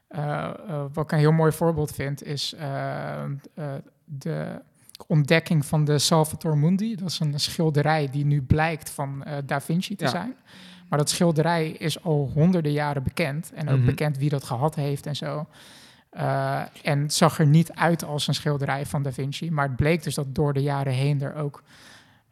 Eh, 0.09 0.45
eh, 0.45 0.85
wat 0.93 1.05
ik 1.05 1.13
een 1.13 1.19
heel 1.19 1.33
mooi 1.33 1.53
voorbeeld 1.53 1.93
vind, 1.93 2.25
is 2.25 2.55
eh, 2.55 3.23
eh, 3.23 3.31
de 4.05 4.61
ontdekking 5.07 5.67
van 5.67 5.85
de 5.85 5.99
Salvator 5.99 6.59
Mundi. 6.59 6.97
Dat 6.97 7.09
is 7.11 7.21
een 7.21 7.41
schilderij 7.41 8.09
die 8.11 8.25
nu 8.25 8.43
blijkt 8.43 8.91
van 8.91 9.25
eh, 9.25 9.37
Da 9.47 9.61
Vinci 9.61 9.97
te 9.97 10.05
Ja. 10.05 10.11
zijn. 10.11 10.35
Maar 10.89 10.99
dat 10.99 11.11
schilderij 11.11 11.69
is 11.71 12.03
al 12.05 12.31
honderden 12.35 12.73
jaren 12.73 13.03
bekend. 13.03 13.53
En 13.55 13.69
ook 13.69 13.77
Mhm. 13.77 13.87
bekend 13.87 14.19
wie 14.19 14.29
dat 14.31 14.45
gehad 14.45 14.75
heeft 14.75 15.07
en 15.07 15.17
zo. 15.17 15.47
Eh, 16.11 16.61
en 16.83 17.11
zag 17.11 17.39
er 17.39 17.47
niet 17.47 17.73
uit 17.73 18.05
als 18.05 18.27
een 18.29 18.35
schilderij 18.35 18.87
van 18.87 19.03
Da 19.03 19.13
Vinci. 19.13 19.51
Maar 19.51 19.67
het 19.67 19.77
bleek 19.77 20.03
dus 20.03 20.15
dat 20.15 20.35
door 20.35 20.53
de 20.53 20.63
jaren 20.63 20.93
heen 20.93 21.23
er 21.23 21.35
ook 21.35 21.63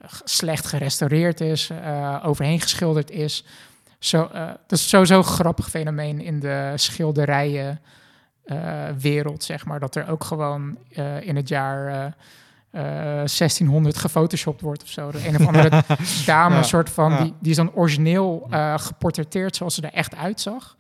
g- 0.07 0.21
slecht 0.25 0.67
gerestaureerd 0.67 1.41
is, 1.41 1.71
eh, 1.71 2.23
overheen 2.25 2.61
geschilderd 2.61 3.11
is. 3.11 3.45
Zo, 3.99 4.25
eh, 4.33 4.47
dat 4.47 4.79
is 4.79 4.89
sowieso 4.89 5.17
een 5.19 5.25
grappig 5.25 5.71
fenomeen 5.71 6.21
in 6.21 6.41
de 6.41 6.73
schilderijen 6.75 7.81
eh, 8.45 8.89
wereld, 8.99 9.45
zeg 9.45 9.65
maar. 9.67 9.81
Dat 9.81 9.95
er 9.97 10.09
ook 10.09 10.25
gewoon 10.25 10.77
eh, 10.91 11.27
in 11.27 11.37
het 11.37 11.49
jaar 11.49 12.15
eh, 12.71 13.21
eh, 13.23 13.27
1600 13.27 13.97
gefotoshopt 13.97 14.61
wordt 14.61 14.83
of 14.83 14.89
zo. 14.89 15.11
De 15.11 15.29
een 15.29 15.37
of 15.37 15.47
andere 15.47 15.69
dame, 16.27 16.55
Ja, 16.55 16.59
een 16.59 16.65
soort 16.65 16.91
van, 16.91 17.13
ja. 17.13 17.23
die, 17.23 17.35
die 17.41 17.51
is 17.51 17.57
dan 17.57 17.73
origineel 17.75 18.47
eh, 18.51 18.79
geportretteerd 18.79 19.57
zoals 19.57 19.75
ze 19.75 19.83
er 19.83 19.93
echt 19.93 20.17
uitzag. 20.17 20.77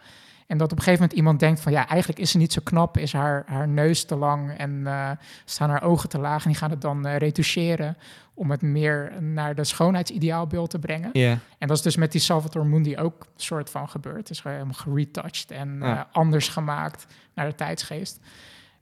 En 0.46 0.58
dat 0.58 0.72
op 0.72 0.78
een 0.78 0.84
gegeven 0.84 1.00
moment 1.00 1.18
iemand 1.18 1.40
denkt 1.40 1.60
van 1.60 1.72
ja, 1.72 1.88
eigenlijk 1.88 2.20
is 2.20 2.30
ze 2.30 2.38
niet 2.38 2.52
zo 2.52 2.60
knap, 2.64 2.98
is 2.98 3.12
haar, 3.12 3.42
haar 3.46 3.68
neus 3.68 4.04
te 4.04 4.16
lang 4.16 4.56
en 4.56 4.86
eh, 4.86 5.10
staan 5.44 5.70
haar 5.70 5.82
ogen 5.82 6.08
te 6.08 6.18
laag. 6.18 6.42
En 6.42 6.48
die 6.50 6.58
gaan 6.58 6.70
het 6.70 6.80
dan 6.80 7.06
retoucheren 7.06 7.96
om 8.34 8.50
het 8.50 8.62
meer 8.62 9.22
naar 9.22 9.54
de 9.54 9.64
schoonheidsideaalbeeld 9.64 10.70
te 10.70 10.78
brengen. 10.78 11.10
Ja. 11.12 11.38
En 11.58 11.68
dat 11.68 11.76
is 11.76 11.82
dus 11.82 11.96
met 11.96 12.12
die 12.12 12.20
Salvatore 12.20 12.64
Mundi 12.64 12.98
ook 12.98 13.26
soort 13.36 13.70
van 13.70 13.88
gebeurd. 13.88 14.30
Is 14.30 14.42
helemaal 14.42 14.72
geretouched 14.72 15.50
en 15.50 15.82
anders 16.12 16.48
gemaakt 16.48 17.06
naar 17.34 17.48
de 17.48 17.54
tijdsgeest. 17.54 18.20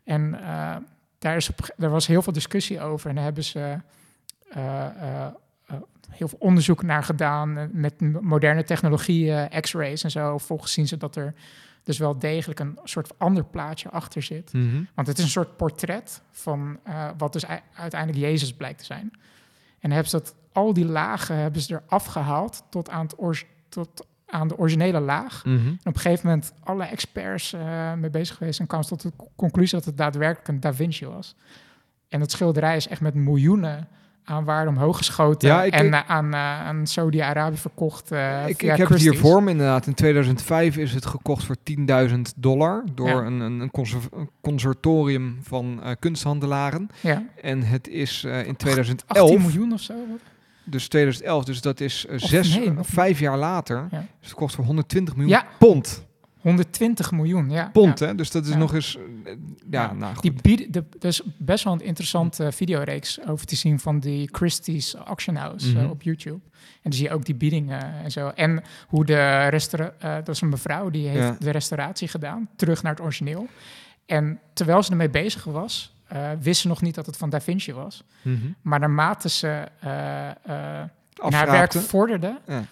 En 0.05 0.39
daar, 1.19 1.37
is 1.37 1.51
op, 1.51 1.75
er 1.77 1.91
was 1.91 2.07
heel 2.07 2.23
veel 2.23 2.33
discussie 2.33 2.81
over. 2.81 3.09
En 3.09 3.15
daar 3.15 3.25
hebben 3.25 3.45
ze 3.45 3.77
eh, 4.49 4.87
eh, 4.87 5.27
eh, 5.67 5.77
heel 6.11 6.29
veel 6.29 6.39
onderzoek 6.41 6.83
naar 6.83 7.05
gedaan. 7.05 7.71
met 7.73 8.01
moderne 8.23 8.65
technologieën, 8.65 9.49
x-rays 9.61 10.05
en 10.05 10.11
zo. 10.11 10.39
Volgens 10.39 10.73
zien 10.73 10.89
ze 10.89 10.97
dat 10.97 11.17
er 11.17 11.35
dus 11.83 11.99
wel 11.99 12.19
degelijk 12.19 12.61
een 12.61 12.79
soort 12.85 13.19
ander 13.19 13.45
plaatje 13.45 13.91
achter 13.91 14.23
zit. 14.23 14.53
Mhm. 14.53 14.83
Want 14.95 15.09
het 15.09 15.19
is 15.19 15.25
een 15.25 15.31
soort 15.31 15.57
portret 15.57 16.23
van 16.31 16.79
wat 17.17 17.33
dus 17.33 17.45
uiteindelijk 17.75 18.23
Jezus 18.25 18.53
blijkt 18.53 18.79
te 18.79 18.85
zijn. 18.85 19.11
En 19.79 19.91
hebben 19.91 20.11
ze 20.11 20.17
dat, 20.17 20.35
al 20.53 20.73
die 20.73 20.87
lagen 20.87 21.37
hebben 21.37 21.63
ze 21.63 21.81
eraf 21.87 22.05
gehaald 22.05 22.63
tot 22.71 22.91
aan, 22.91 23.07
het 23.07 23.45
tot 23.69 24.07
aan 24.31 24.49
de 24.49 24.59
originele 24.59 25.01
laag. 25.01 25.45
Mhm. 25.45 25.57
En 25.67 25.79
op 25.85 25.95
een 25.95 26.01
gegeven 26.01 26.27
moment 26.27 26.53
alle 26.65 26.85
experts 26.85 27.53
eh, 27.53 27.93
mee 27.95 28.11
bezig 28.11 28.37
geweest 28.37 28.61
en 28.61 28.67
kwamen 28.67 28.87
ze 28.87 28.97
tot 28.97 29.03
de 29.03 29.13
co- 29.17 29.29
conclusie 29.37 29.77
dat 29.79 29.87
het 29.87 29.97
daadwerkelijk 29.97 30.49
een 30.49 30.61
Da 30.61 30.75
Vinci 30.75 31.07
was. 31.07 31.35
En 32.09 32.21
dat 32.21 32.31
schilderij 32.31 32.77
is 32.77 32.89
echt 32.89 33.01
met 33.01 33.15
miljoenen 33.15 33.89
aan 34.25 34.45
waarde 34.45 34.71
omhoog 34.71 34.97
geschoten 34.97 35.49
Ja, 35.49 35.63
ik- 35.63 35.73
en 35.73 35.87
ik- 35.87 35.93
eh, 35.93 36.01
aan, 36.11 36.33
eh, 36.35 36.41
aan 36.67 36.87
Saudi-Arabië 36.87 37.57
verkocht. 37.57 38.11
ik, 38.47 38.63
ik 38.63 38.77
heb 38.77 38.89
het 38.89 39.01
hier 39.01 39.17
voor 39.19 39.43
me 39.43 39.51
inderdaad. 39.51 39.87
In 39.87 39.95
2005 39.95 40.77
is 40.77 40.95
het 40.95 41.07
gekocht 41.07 41.45
voor 41.45 41.57
10.000 41.63 42.33
dollar 42.37 42.85
door 42.95 43.09
Ja. 43.09 43.15
een, 43.27 43.41
een, 43.41 43.71
consortium 44.41 45.39
van 45.43 45.81
kunsthandelaren. 45.99 46.89
Ja, 47.01 47.23
En 47.43 47.63
het 47.63 47.89
is 47.89 48.25
in 48.25 48.31
18 48.33 48.57
2011, 48.57 49.39
miljoen 49.41 49.73
of 49.73 49.81
zo. 49.81 49.95
wat? 49.95 50.21
Dus 50.71 50.89
2011, 50.89 51.45
dus 51.45 51.61
dat 51.61 51.81
is 51.81 52.07
eh, 52.07 52.15
Of 52.15 52.21
zes, 52.29 52.57
nee, 52.57 52.73
nog 52.73 52.87
vijf 52.87 53.19
jaar 53.19 53.39
later, 53.39 53.87
Ja. 53.91 53.99
is 53.99 54.07
het 54.21 54.29
gekocht 54.29 54.55
voor 54.55 54.65
120 54.65 55.17
miljoen 55.17 55.33
Ja. 55.35 55.47
pond. 55.59 56.07
120 56.39 57.13
miljoen, 57.13 57.51
ja. 57.51 57.69
Pond, 57.73 57.99
ja. 57.99 58.07
hè? 58.07 58.15
Dus 58.15 58.31
dat 58.31 58.47
is 58.47 58.55
nog 58.55 58.75
eens, 58.75 58.99
eh, 59.25 59.33
ja, 59.71 59.93
nou 59.93 60.13
goed. 60.15 60.23
Die 60.23 60.33
bied, 60.43 60.73
de, 60.73 60.85
is 61.01 61.23
best 61.37 61.65
wel 61.65 61.73
een 61.73 61.81
interessante 61.81 62.53
videoreeks 62.53 63.27
over 63.27 63.47
te 63.47 63.57
zien 63.57 63.79
van 63.79 64.01
die 64.01 64.29
Christie's 64.33 64.95
Auction 64.95 65.37
House 65.37 65.69
eh, 65.69 65.75
Mhm. 65.83 65.91
op 65.91 66.03
YouTube. 66.03 66.41
En 66.59 66.83
dan 66.83 66.93
zie 66.93 67.05
je 67.09 67.15
ook 67.15 67.25
die 67.25 67.35
biedingen 67.35 67.95
en 68.05 68.11
zo. 68.11 68.29
En 68.29 68.63
hoe 68.89 69.05
de 69.05 69.47
restaura 69.49 69.93
eh, 69.99 70.15
dat 70.15 70.29
is 70.29 70.41
een 70.41 70.49
mevrouw 70.49 70.91
die 70.91 71.09
heeft 71.09 71.43
de 71.43 71.51
restauratie 71.51 72.09
gedaan, 72.09 72.49
terug 72.57 72.83
naar 72.83 72.93
het 72.93 73.01
origineel. 73.03 73.47
En 74.07 74.41
terwijl 74.53 74.83
ze 74.83 74.91
ermee 74.91 75.11
bezig 75.11 75.45
was, 75.45 75.95
eh, 76.09 76.31
wist 76.41 76.61
ze 76.61 76.69
nog 76.69 76.83
niet 76.83 76.95
dat 76.95 77.07
het 77.07 77.17
van 77.17 77.31
Da 77.31 77.41
Vinci 77.41 77.73
was. 77.73 78.05
Mhm. 78.23 78.47
Maar 78.63 78.79
naarmate 78.81 79.29
ze 79.29 79.69
eh, 79.81 80.29
eh, 80.29 80.35
haar 80.45 80.89
werk 81.31 81.41
Afraakte. 81.41 81.81
vorderde, 81.81 82.39
Ja. 82.47 82.63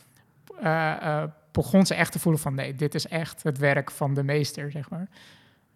eh, 0.61 1.23
eh, 1.23 1.29
begon 1.53 1.87
ze 1.87 1.95
echt 1.95 2.13
te 2.13 2.19
voelen 2.19 2.41
van 2.41 2.55
nee, 2.55 2.75
dit 2.75 2.95
is 2.95 3.07
echt 3.07 3.43
het 3.43 3.59
werk 3.59 3.91
van 3.91 4.15
de 4.15 4.23
meester, 4.23 4.71
zeg 4.71 4.91
maar. 4.91 5.09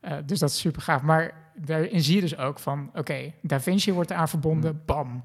Eh, 0.01 0.17
dus 0.25 0.39
dat 0.39 0.51
is 0.51 0.59
super 0.59 0.83
gaaf. 0.83 1.03
Maar 1.03 1.33
daarin 1.55 2.03
zie 2.03 2.15
je 2.15 2.21
dus 2.21 2.37
ook 2.37 2.59
van, 2.59 2.91
oké, 2.95 3.33
Da 3.43 3.61
Vinci 3.61 3.93
wordt 3.93 4.11
eraan 4.11 4.29
verbonden, 4.29 4.83
bam, 4.87 5.25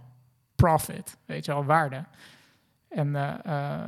profit, 0.56 1.18
weet 1.26 1.46
je 1.46 1.52
wel, 1.52 1.66
waarde. 1.66 2.04
En 2.90 3.16
eh, 3.16 3.34
eh, 3.46 3.88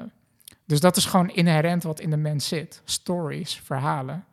dus 0.65 0.79
dat 0.79 0.97
is 0.97 1.05
gewoon 1.05 1.29
inherent 1.29 1.83
wat 1.83 1.99
in 1.99 2.09
de 2.09 2.17
mens 2.17 2.47
zit. 2.47 2.81
Stories, 2.85 3.59
verhalen. 3.63 4.25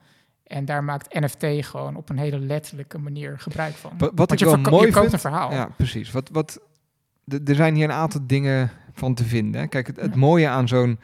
En 0.55 0.65
daar 0.65 0.85
maakt 0.85 1.15
NFT 1.21 1.45
gewoon 1.67 1.97
op 1.97 2.09
een 2.11 2.19
hele 2.19 2.39
letterlijke 2.39 2.99
manier 2.99 3.39
gebruik 3.39 3.75
van. 3.75 3.93
Wat, 4.15 4.33
ik 4.33 4.39
je, 4.39 4.45
wel 4.45 4.57
mooi 4.57 4.87
je 4.87 4.93
koopt 4.93 5.13
een 5.13 5.19
verhaal. 5.19 5.53
Ja, 5.53 5.69
precies. 5.77 6.11
Wat, 6.11 6.29
wat, 6.33 6.61
er 7.47 7.55
zijn 7.55 7.75
hier 7.75 7.85
een 7.85 7.93
aantal 7.93 8.21
dingen 8.27 8.71
van 8.93 9.15
te 9.15 9.25
vinden. 9.25 9.61
hè. 9.61 9.67
Kijk, 9.67 9.87
het, 9.87 9.97
het 10.01 10.13
Ja. 10.13 10.19
mooie 10.19 10.49
aan 10.49 10.69
zo'n 10.69 10.99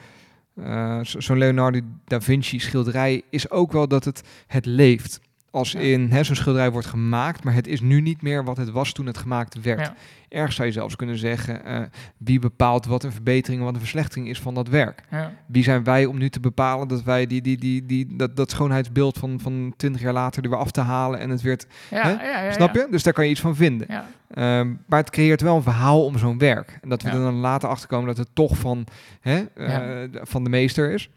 eh, 0.54 1.00
zo- 1.04 1.20
zo'n 1.20 1.38
Leonardo 1.38 1.80
da 2.04 2.20
Vinci 2.20 2.58
schilderij 2.60 3.22
is 3.30 3.50
ook 3.50 3.72
wel 3.72 3.88
dat 3.88 4.04
het, 4.04 4.22
het 4.46 4.66
leeft. 4.66 5.20
Als 5.50 5.74
in 5.74 6.10
hè, 6.10 6.24
zo'n 6.24 6.36
schilderij 6.36 6.70
wordt 6.70 6.86
gemaakt, 6.86 7.44
maar 7.44 7.54
het 7.54 7.66
is 7.66 7.80
nu 7.80 8.00
niet 8.00 8.22
meer 8.22 8.44
wat 8.44 8.56
het 8.56 8.70
was 8.70 8.92
toen 8.92 9.06
het 9.06 9.18
gemaakt 9.18 9.60
werd. 9.60 9.80
Ja. 9.80 9.94
Ergens 10.28 10.56
zou 10.56 10.68
je 10.68 10.74
zelfs 10.74 10.96
kunnen 10.96 11.18
zeggen, 11.18 11.64
eh, 11.64 11.80
wie 12.16 12.38
bepaalt 12.38 12.86
wat 12.86 13.04
een 13.04 13.12
verbetering 13.12 13.60
en 13.60 13.66
wat 13.66 13.74
een 13.74 13.80
verslechtering 13.80 14.28
is 14.28 14.40
van 14.40 14.54
dat 14.54 14.68
werk? 14.68 15.02
Ja. 15.10 15.32
Wie 15.46 15.62
zijn 15.62 15.84
wij 15.84 16.06
om 16.06 16.18
nu 16.18 16.30
te 16.30 16.40
bepalen 16.40 16.88
dat 16.88 17.02
wij 17.02 17.26
die, 17.26 17.42
die, 17.42 17.58
die, 17.58 17.86
die, 17.86 18.16
dat, 18.16 18.36
dat 18.36 18.50
schoonheidsbeeld 18.50 19.18
van, 19.18 19.40
van 19.40 19.74
20 19.76 20.00
jaar 20.00 20.12
later 20.12 20.42
er 20.44 20.50
weer 20.50 20.58
af 20.58 20.70
te 20.70 20.80
halen 20.80 21.20
en 21.20 21.30
het 21.30 21.42
weer... 21.42 21.60
Ja, 21.90 22.16
Hè? 22.18 22.52
snap 22.52 22.74
je? 22.74 22.86
Dus 22.90 23.02
daar 23.02 23.12
kan 23.12 23.24
je 23.24 23.30
iets 23.30 23.40
van 23.40 23.56
vinden. 23.56 23.86
Ehm, 24.34 24.74
maar 24.86 24.98
het 24.98 25.10
creëert 25.10 25.40
wel 25.40 25.56
een 25.56 25.62
verhaal 25.62 26.04
om 26.04 26.18
zo'n 26.18 26.38
werk. 26.38 26.78
En 26.82 26.88
dat 26.88 27.02
we 27.02 27.08
er 27.08 27.18
dan 27.20 27.34
later 27.34 27.68
achter 27.68 27.88
komen 27.88 28.06
dat 28.06 28.16
het 28.16 28.28
toch 28.32 28.56
van, 28.58 28.86
hè, 29.20 29.38
eh, 29.54 30.20
van 30.22 30.44
de 30.44 30.50
meester 30.50 30.92
is. 30.92 31.10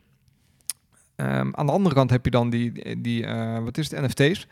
Ehm, 1.16 1.50
aan 1.52 1.66
de 1.66 1.72
andere 1.72 1.96
kant 1.96 2.10
heb 2.10 2.26
je 2.26 2.32
dan 2.32 2.50
die, 2.50 3.02
die 3.02 3.26
eh, 3.26 3.60
wat 3.64 3.78
is 3.78 3.92
het, 3.92 4.02
NFT's. 4.02 4.48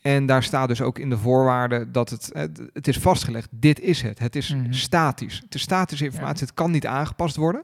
En 0.00 0.26
daar 0.26 0.42
staat 0.42 0.68
dus 0.68 0.80
ook 0.80 0.98
in 0.98 1.10
de 1.10 1.18
voorwaarden 1.18 1.92
dat 1.92 2.10
het, 2.10 2.30
het, 2.32 2.60
het 2.72 2.88
is 2.88 2.98
vastgelegd. 2.98 3.48
Dit 3.50 3.80
is 3.80 4.02
het. 4.02 4.18
Het 4.18 4.36
is 4.36 4.54
Mhm. 4.54 4.72
statisch. 4.72 5.40
Het 5.44 5.54
is 5.54 5.60
statische 5.62 6.04
informatie. 6.04 6.46
Het 6.46 6.54
kan 6.54 6.70
niet 6.70 6.86
aangepast 6.86 7.36
worden. 7.36 7.62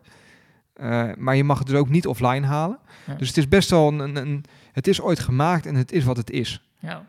Eh, 0.73 1.09
maar 1.19 1.37
je 1.37 1.45
mag 1.45 1.59
het 1.59 1.67
dus 1.67 1.77
ook 1.77 1.89
niet 1.89 2.07
offline 2.07 2.47
halen. 2.47 2.79
Ja. 3.07 3.15
Dus 3.15 3.29
het 3.29 3.37
is 3.37 3.49
best 3.49 3.71
wel 3.71 3.89
een, 3.93 4.17
een, 4.17 4.45
Het 4.73 4.87
is 4.87 5.01
ooit 5.01 5.19
gemaakt 5.19 5.67
en 5.67 5.75
het 5.75 5.93
is 5.93 6.05
wat 6.05 6.17
het 6.17 6.31
is. 6.31 6.69
Ja. 6.79 7.05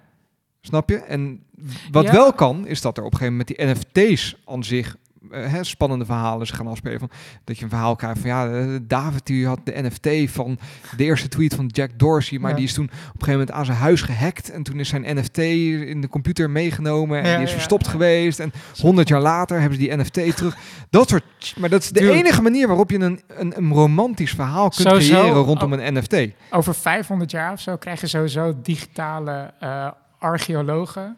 Snap 0.61 0.89
je? 0.89 0.97
En 0.97 1.43
wat 1.91 2.09
wel 2.09 2.33
kan, 2.33 2.67
is 2.67 2.81
dat 2.81 2.97
er 2.97 3.03
op 3.03 3.11
een 3.11 3.17
gegeven 3.17 3.37
moment 3.37 3.57
die 3.57 3.67
NFT's 4.05 4.35
aan 4.45 4.63
zich 4.63 4.87
eh, 4.95 5.00
hè, 5.29 5.63
spannende 5.63 6.05
verhalen 6.05 6.47
zich 6.47 6.55
gaan 6.55 6.67
afspelen. 6.67 6.99
Van, 6.99 7.09
dat 7.43 7.57
je 7.57 7.63
een 7.63 7.69
verhaal 7.69 7.95
krijgt 7.95 8.19
van 8.19 8.29
ja, 8.29 8.49
eh, 8.49 8.65
David 8.81 9.25
die 9.25 9.47
had 9.47 9.59
de 9.63 9.81
NFT 9.81 10.31
van 10.31 10.57
de 10.97 11.03
eerste 11.03 11.27
tweet 11.27 11.55
van 11.55 11.65
Jack 11.67 11.89
Dorsey, 11.95 12.39
maar 12.39 12.49
Ja. 12.49 12.55
die 12.55 12.65
is 12.65 12.73
toen 12.73 12.85
op 12.85 12.91
een 12.93 12.99
gegeven 13.11 13.31
moment 13.31 13.51
aan 13.51 13.65
zijn 13.65 13.77
huis 13.77 14.01
gehackt 14.01 14.49
en 14.51 14.63
toen 14.63 14.79
is 14.79 14.89
zijn 14.89 15.17
NFT 15.17 15.37
in 15.37 16.01
de 16.01 16.07
computer 16.07 16.49
meegenomen 16.49 17.21
en 17.21 17.29
Ja, 17.29 17.35
die 17.35 17.45
is 17.45 17.51
verstopt 17.51 17.87
geweest 17.87 18.39
en 18.39 18.51
honderd 18.81 19.07
jaar 19.07 19.21
later 19.21 19.59
hebben 19.59 19.79
ze 19.79 19.87
die 19.87 19.97
NFT 19.97 20.35
terug. 20.37 20.57
Dat 20.89 21.09
soort, 21.09 21.53
maar 21.57 21.69
dat 21.69 21.81
is 21.81 21.89
de 21.89 22.11
enige 22.11 22.41
manier 22.41 22.67
waarop 22.67 22.89
je 22.91 22.99
een, 22.99 23.21
een, 23.27 23.57
een 23.57 23.71
romantisch 23.73 24.31
verhaal 24.31 24.69
kunt 24.69 24.87
Sowieso. 24.87 25.13
creëren 25.19 25.41
rondom 25.43 25.73
Oh. 25.73 25.83
een 25.83 25.93
NFT. 25.93 26.15
Over 26.51 26.75
500 26.75 27.31
jaar 27.31 27.51
of 27.51 27.59
zo 27.59 27.75
krijg 27.77 28.01
je 28.01 28.07
sowieso 28.07 28.55
digitale 28.61 29.53
eh, 29.59 29.87
archeologen. 30.19 31.17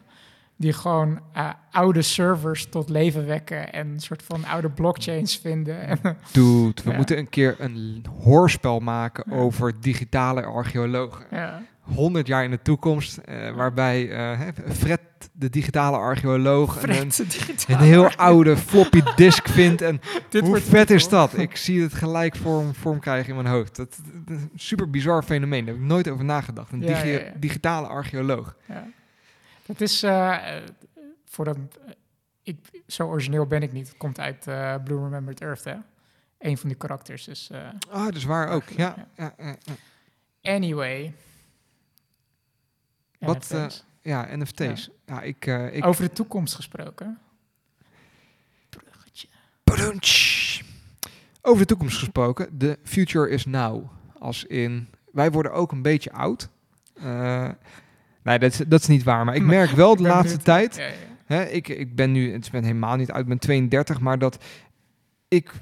Die 0.56 0.72
gewoon 0.72 1.20
eh, 1.32 1.50
oude 1.70 2.02
servers 2.02 2.66
tot 2.66 2.88
leven 2.88 3.26
wekken. 3.26 3.72
En 3.72 3.88
een 3.88 4.00
soort 4.00 4.22
van 4.22 4.44
oude 4.44 4.70
blockchains 4.70 5.36
vinden. 5.38 5.80
En, 5.86 5.98
Dude, 6.32 6.82
we 6.84 6.90
Ja. 6.90 6.96
moeten 6.96 7.18
een 7.18 7.28
keer 7.28 7.56
een 7.58 8.04
hoorspel 8.22 8.80
maken 8.80 9.24
Ja. 9.30 9.36
over 9.36 9.80
digitale 9.80 10.42
archeologen. 10.42 11.26
ja. 11.30 11.62
100 11.94 12.26
jaar 12.26 12.44
in 12.44 12.50
de 12.50 12.62
toekomst, 12.62 13.16
eh, 13.16 13.50
waarbij 13.50 14.10
eh, 14.10 14.40
Fred, 14.72 15.00
de 15.32 15.50
digitale 15.50 15.96
archeoloog, 15.96 16.82
een, 16.82 16.92
Fred, 16.94 17.16
de 17.16 17.26
digitale 17.26 17.78
een 17.78 17.84
heel 17.84 18.10
oude 18.16 18.56
floppy 18.56 19.00
disk 19.16 19.48
vindt. 19.48 19.82
En 19.82 20.00
Dit 20.28 20.40
hoe 20.40 20.50
wordt 20.50 20.64
vet 20.64 20.90
is 20.90 21.08
dat? 21.08 21.38
Ik 21.38 21.56
zie 21.56 21.82
het 21.82 21.94
gelijk 21.94 22.36
vorm, 22.36 22.74
vorm 22.74 22.98
krijgen 23.00 23.28
in 23.28 23.42
mijn 23.42 23.54
hoofd. 23.54 23.76
Dat, 23.76 23.96
dat 24.26 24.36
is 24.36 24.42
een 24.42 24.50
super 24.54 24.90
bizar 24.90 25.22
fenomeen. 25.22 25.64
Daar 25.64 25.74
heb 25.74 25.82
ik 25.82 25.88
nooit 25.88 26.08
over 26.08 26.24
nagedacht. 26.24 26.72
Een 26.72 26.80
digi- 26.80 27.22
digitale 27.36 27.86
archeoloog. 27.86 28.56
Ja. 28.68 28.86
Dat 29.66 29.80
is, 29.80 30.02
eh, 30.02 30.56
voor 31.24 31.44
dat, 31.44 31.56
eh, 31.56 31.92
ik, 32.42 32.82
zo 32.86 33.06
origineel 33.06 33.46
ben 33.46 33.62
ik 33.62 33.72
niet. 33.72 33.88
Het 33.88 33.96
komt 33.96 34.20
uit 34.20 34.46
eh, 34.46 34.74
Blue 34.84 34.98
Remembered 35.02 35.40
Earth, 35.40 35.64
hè. 35.64 35.74
Een 36.38 36.58
van 36.58 36.68
die 36.68 36.78
karakters. 36.78 37.50
Eh, 37.50 37.68
Ah, 37.90 38.04
dat 38.04 38.14
is 38.14 38.24
waar 38.24 38.48
ook. 38.48 38.68
Ja, 38.68 38.94
Ja. 39.16 39.34
ja, 39.38 39.44
ja, 39.46 39.56
ja. 39.62 39.74
anyway. 40.54 41.14
Wat, 43.18 43.36
NFT's. 43.52 43.84
ja 44.02 44.36
NFT's. 44.36 44.90
Ja, 45.06 45.22
ik, 45.22 45.46
ik, 45.46 45.84
Over 45.86 46.02
de 46.04 46.12
toekomst 46.12 46.54
gesproken. 46.54 47.18
Bruggetje. 48.68 49.28
Padoentsch. 49.64 50.62
Over 51.42 51.58
de 51.60 51.66
toekomst 51.66 51.98
gesproken. 51.98 52.58
The 52.58 52.78
future 52.82 53.28
is 53.28 53.44
now. 53.46 53.90
Als 54.18 54.44
in, 54.44 54.88
wij 55.12 55.30
worden 55.30 55.52
ook 55.52 55.72
een 55.72 55.82
beetje 55.82 56.12
oud. 56.12 56.48
Eh, 56.94 57.50
nee, 58.24 58.38
dat 58.38 58.52
is, 58.52 58.58
dat 58.66 58.80
is 58.80 58.86
niet 58.86 59.02
waar. 59.02 59.24
Maar 59.24 59.34
ik 59.34 59.42
merk 59.58 59.70
wel 59.70 59.96
de 59.96 60.02
laatste 60.02 60.38
tijd. 60.38 60.76
Ja, 60.76 60.86
ja. 60.86 60.92
Hè, 61.26 61.42
ik, 61.44 61.68
ik 61.68 61.94
ben 61.96 62.12
nu, 62.12 62.32
het 62.32 62.48
ben 62.50 62.62
helemaal 62.64 62.96
niet 62.96 63.10
uit, 63.10 63.22
ik 63.22 63.28
ben 63.28 63.38
32, 63.38 64.00
maar 64.00 64.18
dat 64.18 64.44
ik 65.28 65.52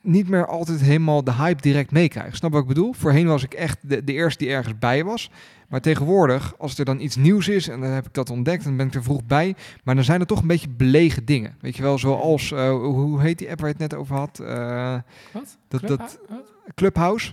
niet 0.00 0.28
meer 0.28 0.46
altijd 0.46 0.80
helemaal 0.80 1.24
de 1.24 1.32
hype 1.32 1.62
direct 1.62 1.90
meekrijg. 1.90 2.36
Snap 2.36 2.52
wat 2.52 2.62
ik 2.62 2.68
bedoel? 2.68 2.92
Voorheen 2.92 3.26
was 3.26 3.42
ik 3.42 3.54
echt 3.54 3.78
de, 3.82 4.04
de 4.04 4.12
eerste 4.12 4.44
die 4.44 4.52
ergens 4.52 4.78
bij 4.78 5.04
was. 5.04 5.30
Maar 5.68 5.80
tegenwoordig, 5.80 6.54
als 6.58 6.78
er 6.78 6.84
dan 6.84 7.00
iets 7.00 7.16
nieuws 7.16 7.48
is 7.48 7.68
en 7.68 7.80
dan 7.80 7.90
heb 7.90 8.06
ik 8.06 8.14
dat 8.14 8.30
ontdekt, 8.30 8.64
dan 8.64 8.76
ben 8.76 8.86
ik 8.86 8.94
er 8.94 9.02
vroeg 9.02 9.24
bij. 9.24 9.54
Maar 9.84 9.94
dan 9.94 10.04
zijn 10.04 10.20
er 10.20 10.26
toch 10.26 10.40
een 10.40 10.46
beetje 10.46 10.68
belegen 10.68 11.24
dingen. 11.24 11.54
Weet 11.60 11.76
je 11.76 11.82
wel, 11.82 11.98
zoals, 11.98 12.52
eh, 12.52 12.70
hoe 12.70 13.20
heet 13.20 13.38
die 13.38 13.50
app 13.50 13.60
waar 13.60 13.68
je 13.68 13.74
het 13.78 13.90
net 13.90 14.00
over 14.00 14.16
had? 14.16 14.38
Eh, 14.38 14.94
Wat? 15.32 15.58
dat, 15.68 15.80
Club- 15.80 15.98
dat 15.98 16.18
wat? 16.28 16.52
Clubhouse. 16.74 17.32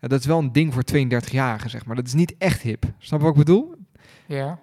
Ja, 0.00 0.08
dat 0.08 0.20
is 0.20 0.26
wel 0.26 0.38
een 0.38 0.52
ding 0.52 0.72
voor 0.74 0.82
32-jarigen, 0.94 1.70
zeg 1.70 1.86
maar. 1.86 1.96
Dat 1.96 2.06
is 2.06 2.14
niet 2.14 2.34
echt 2.38 2.60
hip. 2.62 2.84
Snap 2.98 3.20
wat 3.20 3.30
ik 3.30 3.36
bedoel? 3.36 3.74
Ja. 4.36 4.58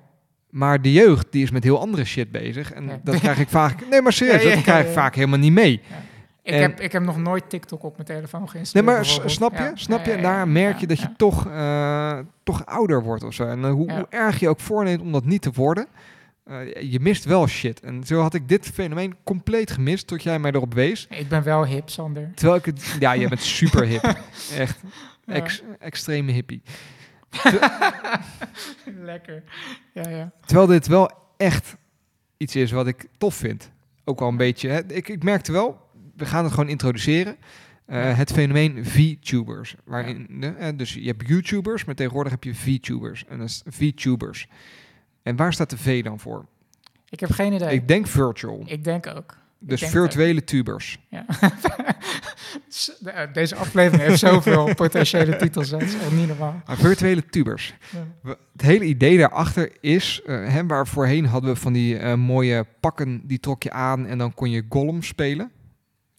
Maar 0.50 0.82
de 0.82 0.92
jeugd 0.92 1.28
die 1.32 1.44
is 1.44 1.52
met 1.52 1.64
heel 1.64 1.80
andere 1.80 2.06
shit 2.06 2.32
bezig. 2.32 2.72
En 2.74 2.86
Ja. 2.88 3.00
dat 3.04 3.20
krijg 3.20 3.40
ik 3.40 3.48
vaak. 3.50 3.88
Nee, 3.90 4.02
maar 4.02 4.14
serieus, 4.14 4.42
Ja, 4.44 4.48
ja, 4.50 4.56
dat 4.56 4.64
krijg 4.64 4.86
ik 4.86 4.92
vaak 4.94 5.16
helemaal 5.16 5.40
niet 5.40 5.52
mee. 5.54 5.82
Ik, 6.44 6.54
En- 6.54 6.62
heb, 6.62 6.80
ik 6.80 6.92
heb 6.92 7.04
nog 7.04 7.18
nooit 7.18 7.50
TikTok 7.50 7.84
op 7.84 7.94
mijn 7.96 8.08
telefoon 8.08 8.40
Nee, 8.40 8.50
geïnstalleerd. 8.50 8.94
maar 8.96 9.06
s- 9.06 9.08
bijvoorbeeld. 9.08 9.36
snap 9.38 9.58
je? 9.58 9.72
Snap 9.82 10.06
je? 10.06 10.12
En 10.12 10.22
daar 10.22 10.48
merk 10.48 10.78
je 10.80 10.88
dat 10.88 11.00
je 11.00 11.10
toch, 11.18 11.48
eh, 11.48 12.20
toch 12.44 12.66
ouder 12.66 13.04
wordt 13.04 13.24
of 13.24 13.34
zo. 13.34 13.46
En 13.48 13.64
eh, 13.66 13.72
hoe, 13.72 13.92
hoe 13.92 14.06
erg 14.10 14.40
je 14.40 14.50
ook 14.50 14.60
voorneemt 14.60 15.02
om 15.02 15.12
dat 15.12 15.26
niet 15.26 15.42
te 15.42 15.52
worden. 15.54 15.88
eh, 16.44 16.82
je 16.92 17.00
mist 17.00 17.26
wel 17.26 17.48
shit. 17.48 17.80
En 17.80 18.04
zo 18.04 18.22
had 18.22 18.34
ik 18.34 18.48
dit 18.50 18.66
fenomeen 18.74 19.16
compleet 19.24 19.72
gemist 19.72 20.08
tot 20.08 20.24
jij 20.24 20.40
mij 20.40 20.52
erop 20.52 20.74
wees. 20.74 21.08
Ik 21.10 21.28
ben 21.30 21.44
wel 21.44 21.66
hip, 21.66 21.90
Sander. 21.90 22.32
Terwijl 22.36 22.58
ik 22.60 22.66
het... 22.66 22.96
Ja, 23.00 23.12
je 23.14 23.28
bent 23.28 23.42
super 23.60 23.84
hip. 23.86 24.16
Echt. 24.58 24.80
Ex, 25.26 25.62
extreme 25.80 26.32
hippie. 26.32 26.62
Lekker. 29.12 29.44
Ja, 29.94 30.10
ja. 30.10 30.32
Terwijl 30.46 30.68
dit 30.68 30.88
wel 30.88 31.12
echt 31.38 31.76
iets 32.38 32.56
is 32.56 32.72
wat 32.72 32.88
ik 32.88 33.08
tof 33.18 33.36
vind. 33.36 33.72
Ook 34.04 34.20
wel 34.20 34.28
een 34.28 34.38
beetje. 34.38 34.70
Hè. 34.70 34.94
Ik, 34.94 35.08
ik 35.10 35.24
merkte 35.24 35.52
wel, 35.52 35.80
we 36.16 36.26
gaan 36.26 36.44
het 36.44 36.54
gewoon 36.54 36.70
introduceren. 36.70 37.38
Eh. 37.86 38.18
Het 38.18 38.32
fenomeen 38.32 38.86
VTubers. 38.86 39.76
Waarin, 39.84 40.28
de, 40.40 40.74
dus 40.76 40.94
je 40.94 41.08
hebt 41.08 41.28
YouTubers, 41.28 41.86
maar 41.86 41.96
tegenwoordig 41.96 42.32
heb 42.32 42.44
je 42.44 42.56
VTubers. 42.56 43.26
En 43.26 43.38
dat 43.38 43.48
is 43.48 43.62
VTubers. 43.66 44.48
En 45.24 45.36
waar 45.36 45.54
staat 45.54 45.70
de 45.70 45.78
V 45.78 46.04
dan 46.04 46.20
voor? 46.20 46.46
Ik 47.10 47.20
heb 47.20 47.32
geen 47.32 47.54
idee. 47.54 47.68
Ik, 47.68 47.82
Ik 47.82 47.88
denk 47.88 48.08
virtual. 48.08 48.66
denk 48.82 49.08
ook. 49.08 49.38
dus 49.60 49.80
denk 49.80 49.92
virtuele 49.92 50.44
tubers. 50.44 51.00
Ja. 51.10 51.26
Eh, 53.06 53.34
Deze 53.34 53.56
aflevering 53.56 54.08
heeft 54.08 54.20
zoveel 54.20 54.74
potentiële 54.76 55.36
titels. 55.36 55.70
Het 55.70 55.82
is 55.82 55.94
echt 55.94 56.12
niet 56.12 56.28
normaal. 56.28 56.62
Maar 56.66 56.78
virtuele 56.78 57.26
tubers. 57.26 57.74
Ja. 58.24 58.36
Het 58.52 58.62
hele 58.62 58.86
idee 58.86 59.18
daarachter 59.18 59.72
is, 59.82 60.22
hè, 60.26 60.66
waar 60.66 60.88
voorheen 60.88 61.26
hadden 61.26 61.54
we 61.54 61.60
van 61.60 61.74
die 61.74 61.98
eh, 61.98 62.14
mooie 62.14 62.66
pakken, 62.80 63.22
die 63.24 63.40
trok 63.40 63.64
je 63.64 63.72
aan 63.72 64.06
en 64.06 64.18
dan 64.18 64.34
kon 64.34 64.50
je 64.50 64.66
Gollum 64.70 65.04
spelen 65.04 65.52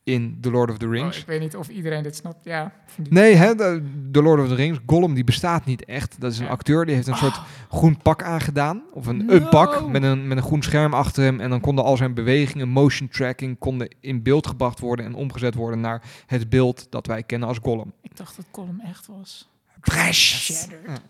in 0.09 0.39
The 0.41 0.51
Lord 0.51 0.71
of 0.71 0.79
the 0.79 0.87
Oh, 0.87 0.93
Rings. 0.93 1.19
ik 1.19 1.27
weet 1.27 1.41
niet 1.41 1.57
of 1.57 1.69
iedereen 1.69 2.03
dit 2.03 2.17
snapt. 2.17 2.45
Ja, 2.45 2.73
Nee, 3.11 3.35
hè, 3.35 3.55
de, 3.55 3.83
The 4.13 4.23
Lord 4.23 4.41
of 4.43 4.49
the 4.49 4.55
Rings, 4.55 4.79
Gollum, 4.87 5.15
die 5.15 5.25
bestaat 5.25 5.65
niet 5.65 5.85
echt. 5.85 6.21
Dat 6.21 6.33
is 6.33 6.39
een 6.39 6.45
Ja. 6.45 6.51
acteur, 6.51 6.87
die 6.87 6.95
heeft 6.95 7.07
een 7.07 7.17
soort 7.17 7.37
Ah, 7.37 7.45
groen 7.71 8.03
pak 8.03 8.23
aangedaan. 8.23 8.83
Of 8.93 9.07
een, 9.07 9.25
No. 9.27 9.33
een 9.33 9.49
pak 9.49 9.89
met 9.89 10.03
een, 10.03 10.29
met 10.29 10.37
een 10.37 10.43
groen 10.43 10.63
scherm 10.63 10.95
achter 10.95 11.23
hem. 11.25 11.41
En 11.41 11.51
dan 11.51 11.61
konden 11.61 11.85
al 11.85 11.97
zijn 11.97 12.15
bewegingen, 12.15 12.69
motion 12.69 13.09
tracking, 13.09 13.59
konden 13.59 13.89
in 14.01 14.23
beeld 14.23 14.47
gebracht 14.47 14.79
worden 14.79 15.05
en 15.05 15.15
omgezet 15.15 15.55
worden 15.55 15.81
naar 15.81 16.03
het 16.27 16.49
beeld 16.49 16.87
dat 16.91 17.07
wij 17.07 17.23
kennen 17.23 17.49
als 17.49 17.59
Gollum. 17.63 17.93
ik 18.03 18.17
dacht 18.17 18.37
dat 18.37 18.45
Column 18.51 18.81
echt 18.81 19.07
was. 19.07 19.49
Fresh! 19.81 20.35
Shattered. 20.53 21.01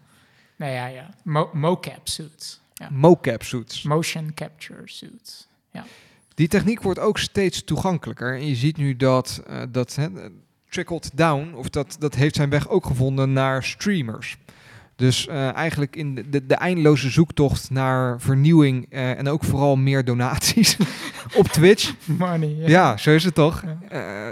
Ja. 0.56 0.66
Ja, 0.66 0.86
ja. 0.86 1.10
Mo- 1.24 1.50
mocap 1.52 2.08
suits. 2.08 2.60
Ja. 2.74 2.88
Mocap 2.90 3.42
suits. 3.42 3.82
Motion 3.82 4.34
capture 4.34 4.82
suits. 4.84 5.46
Die 6.38 6.48
techniek 6.48 6.82
wordt 6.82 6.98
ook 6.98 7.18
steeds 7.18 7.64
toegankelijker. 7.64 8.34
En 8.34 8.46
je 8.46 8.54
ziet 8.54 8.76
nu 8.76 8.96
dat 8.96 9.42
eh, 9.46 9.62
dat 9.70 9.94
hè, 9.94 10.08
trickled 10.68 11.10
down, 11.14 11.54
of 11.54 11.68
dat, 11.68 11.96
dat 11.98 12.14
heeft 12.14 12.36
zijn 12.36 12.50
weg 12.50 12.68
ook 12.68 12.86
gevonden 12.86 13.32
naar 13.32 13.64
streamers. 13.64 14.36
Dus 14.96 15.26
eh, 15.26 15.54
eigenlijk 15.54 15.96
in 15.96 16.14
de, 16.14 16.28
de, 16.28 16.46
de 16.46 16.54
eindeloze 16.54 17.10
zoektocht 17.10 17.70
naar 17.70 18.20
vernieuwing 18.20 18.86
eh, 18.90 19.18
en 19.18 19.28
ook 19.28 19.44
vooral 19.44 19.76
meer 19.76 20.04
donaties 20.04 20.76
op 21.40 21.46
Twitch. 21.46 21.94
Money. 22.04 22.54
Ja, 22.56 22.96
zo 22.96 23.10
is 23.10 23.24
het 23.24 23.34
toch. 23.34 23.64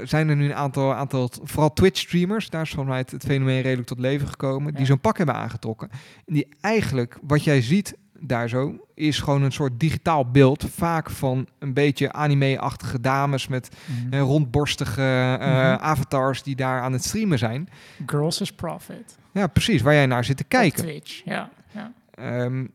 Zijn 0.04 0.28
er 0.28 0.36
nu 0.36 0.44
een 0.44 0.54
aantal, 0.54 0.94
aantal 0.94 1.30
vooral 1.42 1.72
Twitch-streamers, 1.72 2.50
daar 2.50 2.62
is 2.62 2.68
volgens 2.68 2.88
mij 2.88 2.98
het, 2.98 3.10
het 3.10 3.24
fenomeen 3.24 3.62
redelijk 3.62 3.88
tot 3.88 3.98
leven 3.98 4.28
gekomen, 4.28 4.74
die 4.74 4.86
zo'n 4.86 5.00
pak 5.00 5.16
hebben 5.16 5.34
aangetrokken. 5.34 5.90
En 6.26 6.34
die 6.34 6.48
eigenlijk, 6.60 7.18
wat 7.22 7.44
jij 7.44 7.62
ziet 7.62 7.96
daar 8.20 8.48
zo, 8.48 8.86
is 8.94 9.18
gewoon 9.18 9.42
een 9.42 9.52
soort 9.52 9.80
digitaal 9.80 10.30
beeld, 10.30 10.64
vaak 10.70 11.10
van 11.10 11.46
een 11.58 11.74
beetje 11.74 12.12
anime-achtige 12.12 13.00
dames 13.00 13.48
met 13.48 13.68
Mhm. 13.86 14.12
eh, 14.14 14.20
rondborstige 14.20 15.02
eh, 15.40 15.46
Mhm. 15.48 15.82
avatars 15.82 16.42
die 16.42 16.56
daar 16.56 16.80
aan 16.80 16.92
het 16.92 17.04
streamen 17.04 17.38
zijn. 17.38 17.68
Girls 18.06 18.40
is 18.40 18.52
profit. 18.52 19.18
Ja, 19.32 19.46
precies, 19.46 19.82
waar 19.82 19.94
jij 19.94 20.06
naar 20.06 20.24
zit 20.24 20.36
te 20.36 20.44
kijken. 20.44 20.82
Twitch. 20.82 21.22
Ja, 21.24 21.50
ja. 21.70 21.92
Ehm, 22.14 22.66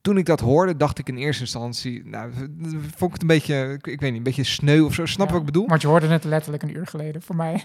toen 0.00 0.16
ik 0.18 0.26
dat 0.26 0.40
hoorde, 0.40 0.76
dacht 0.76 0.98
ik 0.98 1.08
in 1.08 1.16
eerste 1.16 1.42
instantie, 1.42 2.02
nou, 2.04 2.32
vond 2.96 3.02
ik 3.02 3.12
het 3.12 3.20
een 3.22 3.26
beetje, 3.26 3.72
ik, 3.72 3.86
ik 3.86 4.00
weet 4.00 4.08
niet, 4.10 4.18
een 4.18 4.22
beetje 4.22 4.44
sneu 4.44 4.80
of 4.80 4.94
zo. 4.94 5.06
Snap 5.06 5.26
Ja. 5.26 5.32
wat 5.32 5.40
ik 5.40 5.46
bedoel? 5.46 5.66
Want 5.68 5.82
je 5.82 5.88
hoorde 5.88 6.06
het 6.06 6.24
letterlijk 6.24 6.62
een 6.62 6.76
uur 6.76 6.86
geleden 6.86 7.22
voor 7.22 7.36
mij. 7.36 7.64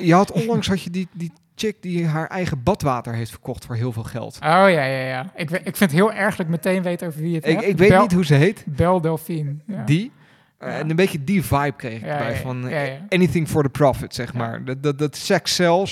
Je 0.00 0.14
had 0.14 0.32
onlangs 0.40 0.68
had 0.68 0.82
je 0.82 0.90
die, 0.90 1.08
die 1.12 1.32
chick 1.54 1.82
die 1.82 2.06
haar 2.06 2.26
eigen 2.26 2.62
badwater 2.62 3.14
heeft 3.14 3.30
verkocht 3.30 3.64
voor 3.64 3.74
heel 3.74 3.92
veel 3.92 4.02
geld. 4.02 4.34
Oh 4.36 4.40
ja, 4.48 4.66
ja, 4.66 5.06
ja. 5.06 5.32
Ik, 5.36 5.50
ik 5.50 5.62
vind 5.76 5.78
het 5.78 5.90
heel 5.90 6.12
erg 6.12 6.36
dat 6.36 6.46
ik 6.46 6.52
meteen 6.52 6.82
weet 6.82 7.04
over 7.04 7.20
wie 7.20 7.34
het 7.34 7.46
Ik, 7.46 7.54
hebt. 7.54 7.66
ik 7.66 7.78
weet 7.78 7.88
Bel, 7.88 8.02
niet 8.02 8.12
hoe 8.12 8.24
ze 8.24 8.34
heet. 8.34 8.64
Bel 8.66 9.00
Delphine. 9.00 9.56
Ja. 9.66 9.84
Die. 9.84 10.12
Eh, 10.58 10.68
Ja. 10.68 10.78
En 10.78 10.90
een 10.90 10.96
beetje 10.96 11.24
die 11.24 11.42
vibe 11.44 11.72
kreeg 11.76 11.94
ik 12.00 12.04
Ja, 12.04 12.12
erbij 12.18 12.32
ja, 12.34 12.40
van 12.40 12.68
eh, 12.68 12.92
anything 13.08 13.48
for 13.48 13.62
the 13.62 13.68
profit, 13.68 14.14
zeg 14.14 14.34
maar. 14.34 14.64
Dat, 14.64 14.82
dat, 14.82 14.98
dat 14.98 15.16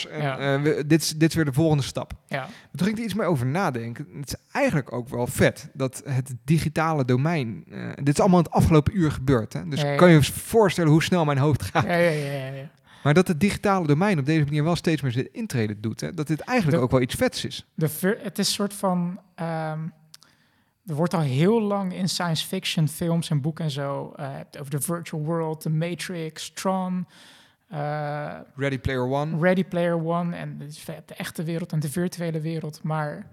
en 0.06 0.22
Ja. 0.22 0.38
eh, 0.38 0.82
dit, 0.86 1.02
is, 1.02 1.10
dit 1.10 1.28
is 1.28 1.34
weer 1.34 1.44
de 1.44 1.52
volgende 1.52 1.82
stap. 1.82 2.12
Ja, 2.26 2.42
Toen 2.46 2.86
ging 2.86 2.90
ik 2.90 2.98
er 2.98 3.04
iets 3.04 3.14
meer 3.14 3.26
over 3.26 3.46
nadenken. 3.46 4.06
Het 4.18 4.28
is 4.28 4.34
eigenlijk 4.52 4.92
ook 4.92 5.08
wel 5.08 5.26
vet 5.26 5.68
dat 5.72 6.02
het 6.04 6.34
digitale 6.44 7.04
domein... 7.04 7.64
dit 7.94 8.14
is 8.14 8.20
allemaal 8.20 8.38
in 8.38 8.44
het 8.44 8.54
afgelopen 8.54 8.96
uur 8.98 9.10
gebeurd. 9.12 9.52
Hè? 9.52 9.68
Dus 9.68 9.84
kan 9.96 10.08
je 10.10 10.14
je 10.14 10.22
voorstellen 10.32 10.90
hoe 10.90 11.02
snel 11.02 11.24
mijn 11.24 11.38
hoofd 11.38 11.62
gaat. 11.62 11.84
ja, 11.84 11.94
ja, 11.94 12.10
ja, 12.10 12.32
ja, 12.32 12.46
ja. 12.46 12.70
Maar 13.02 13.14
dat 13.14 13.28
het 13.28 13.40
digitale 13.40 13.86
domein 13.86 14.18
op 14.18 14.26
deze 14.26 14.44
manier 14.44 14.64
wel 14.64 14.76
steeds 14.76 15.02
meer 15.02 15.12
zijn 15.12 15.28
intrede 15.32 15.80
doet. 15.80 16.00
Hè? 16.00 16.14
Dat 16.14 16.26
dit 16.26 16.40
eigenlijk 16.40 16.78
De- 16.78 16.84
ook 16.84 16.90
wel 16.90 17.00
iets 17.00 17.14
vets 17.14 17.44
is. 17.44 17.66
De 17.74 17.88
het 18.22 18.38
is 18.38 18.46
een 18.48 18.54
soort 18.54 18.74
van. 18.74 19.20
ehm, 19.34 19.78
er 20.86 20.94
wordt 20.94 21.14
al 21.14 21.20
heel 21.20 21.60
lang 21.60 21.94
in 21.94 22.08
science 22.08 22.46
fiction 22.46 22.88
films 22.88 23.30
en 23.30 23.40
boeken 23.40 23.64
en 23.64 23.70
zo. 23.70 24.12
hebt 24.16 24.58
over 24.58 24.70
de 24.70 24.80
virtual 24.80 25.22
world, 25.22 25.60
The 25.60 25.70
Matrix, 25.70 26.50
Tron, 26.50 27.06
eh, 27.68 28.38
Ready 28.54 28.78
Player 28.78 29.08
One. 29.10 29.38
Ready 29.38 29.64
Player 29.64 30.04
One. 30.04 30.36
En 30.36 30.58
de 30.58 31.14
echte 31.14 31.42
wereld 31.42 31.72
en 31.72 31.80
de 31.80 31.90
virtuele 31.90 32.40
wereld. 32.40 32.82
Maar 32.82 33.30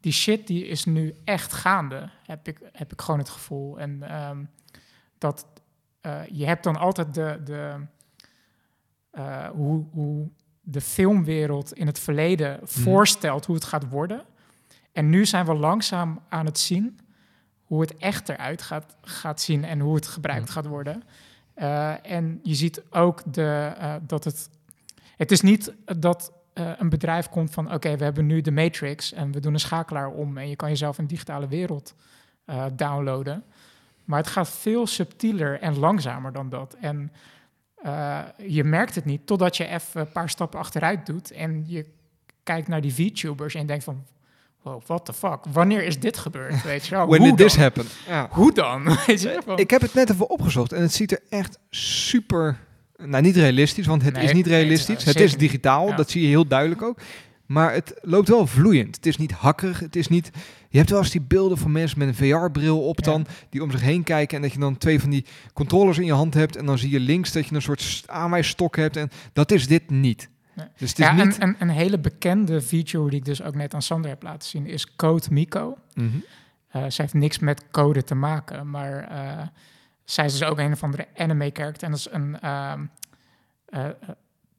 die 0.00 0.12
shit 0.12 0.46
die 0.46 0.66
is 0.66 0.84
nu 0.84 1.14
echt 1.24 1.52
gaande, 1.52 2.10
heb 2.26 2.48
ik, 2.48 2.58
heb 2.72 2.92
ik 2.92 3.00
gewoon 3.00 3.20
het 3.20 3.28
gevoel. 3.28 3.78
En 3.78 4.02
ehm, 4.02 4.44
dat 5.18 5.46
eh, 6.00 6.20
je 6.30 6.46
hebt 6.46 6.64
dan 6.64 6.76
altijd 6.76 7.14
de. 7.14 7.40
de 7.44 7.86
hoe, 9.52 9.84
hoe 9.90 10.30
de 10.62 10.80
filmwereld 10.80 11.72
in 11.72 11.86
het 11.86 11.98
verleden 11.98 12.58
voorstelt 12.62 13.46
hoe 13.46 13.54
het 13.54 13.64
gaat 13.64 13.88
worden. 13.88 14.24
En 14.92 15.10
nu 15.10 15.26
zijn 15.26 15.46
we 15.46 15.54
langzaam 15.54 16.20
aan 16.28 16.46
het 16.46 16.58
zien 16.58 16.98
hoe 17.64 17.80
het 17.80 17.96
echt 17.96 18.28
eruit 18.28 18.62
gaat, 18.62 18.96
gaat 19.02 19.40
zien 19.40 19.64
en 19.64 19.80
hoe 19.80 19.94
het 19.94 20.06
gebruikt 20.06 20.46
Ja. 20.46 20.52
gaat 20.52 20.66
worden. 20.66 21.02
Eh, 21.54 22.10
en 22.12 22.40
je 22.42 22.54
ziet 22.54 22.82
ook 22.90 23.32
de, 23.32 23.72
eh, 23.78 23.94
dat 24.02 24.24
het. 24.24 24.50
Het 25.16 25.30
is 25.30 25.40
niet 25.40 25.72
dat 25.98 26.32
eh, 26.52 26.70
een 26.78 26.88
bedrijf 26.88 27.28
komt 27.28 27.50
van: 27.50 27.74
oké, 27.74 27.96
we 27.96 28.04
hebben 28.04 28.26
nu 28.26 28.40
de 28.40 28.50
Matrix 28.50 29.12
en 29.12 29.32
we 29.32 29.40
doen 29.40 29.52
een 29.52 29.60
schakelaar 29.60 30.08
om 30.08 30.38
en 30.38 30.48
je 30.48 30.56
kan 30.56 30.68
jezelf 30.68 30.98
een 30.98 31.06
digitale 31.06 31.48
wereld 31.48 31.94
downloaden. 32.72 33.44
Maar 34.04 34.18
het 34.18 34.26
gaat 34.28 34.48
veel 34.48 34.86
subtieler 34.86 35.60
en 35.60 35.78
langzamer 35.78 36.32
dan 36.32 36.48
dat. 36.48 36.74
En 36.74 37.12
je 38.36 38.64
merkt 38.64 38.94
het 38.94 39.04
niet 39.04 39.26
totdat 39.26 39.56
je 39.56 39.66
even 39.66 40.00
een 40.00 40.12
paar 40.12 40.28
stappen 40.28 40.58
achteruit 40.58 41.06
doet 41.06 41.30
en 41.30 41.64
je 41.66 41.86
kijkt 42.42 42.68
naar 42.68 42.80
die 42.80 42.94
VTubers 42.94 43.54
en 43.54 43.66
denkt 43.66 43.84
van, 43.84 44.04
wow, 44.62 44.82
what 44.86 45.04
the 45.04 45.12
fuck, 45.12 45.38
wanneer 45.52 45.84
is 45.84 46.00
dit 46.00 46.18
gebeurd? 46.18 46.62
Weet 46.72 46.86
je 46.86 46.94
wel? 46.94 47.06
When 47.06 47.20
Hoe 47.20 47.28
did 47.28 47.38
this 47.38 47.52
dan? 47.52 47.62
happen? 47.62 47.84
Ja. 48.08 48.28
Hoe 48.30 48.52
dan? 48.52 48.84
Weet 49.06 49.22
je 49.22 49.40
wel? 49.46 49.60
Ik 49.60 49.70
heb 49.70 49.80
het 49.80 49.94
net 49.94 50.10
even 50.10 50.30
opgezocht 50.30 50.72
en 50.72 50.82
het 50.82 50.92
ziet 50.94 51.12
er 51.12 51.20
echt 51.28 51.58
super... 51.70 52.58
Nou, 52.96 53.22
niet 53.22 53.36
realistisch, 53.36 53.86
want 53.86 54.02
het 54.02 54.14
Nee, 54.14 54.24
is 54.24 54.32
niet 54.32 54.46
nee, 54.46 54.54
het 54.54 54.62
is- 54.62 54.68
realistisch. 54.86 55.04
Het 55.04 55.20
is 55.20 55.36
digitaal, 55.36 55.88
Ja. 55.88 55.96
dat 55.96 56.10
zie 56.10 56.22
je 56.22 56.28
heel 56.28 56.46
duidelijk 56.46 56.82
ook. 56.82 56.98
Maar 57.46 57.72
het 57.72 57.94
loopt 58.02 58.28
wel 58.28 58.46
vloeiend. 58.46 58.96
Het 58.96 59.06
is 59.06 59.16
niet 59.16 59.32
hakkerig. 59.32 59.80
Het 59.80 59.96
is 59.96 60.08
niet... 60.08 60.30
Je 60.68 60.78
hebt 60.78 60.90
wel 60.90 60.98
eens 60.98 61.10
die 61.10 61.20
beelden 61.20 61.58
van 61.58 61.72
mensen 61.72 61.98
met 61.98 62.08
een 62.08 62.14
VR-bril 62.14 62.82
op 62.82 62.98
Ja. 63.04 63.10
dan... 63.10 63.26
die 63.50 63.62
om 63.62 63.70
zich 63.70 63.80
heen 63.80 64.02
kijken 64.02 64.36
en 64.36 64.42
dat 64.42 64.52
je 64.52 64.58
dan 64.58 64.78
twee 64.78 65.00
van 65.00 65.10
die 65.10 65.24
controllers 65.52 65.98
in 65.98 66.04
je 66.04 66.12
hand 66.12 66.34
hebt... 66.34 66.56
en 66.56 66.66
dan 66.66 66.78
zie 66.78 66.90
je 66.90 67.00
links 67.00 67.32
dat 67.32 67.46
je 67.46 67.54
een 67.54 67.62
soort 67.62 67.80
st- 67.82 68.08
aanwijsstok 68.08 68.76
hebt. 68.76 68.96
En 68.96 69.10
dat 69.32 69.50
is 69.52 69.66
dit 69.66 69.90
niet. 69.90 70.28
Nee. 70.60 70.68
Dus 70.76 70.88
het 70.88 70.98
is 70.98 71.04
ja, 71.04 71.12
niet... 71.12 71.40
een, 71.40 71.48
een, 71.48 71.56
een 71.58 71.68
hele 71.68 71.98
bekende 71.98 72.62
feature 72.62 73.10
die 73.10 73.18
ik 73.18 73.24
dus 73.24 73.42
ook 73.42 73.54
net 73.54 73.74
aan 73.74 73.82
Sander 73.82 74.10
heb 74.10 74.22
laten 74.22 74.48
zien 74.48 74.66
is 74.66 74.96
Code 74.96 75.26
Miko. 75.30 75.78
Eh, 76.70 76.80
zij 76.80 77.04
heeft 77.04 77.14
niks 77.14 77.38
met 77.38 77.70
code 77.70 78.04
te 78.04 78.14
maken, 78.14 78.70
maar 78.70 79.08
eh, 79.08 79.46
zij 80.04 80.24
is 80.24 80.32
dus 80.32 80.48
ook 80.48 80.58
een 80.58 80.72
of 80.72 80.82
andere 80.82 81.06
anime-character. 81.16 81.82
En 81.82 81.90
dat 81.90 82.00
is 82.00 82.08
een... 82.10 82.40
ehm, 82.40 82.84
eh, 83.64 83.84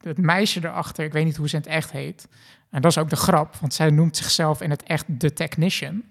het 0.02 0.18
meisje 0.18 0.60
erachter, 0.64 1.06
ik 1.06 1.14
weet 1.14 1.26
niet 1.26 1.36
hoe 1.36 1.50
ze 1.50 1.56
in 1.56 1.62
het 1.62 1.72
echt 1.72 1.92
heet. 1.92 2.28
En 2.70 2.82
dat 2.82 2.92
is 2.92 2.98
ook 2.98 3.10
de 3.10 3.16
grap, 3.16 3.56
want 3.56 3.74
zij 3.74 3.90
noemt 3.90 4.18
zichzelf 4.18 4.62
in 4.62 4.70
het 4.70 4.84
echt 4.84 5.06
de 5.08 5.34
technician. 5.34 6.04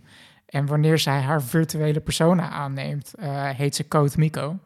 En 0.47 0.67
wanneer 0.67 0.99
zij 0.99 1.21
haar 1.21 1.43
virtuele 1.43 2.01
persona 2.01 2.49
aanneemt, 2.49 3.15
heet 3.57 3.77
ze 3.77 3.89
Code 3.89 4.13
Miko. 4.17 4.59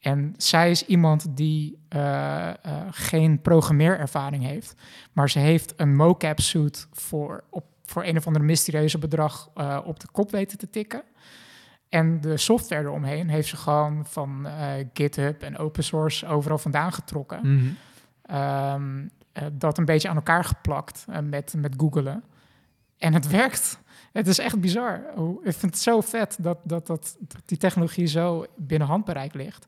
En 0.00 0.34
zij 0.36 0.70
is 0.70 0.86
iemand 0.86 1.36
die 1.36 1.78
eh, 1.88 2.48
eh, 2.48 2.54
geen 2.90 3.40
programmeerervaring 3.40 4.42
heeft, 4.44 4.74
maar 5.12 5.30
ze 5.30 5.38
heeft 5.38 5.74
een 5.76 5.96
mocap 5.96 6.40
suit 6.40 6.86
voor, 6.92 7.44
op, 7.50 7.64
voor 7.84 8.04
een 8.04 8.16
of 8.16 8.26
andere 8.26 8.44
mysterieuze 8.44 8.98
bedrag 8.98 9.50
eh, 9.54 9.78
op 9.84 10.00
de 10.00 10.08
kop 10.12 10.30
weten 10.30 10.58
te 10.58 10.70
tikken. 10.70 11.02
En 11.88 12.20
de 12.20 12.36
software 12.36 12.82
eromheen 12.82 13.28
heeft 13.28 13.48
ze 13.48 13.56
gewoon 13.56 14.06
van 14.06 14.46
GitHub 14.92 15.42
en 15.42 15.58
open 15.58 15.84
source 15.84 16.26
overal 16.26 16.58
vandaan 16.58 16.92
getrokken. 16.92 17.40
Mhm. 17.42 17.68
Ehm, 18.22 19.06
eh, 19.32 19.46
dat 19.52 19.78
een 19.78 19.84
beetje 19.84 20.08
aan 20.08 20.16
elkaar 20.16 20.44
geplakt 20.44 21.06
met, 21.22 21.54
met 21.56 21.74
googelen. 21.76 22.24
En 22.98 23.14
het 23.14 23.26
werkt. 23.40 23.80
Het 24.18 24.26
is 24.26 24.38
echt 24.38 24.60
bizar. 24.60 25.00
Ik 25.42 25.52
vind 25.54 25.72
het 25.74 25.78
zo 25.78 26.00
vet 26.00 26.36
dat, 26.40 26.58
dat, 26.62 26.86
dat, 26.86 27.16
dat 27.18 27.42
die 27.44 27.58
technologie 27.58 28.06
zo 28.06 28.46
binnen 28.56 28.88
handbereik 28.88 29.34
ligt. 29.34 29.66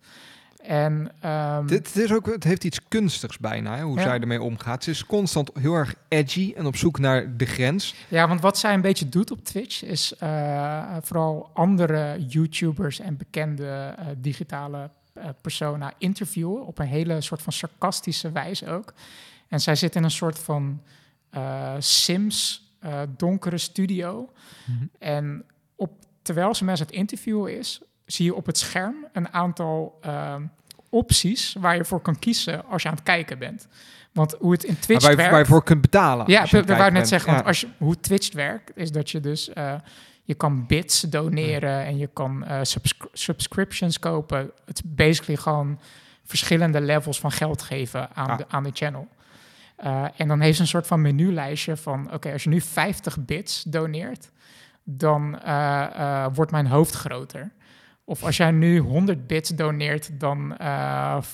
En 0.62 1.11
ehm, 1.20 1.66
Dit, 1.66 1.94
dit 1.94 2.05
is 2.05 2.12
ook, 2.12 2.26
het 2.26 2.44
heeft 2.44 2.64
iets 2.64 2.80
kunstigs 2.88 3.38
bijna, 3.38 3.76
hè, 3.76 3.82
hoe 3.82 3.96
Ja. 3.96 4.03
zij 4.03 4.20
ermee 4.20 4.42
omgaat. 4.42 4.84
Ze 4.84 4.90
is 4.90 5.07
constant 5.07 5.51
heel 5.55 5.74
erg 5.74 5.94
edgy 6.09 6.53
en 6.57 6.66
op 6.66 6.76
zoek 6.76 6.98
naar 6.98 7.36
de 7.36 7.44
grens. 7.46 7.94
Ja, 8.09 8.28
want 8.28 8.40
wat 8.40 8.59
zij 8.59 8.74
een 8.74 8.80
beetje 8.80 9.09
doet 9.09 9.30
op 9.30 9.44
Twitch 9.44 9.84
is 9.84 10.16
eh, 10.16 10.96
vooral 11.03 11.51
andere 11.53 12.24
YouTubers 12.28 13.01
en 13.01 13.16
bekende 13.16 13.94
eh, 13.98 14.07
digitale 14.16 14.90
eh, 15.12 15.24
persona 15.40 15.92
interviewen 15.98 16.66
op 16.66 16.78
een 16.78 16.86
hele 16.86 17.20
soort 17.20 17.42
van 17.42 17.53
sarcastische 17.53 18.32
wijze 18.32 18.68
ook. 18.70 18.92
En 19.48 19.61
zij 19.61 19.74
zit 19.74 19.94
in 19.96 20.05
een 20.05 20.11
soort 20.11 20.38
van 20.38 20.80
Sims 21.78 22.70
eh, 22.81 23.01
donkere 23.16 23.59
studio. 23.59 24.33
En 24.99 25.45
op, 25.76 25.91
terwijl 26.22 26.55
ze 26.55 26.64
mensen 26.64 26.87
het 26.87 26.95
interviewen 26.95 27.59
is, 27.59 27.81
zie 28.07 28.24
je 28.24 28.35
op 28.35 28.47
het 28.47 28.59
scherm 28.59 28.95
een 29.12 29.33
aantal 29.33 29.99
ehm, 30.01 30.43
opties 30.89 31.57
waar 31.59 31.76
je 31.76 31.85
voor 31.85 32.01
kan 32.01 32.18
kiezen 32.18 32.64
als 32.66 32.83
je 32.83 32.89
aan 32.89 32.95
het 32.95 33.03
kijken 33.05 33.39
bent. 33.39 33.66
Want 34.12 34.37
hoe 34.39 34.53
het 34.53 34.64
in 34.64 34.78
Twitch 34.78 35.01
waar, 35.03 35.11
je- 35.11 35.16
werkt... 35.16 35.31
waar 35.33 35.41
je 35.41 35.47
voor 35.47 35.64
kunt 35.64 35.81
betalen. 35.81 36.31
Ja, 36.31 36.45
dat 36.45 36.66
wou 36.66 36.85
ik 36.87 36.93
net 36.93 37.09
zeggen. 37.09 37.33
Want 37.33 37.47
als 37.47 37.61
je, 37.61 37.68
hoe 37.78 38.01
Twitch 38.01 38.33
werkt, 38.33 38.76
is 38.76 38.93
dat 38.93 39.11
je 39.11 39.20
dus... 39.20 39.49
eh, 39.53 39.74
je 40.22 40.35
kan 40.37 40.66
bits 40.66 41.01
doneren 41.01 41.85
en 41.85 41.97
je 41.99 42.07
kan 42.12 42.45
eh, 42.45 42.59
subscri- 42.62 43.09
subscriptions 43.12 43.99
kopen. 43.99 44.51
Het 44.66 44.83
is 44.85 44.91
basically 44.95 45.37
gewoon 45.41 45.81
verschillende 46.24 46.81
levels 46.81 47.20
van 47.20 47.33
geld 47.33 47.62
geven 47.62 48.14
aan, 48.16 48.28
Ah. 48.31 48.39
de, 48.39 48.45
aan 48.49 48.62
de 48.62 48.70
channel. 48.72 49.09
Eh, 49.81 50.05
en 50.16 50.28
dan 50.28 50.41
heeft 50.41 50.57
ze 50.57 50.62
een 50.62 50.68
soort 50.68 50.87
van 50.87 51.01
menulijstje 51.01 51.76
van... 51.76 52.12
Oké, 52.12 52.33
als 52.33 52.43
je 52.43 52.49
nu 52.49 52.61
50 52.61 53.24
bits 53.24 53.62
doneert, 53.62 54.31
dan 54.85 55.41
eh, 55.41 55.83
eh, 55.83 56.26
wordt 56.35 56.51
mijn 56.51 56.66
hoofd 56.66 56.95
groter. 56.95 57.51
Of 58.05 58.24
als 58.24 58.37
jij 58.37 58.51
nu 58.51 58.78
100 58.78 59.26
bits 59.26 59.51
doneert, 59.51 60.20
dan 60.20 60.57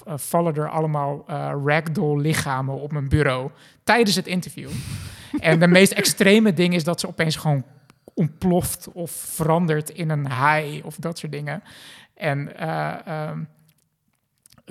vallen 0.04 0.54
er 0.54 0.68
allemaal 0.68 1.24
ragdoll 1.64 2.20
lichamen 2.20 2.80
op 2.80 2.92
mijn 2.92 3.08
bureau 3.08 3.50
tijdens 3.84 4.16
het 4.16 4.26
interview. 4.26 4.68
en 5.40 5.58
de 5.58 5.66
meest 5.66 5.92
extreme 5.92 6.52
ding 6.52 6.74
is 6.74 6.84
dat 6.84 7.00
ze 7.00 7.08
opeens 7.08 7.36
gewoon 7.36 7.64
ontploft 8.14 8.88
of 8.92 9.10
verandert 9.10 9.90
in 9.90 10.10
een 10.10 10.26
haai 10.26 10.82
of 10.84 10.96
dat 10.96 11.18
soort 11.18 11.32
dingen. 11.32 11.62
En 12.14 12.56
eh, 12.56 13.06
ehm, 13.06 13.40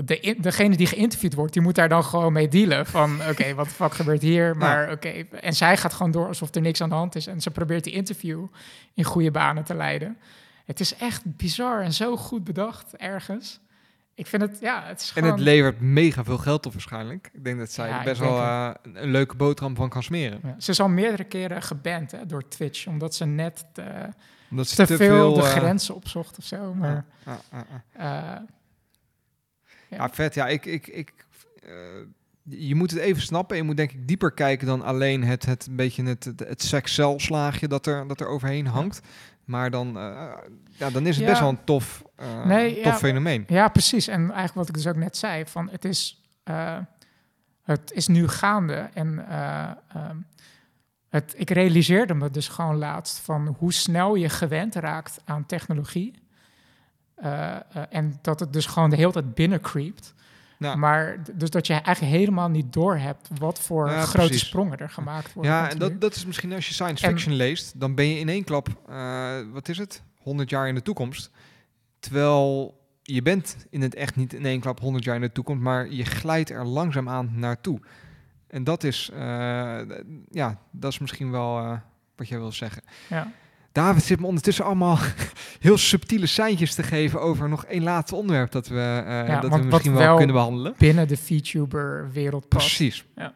de, 0.04 0.20
in- 0.20 0.42
degene 0.42 0.76
die 0.78 0.88
geïnterviewd 0.88 1.34
wordt, 1.34 1.54
die 1.54 1.62
moet 1.62 1.76
daar 1.76 1.90
dan 1.90 2.04
gewoon 2.04 2.34
mee 2.34 2.48
dealen. 2.48 2.86
Van 2.86 3.20
oké, 3.30 3.54
wat 3.54 3.66
de 3.66 3.72
fuck 3.72 3.94
gebeurt 3.94 4.22
hier? 4.22 4.58
Maar 4.58 4.92
oké, 4.92 5.10
en 5.42 5.54
zij 5.54 5.78
gaat 5.78 5.94
gewoon 5.94 6.12
door 6.12 6.28
alsof 6.28 6.56
er 6.56 6.62
niks 6.62 6.82
aan 6.82 6.90
de 6.90 6.96
hand 6.96 7.16
is. 7.16 7.28
En 7.28 7.42
ze 7.42 7.52
probeert 7.52 7.84
die 7.84 7.94
interview 7.94 8.46
in 8.94 9.04
goede 9.04 9.32
banen 9.32 9.64
te 9.64 9.76
leiden. 9.76 10.18
Het 10.66 10.80
is 10.80 10.96
echt 10.96 11.22
bizar 11.26 11.82
en 11.82 11.94
zo 11.94 12.18
goed 12.18 12.44
bedacht 12.44 12.96
ergens. 12.96 13.60
Ik 14.14 14.28
vind 14.28 14.42
het, 14.42 14.58
ja, 14.62 14.84
het 14.86 15.02
is 15.02 15.08
En 15.08 15.14
gewoon... 15.14 15.30
het 15.32 15.40
levert 15.40 15.80
mega 15.82 16.24
veel 16.24 16.38
geld 16.38 16.66
op 16.66 16.72
waarschijnlijk. 16.72 17.30
Ik 17.34 17.44
denk 17.44 17.58
dat 17.60 17.72
zij 17.72 17.88
Ja, 17.88 18.04
best 18.04 18.20
wel 18.20 18.38
eh, 18.38 18.70
een, 18.94 19.12
leuke 19.12 19.36
boterham 19.36 19.76
van 19.76 19.90
kan 19.90 20.04
smeren. 20.04 20.40
Ja, 20.44 20.56
Ze 20.60 20.72
is 20.72 20.80
al 20.80 20.88
meerdere 20.90 21.24
keren 21.24 21.62
geband 21.62 22.12
hè, 22.12 22.26
door 22.26 22.48
Twitch, 22.48 22.88
omdat 22.88 23.16
ze 23.16 23.26
net 23.26 23.66
te, 23.74 24.10
Omdat 24.50 24.68
ze 24.68 24.86
te, 24.86 24.98
veel, 24.98 25.34
de 25.34 25.42
eh, 25.42 25.48
grenzen 25.48 25.96
opzocht 25.96 26.38
of 26.38 26.46
zo. 26.46 26.74
Maar 26.74 27.06
ja. 29.90 29.98
Ja, 29.98 30.10
vet. 30.10 30.34
Ja, 30.34 30.48
ik, 30.48 30.66
ik, 30.66 30.88
ik, 30.88 31.14
eh, 31.64 31.70
je 32.44 32.76
moet 32.76 32.92
het 32.92 33.00
even 33.00 33.22
snappen. 33.22 33.58
Je 33.58 33.64
moet 33.64 33.78
denk 33.78 33.92
ik 33.92 34.08
dieper 34.08 34.32
kijken 34.32 34.68
dan 34.68 34.82
alleen 34.84 35.24
het, 35.24 35.46
het 35.46 35.66
een 35.68 35.76
beetje 35.76 36.04
het, 36.04 36.24
het, 36.24 36.40
het 36.40 36.62
sekselslaagje 36.64 37.68
dat 37.68 37.86
er, 37.86 38.08
dat 38.08 38.20
er 38.20 38.28
overheen 38.28 38.68
hangt. 38.68 39.02
Maar 39.46 39.70
dan, 39.72 39.98
eh, 39.98 40.32
ja, 40.78 40.90
dan 40.90 41.06
is 41.06 41.16
het 41.16 41.24
Ja. 41.26 41.30
best 41.30 41.40
wel 41.42 41.50
een 41.50 41.64
tof, 41.64 42.04
eh, 42.16 42.46
Nee, 42.46 42.82
tof 42.82 42.98
fenomeen. 42.98 43.44
ja, 43.48 43.68
precies. 43.68 44.08
En 44.08 44.20
eigenlijk 44.22 44.54
wat 44.54 44.68
ik 44.68 44.74
dus 44.74 44.88
ook 44.88 44.96
net 44.96 45.18
zei, 45.18 45.46
van 45.46 45.70
het 45.70 45.86
is, 45.86 46.22
het 47.64 47.92
is 47.92 48.08
nu 48.08 48.28
gaande. 48.28 48.90
En 48.94 49.28
eh, 49.30 49.72
ehm, 49.94 50.18
het, 51.10 51.34
ik 51.38 51.50
realiseerde 51.50 52.14
me 52.14 52.30
dus 52.32 52.48
gewoon 52.48 52.76
laatst 52.76 53.20
van 53.20 53.56
hoe 53.60 53.74
snel 53.74 54.16
je 54.16 54.30
gewend 54.30 54.76
raakt 54.76 55.22
aan 55.26 55.46
technologie. 55.46 56.14
Eh, 57.16 57.56
eh, 57.56 57.60
en 57.90 58.20
dat 58.22 58.40
het 58.40 58.54
dus 58.54 58.66
gewoon 58.66 58.90
de 58.90 58.96
hele 58.96 59.12
tijd 59.12 59.34
binnencreept. 59.34 60.14
Nou, 60.58 60.78
Maar 60.78 61.18
dus 61.34 61.50
dat 61.50 61.68
je 61.68 61.74
eigenlijk 61.74 62.14
helemaal 62.16 62.50
niet 62.50 62.74
doorhebt 62.74 63.30
wat 63.40 63.60
voor 63.60 63.90
Ja, 63.90 64.02
grote 64.02 64.28
precies. 64.28 64.48
sprongen 64.48 64.78
er 64.78 64.90
gemaakt 64.90 65.34
worden. 65.34 65.52
ja, 65.52 65.70
en 65.70 65.78
dat, 65.78 66.02
dat 66.02 66.16
is 66.16 66.26
misschien 66.26 66.54
als 66.54 66.68
je 66.68 66.74
science 66.74 67.06
En- 67.06 67.12
fiction 67.12 67.36
leest, 67.36 67.80
dan 67.80 67.96
ben 67.96 68.06
je 68.08 68.20
in 68.20 68.30
één 68.30 68.44
klap, 68.44 68.68
eh, 68.90 69.36
wat 69.52 69.68
is 69.70 69.78
het, 69.78 70.04
100 70.18 70.50
jaar 70.50 70.68
in 70.68 70.76
de 70.76 70.82
toekomst. 70.82 71.32
Terwijl 72.00 72.78
je 73.04 73.22
bent 73.22 73.66
in 73.70 73.82
het 73.82 73.96
echt 73.96 74.16
niet 74.16 74.34
in 74.34 74.46
één 74.46 74.60
klap 74.60 74.80
100 74.80 75.04
jaar 75.04 75.16
in 75.16 75.22
de 75.22 75.32
toekomst, 75.32 75.62
maar 75.64 75.90
je 75.92 76.06
glijdt 76.06 76.50
er 76.50 76.66
langzaamaan 76.66 77.30
naartoe. 77.34 77.80
En 78.48 78.64
dat 78.64 78.84
is, 78.84 79.10
ja, 80.30 80.58
dat 80.72 80.92
is 80.92 81.00
misschien 81.00 81.32
wel 81.32 81.80
wat 82.16 82.28
jij 82.28 82.38
wil 82.40 82.52
zeggen. 82.52 82.84
Ja. 83.10 83.32
David 83.76 84.04
zit 84.04 84.20
me 84.20 84.26
ondertussen 84.26 84.66
allemaal 84.66 84.98
heel 85.60 85.78
subtiele 85.78 86.26
seintjes 86.26 86.74
te 86.74 86.84
geven 86.84 87.22
over 87.22 87.50
nog 87.50 87.66
één 87.66 87.84
laatste 87.84 88.16
onderwerp 88.16 88.52
dat 88.52 88.68
we, 88.68 89.04
eh, 89.06 89.42
dat 89.42 89.52
we 89.56 89.64
misschien 89.64 89.94
wel, 89.94 90.02
wel- 90.02 90.18
kunnen 90.18 90.36
behandelen. 90.36 90.74
Binnen 90.78 91.08
de 91.08 91.18
VTuber-wereld. 91.18 92.48
Precies. 92.48 93.06
Ja. 93.16 93.34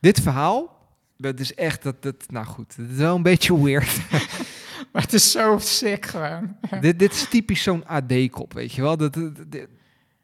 Dit 0.00 0.20
verhaal, 0.20 0.86
dat 1.16 1.40
is 1.40 1.54
echt, 1.54 1.82
dat, 1.82 2.02
dat, 2.02 2.14
nou 2.28 2.46
goed, 2.46 2.76
het 2.76 2.90
is 2.90 2.96
wel 2.96 3.16
een 3.16 3.22
beetje 3.22 3.62
weird. 3.62 4.00
Maar 4.92 5.02
het 5.02 5.12
is 5.12 5.30
zo 5.30 5.58
sick 5.60 6.06
gewoon. 6.06 6.56
Dit, 6.80 6.98
dit 6.98 7.12
is 7.12 7.28
typisch 7.28 7.62
zo'n 7.62 7.86
AD-kop, 7.86 8.52
weet 8.52 8.72
je 8.72 8.82
wel. 8.82 8.96
Dat, 8.96 9.14
dat, 9.14 9.36
dat 9.52 9.66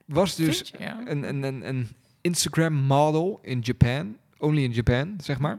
was 0.04 0.34
dus 0.36 0.58
je? 0.58 0.78
Ja. 0.78 1.00
een, 1.04 1.28
een, 1.28 1.42
een, 1.42 1.68
een 1.68 1.88
Instagram 2.20 2.74
model 2.74 3.38
in 3.42 3.60
Japan, 3.62 4.16
only 4.38 4.62
in 4.62 4.72
Japan, 4.72 5.14
zeg 5.22 5.38
maar. 5.38 5.58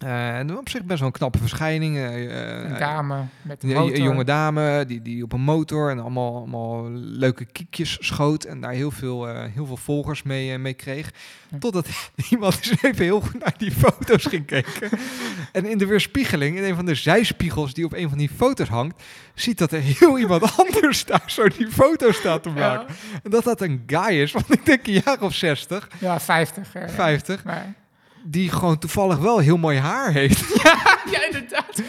Eh, 0.00 0.38
en 0.38 0.58
op 0.58 0.68
zich 0.68 0.82
best 0.84 0.98
wel 0.98 1.08
een 1.08 1.14
knappe 1.14 1.38
verschijning. 1.38 1.96
eh, 1.96 2.14
Een 2.14 2.72
eh, 2.72 2.78
dame 2.78 3.24
met 3.42 3.62
een 3.62 3.70
Een, 3.70 3.76
motor. 3.76 3.96
een 3.96 4.02
jonge 4.02 4.24
dame 4.24 4.84
die, 4.86 5.02
die 5.02 5.22
op 5.22 5.32
een 5.32 5.40
motor 5.40 5.90
en 5.90 5.98
allemaal, 6.00 6.36
allemaal 6.36 6.90
leuke 6.92 7.44
kiekjes 7.44 7.96
schoot 8.00 8.44
en 8.44 8.60
daar 8.60 8.72
heel 8.72 8.90
veel, 8.90 9.26
heel 9.26 9.66
veel 9.66 9.76
volgers 9.76 10.22
mee, 10.22 10.58
mee 10.58 10.74
kreeg. 10.74 11.10
Ja. 11.48 11.58
Totdat 11.58 11.86
iemand 12.30 12.54
eens 12.54 12.82
even 12.82 13.04
heel 13.04 13.20
goed 13.20 13.38
naar 13.38 13.54
die 13.58 13.70
foto's 13.70 14.24
ging 14.24 14.46
kijken. 14.46 14.90
en 15.52 15.64
in 15.66 15.78
de 15.78 15.86
weerspiegeling, 15.86 16.56
in 16.56 16.64
een 16.64 16.74
van 16.76 16.84
de 16.86 16.94
zijspiegels 16.94 17.74
die 17.74 17.84
op 17.84 17.92
een 17.92 18.08
van 18.08 18.18
die 18.18 18.30
foto's 18.36 18.68
hangt, 18.68 19.02
ziet 19.34 19.58
dat 19.58 19.72
er 19.72 19.80
heel 19.80 20.18
iemand 20.24 20.56
anders 20.58 21.04
daar 21.04 21.22
zo 21.26 21.48
die 21.48 21.68
foto 21.70 22.12
staat 22.12 22.42
te 22.42 22.50
maken. 22.50 22.86
Ja, 23.12 23.20
En 23.22 23.30
dat 23.30 23.44
dat 23.44 23.60
een 23.60 23.82
guy 23.86 24.20
is, 24.20 24.32
want 24.32 24.52
ik 24.52 24.66
denk 24.66 24.86
een 24.86 25.02
jaar 25.04 25.20
of 25.20 25.34
60, 25.34 25.88
ja 25.98 26.20
50. 26.20 26.72
Ja. 26.72 26.88
50, 26.88 27.44
Maar, 27.44 27.74
die 28.22 28.50
gewoon 28.50 28.78
toevallig 28.78 29.18
wel 29.18 29.38
heel 29.38 29.56
mooi 29.56 29.78
haar 29.78 30.12
heeft, 30.12 30.62
ja, 31.12 31.24
inderdaad. 31.26 31.82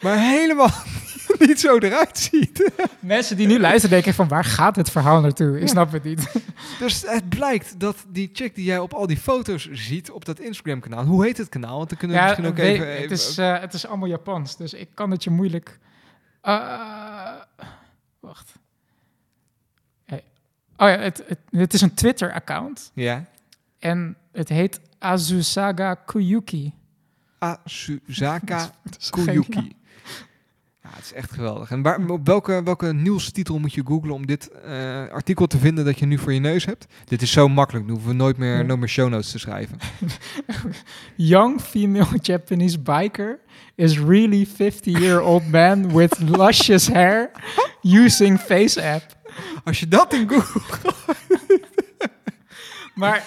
maar 0.00 0.18
helemaal 0.18 0.70
niet 1.38 1.60
zo 1.60 1.78
eruit 1.78 2.18
ziet. 2.18 2.70
Mensen 3.00 3.36
die 3.36 3.46
nu 3.46 3.60
luisteren 3.60 3.90
denken 3.90 4.14
van 4.14 4.28
waar 4.28 4.44
gaat 4.44 4.76
het 4.76 4.90
verhaal 4.90 5.20
naartoe? 5.20 5.54
Ik 5.56 5.60
Ja. 5.60 5.66
snap 5.66 5.92
het 5.92 6.02
niet. 6.04 6.32
Dus 6.78 7.02
het 7.06 7.28
blijkt 7.28 7.80
dat 7.80 7.96
die 8.08 8.30
chick 8.32 8.54
die 8.54 8.64
jij 8.64 8.78
op 8.78 8.92
al 8.94 9.06
die 9.06 9.16
foto's 9.16 9.68
ziet 9.72 10.10
op 10.10 10.24
dat 10.24 10.38
Instagram-kanaal, 10.40 11.04
hoe 11.04 11.24
heet 11.24 11.36
het 11.38 11.48
kanaal? 11.48 11.76
Want 11.76 11.88
dan 11.88 11.98
kunnen 11.98 12.16
we 12.16 12.22
misschien 12.22 12.46
ook 12.46 12.56
weet- 12.56 12.74
even... 12.74 12.86
het, 12.92 12.96
even- 13.00 13.10
is, 13.10 13.38
eh, 13.38 13.60
het 13.60 13.74
is 13.74 13.86
allemaal 13.86 14.08
Japans, 14.08 14.56
dus 14.56 14.72
ik 14.74 14.88
kan 14.94 15.10
het 15.10 15.24
je 15.24 15.30
moeilijk... 15.30 15.78
Eh, 16.40 17.32
wacht. 18.20 18.52
Hey. 20.04 20.22
Oh 20.76 20.88
ja, 20.88 20.98
het, 20.98 21.22
het, 21.26 21.38
het 21.50 21.74
is 21.74 21.80
een 21.80 21.94
Twitter-account 21.94 22.90
Ja. 22.94 23.24
en 23.78 24.16
het 24.32 24.48
heet 24.48 24.80
Azusaga 24.98 25.94
Kuyuki. 25.94 26.72
Naam. 28.56 28.70
Kuyuki. 29.10 29.76
Ja, 30.82 30.88
het 30.94 31.04
is 31.04 31.12
echt 31.12 31.30
geweldig. 31.32 31.70
En 31.70 31.82
waar, 31.82 32.08
op 32.08 32.26
welke, 32.26 32.62
welke 32.62 32.92
nieuwstitel 32.92 33.58
moet 33.58 33.72
je 33.74 33.82
googlen 33.86 34.14
om 34.14 34.26
dit 34.26 34.50
eh, 34.50 35.08
artikel 35.08 35.46
te 35.46 35.58
vinden 35.58 35.84
dat 35.84 35.98
je 35.98 36.06
nu 36.06 36.18
voor 36.18 36.32
je 36.32 36.40
neus 36.40 36.64
hebt? 36.64 36.86
Dit 37.04 37.22
is 37.22 37.30
zo 37.32 37.48
makkelijk, 37.48 37.84
dan 37.86 37.94
hoeven 37.94 38.12
we 38.12 38.16
nooit 38.22 38.36
meer, 38.36 38.56
Ja. 38.56 38.62
nooit 38.62 38.78
meer 38.78 38.88
show 38.88 39.08
notes 39.08 39.30
te 39.30 39.38
schrijven. 39.38 39.78
Young 41.16 41.60
female 41.60 42.18
Japanese 42.22 42.78
biker 42.78 43.40
is 43.74 43.98
really 43.98 44.46
50-year-old 44.46 45.50
man 45.50 45.94
with 45.96 46.18
luscious 46.18 46.88
hair 46.88 47.30
using 47.82 48.38
face 48.40 48.82
app. 48.92 49.16
Als 49.64 49.80
je 49.80 49.88
dat 49.88 50.12
in 50.14 50.28
Google... 50.28 50.60
Maar 52.94 53.24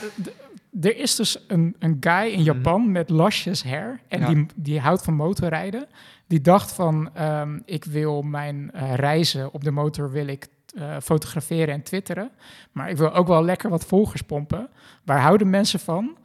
er 0.81 0.97
is 0.97 1.15
dus 1.15 1.43
een, 1.47 1.75
een 1.79 1.97
guy 1.99 2.31
in 2.31 2.43
Japan 2.43 2.91
met 2.91 3.09
luscious 3.09 3.63
hair. 3.63 3.99
En 4.07 4.19
Mhm. 4.19 4.29
Ja. 4.29 4.35
die, 4.35 4.45
die 4.55 4.79
houdt 4.79 5.03
van 5.03 5.13
motorrijden. 5.13 5.87
Die 6.27 6.41
dacht 6.41 6.71
van, 6.71 7.09
ehm, 7.13 7.59
ik 7.65 7.83
wil 7.85 8.21
mijn 8.21 8.71
eh, 8.71 8.93
reizen 8.93 9.53
op 9.53 9.63
de 9.63 9.71
motor 9.71 10.11
wil 10.11 10.27
ik 10.27 10.47
eh, 10.75 10.95
fotograferen 11.03 11.73
en 11.73 11.83
twitteren. 11.83 12.31
Maar 12.71 12.89
ik 12.89 12.97
wil 12.97 13.13
ook 13.13 13.27
wel 13.27 13.43
lekker 13.43 13.69
wat 13.69 13.85
volgers 13.85 14.21
pompen. 14.21 14.69
Waar 15.05 15.19
houden 15.21 15.49
mensen 15.49 15.79
van? 15.79 16.17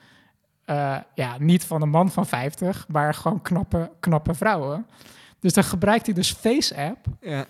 Eh, 0.64 0.96
ja, 1.14 1.36
niet 1.38 1.64
van 1.64 1.82
een 1.82 1.88
man 1.90 2.10
van 2.10 2.26
50, 2.26 2.88
maar 2.88 3.14
gewoon 3.14 3.42
knappe, 3.42 3.90
knappe 4.00 4.34
vrouwen. 4.34 4.86
Dus 5.40 5.52
dan 5.52 5.64
gebruikt 5.64 6.06
hij 6.06 6.14
dus 6.14 6.32
Face 6.32 6.76
App 6.76 7.06
Ja. 7.20 7.44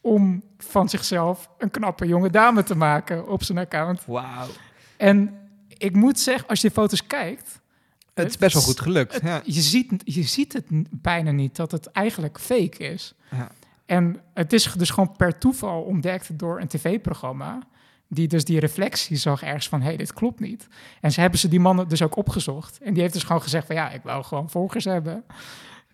om 0.00 0.42
van 0.58 0.88
zichzelf 0.88 1.48
een 1.58 1.70
knappe 1.70 2.06
jonge 2.06 2.30
dame 2.30 2.62
te 2.62 2.76
maken 2.76 3.28
op 3.28 3.42
zijn 3.42 3.58
account. 3.58 4.04
Wauw. 4.06 4.46
En 4.96 5.34
ik 5.80 5.94
moet 5.96 6.18
zeggen, 6.18 6.48
als 6.48 6.60
je 6.60 6.66
die 6.68 6.76
foto's 6.76 7.06
kijkt, 7.06 7.60
Het 8.14 8.28
is 8.28 8.38
best 8.38 8.54
wel 8.54 8.62
goed 8.62 8.80
gelukt. 8.80 9.12
het- 9.12 9.22
ja. 9.22 9.40
je, 9.44 9.60
ziet, 9.60 9.92
je 10.04 10.22
ziet 10.22 10.52
het 10.52 10.64
bijna 10.90 11.30
niet 11.30 11.56
dat 11.56 11.70
het 11.70 11.86
eigenlijk 11.86 12.40
fake 12.40 12.76
is. 12.78 13.14
Ja. 13.30 13.50
En 13.86 14.20
het 14.34 14.52
is 14.52 14.72
dus 14.72 14.90
gewoon 14.90 15.16
per 15.16 15.38
toeval 15.38 15.82
ontdekt 15.82 16.38
door 16.38 16.60
een 16.60 16.66
tv-programma. 16.68 17.58
Die 18.08 18.28
dus 18.28 18.44
die 18.44 18.60
reflectie 18.60 19.16
zag 19.16 19.42
ergens 19.42 19.68
van, 19.68 19.80
hé, 19.80 19.86
hey, 19.86 19.96
dit 19.96 20.12
klopt 20.12 20.40
niet. 20.40 20.68
En 21.00 21.12
ze 21.12 21.20
hebben 21.20 21.38
ze 21.38 21.48
die 21.48 21.60
mannen 21.60 21.88
dus 21.88 22.02
ook 22.02 22.16
opgezocht. 22.16 22.78
En 22.82 22.92
die 22.92 23.02
heeft 23.02 23.14
dus 23.14 23.22
gewoon 23.22 23.42
gezegd 23.42 23.66
van, 23.66 23.76
ja, 23.76 23.90
ik 23.90 24.02
wou 24.02 24.24
gewoon 24.24 24.50
volgers 24.50 24.84
hebben. 24.84 25.24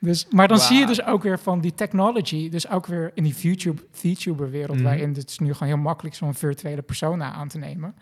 Dus, 0.01 0.27
maar 0.31 0.49
dan 0.49 0.59
zie 0.59 0.79
je 0.79 0.87
dus 0.87 1.03
ook 1.05 1.23
weer 1.23 1.39
van 1.39 1.61
die 1.61 1.75
technology, 1.75 2.49
dus 2.49 2.69
ook 2.69 2.87
weer 2.87 3.11
in 3.15 3.23
die 3.23 3.37
VTube- 3.37 3.83
VTuber-wereld, 3.93 4.77
Mhm. 4.77 4.85
waarin 4.87 5.15
het 5.15 5.31
is 5.31 5.39
nu 5.39 5.53
gewoon 5.53 5.69
heel 5.69 5.83
makkelijk 5.83 6.15
zo'n 6.15 6.35
virtuele 6.35 6.83
persona 6.83 7.33
aan 7.33 7.49
te 7.49 7.59
nemen. 7.59 7.95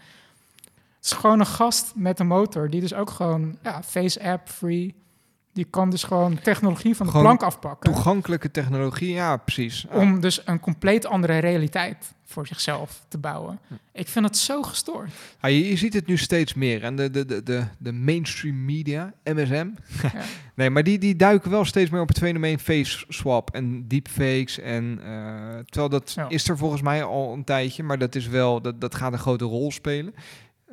Het 1.05 1.13
is 1.13 1.19
gewoon 1.19 1.41
een 1.41 1.47
gast 1.47 1.93
met 1.95 2.19
een 2.21 2.27
motor 2.27 2.71
die 2.71 2.81
dus 2.81 2.95
ook 2.95 3.11
gewoon, 3.11 3.59
ja, 3.63 3.83
face-app 3.83 4.49
free, 4.49 4.95
die 5.53 5.65
kan 5.65 5.91
dus 5.91 6.03
gewoon 6.03 6.39
technologie 6.43 6.97
van 6.97 7.07
de 7.07 7.13
Gewoon 7.13 7.27
plank 7.27 7.43
afpakken. 7.43 7.93
Toegankelijke 7.93 8.51
technologie, 8.51 9.13
ja, 9.13 9.37
precies. 9.37 9.87
Om 9.91 10.21
dus 10.21 10.41
een 10.45 10.61
compleet 10.61 11.07
andere 11.07 11.39
realiteit 11.39 12.15
voor 12.25 12.47
zichzelf 12.47 13.05
te 13.09 13.19
bouwen. 13.19 13.59
Hm. 13.69 13.75
Ik 13.93 14.09
vind 14.09 14.25
het 14.25 14.37
zo 14.37 14.63
gestoord. 14.63 15.11
Ja, 15.43 15.49
je, 15.49 15.69
je 15.69 15.77
ziet 15.77 15.95
het 15.95 16.07
nu 16.07 16.17
steeds 16.17 16.55
meer. 16.55 16.83
En 16.83 16.97
de, 16.97 17.11
de, 17.11 17.25
de, 17.25 17.43
de, 17.43 17.65
de 17.79 17.93
mainstream 17.93 18.65
media, 18.65 19.13
MSM. 19.25 19.69
nee, 20.55 20.71
maar 20.71 20.83
die, 20.83 20.99
die 20.99 21.17
duiken 21.17 21.51
wel 21.51 21.65
steeds 21.65 21.91
meer 21.91 22.01
op 22.01 22.09
het 22.09 22.19
fenomeen 22.19 22.59
face 22.59 23.05
swap 23.09 23.51
en 23.51 23.89
deepfakes. 23.89 24.59
En, 24.59 24.99
eh, 25.03 25.59
terwijl 25.65 25.89
dat 25.89 26.13
Ja. 26.17 26.29
is 26.29 26.49
er 26.49 26.59
volgens 26.59 26.83
mij 26.83 27.05
al 27.05 27.33
een 27.33 27.45
tijdje, 27.45 27.83
maar 27.83 27.99
dat, 27.99 28.15
is 28.15 28.27
wel, 28.27 28.61
dat, 28.63 28.81
dat 28.81 28.95
gaat 28.95 29.13
een 29.13 29.19
grote 29.19 29.45
rol 29.45 29.73
spelen. 29.73 30.15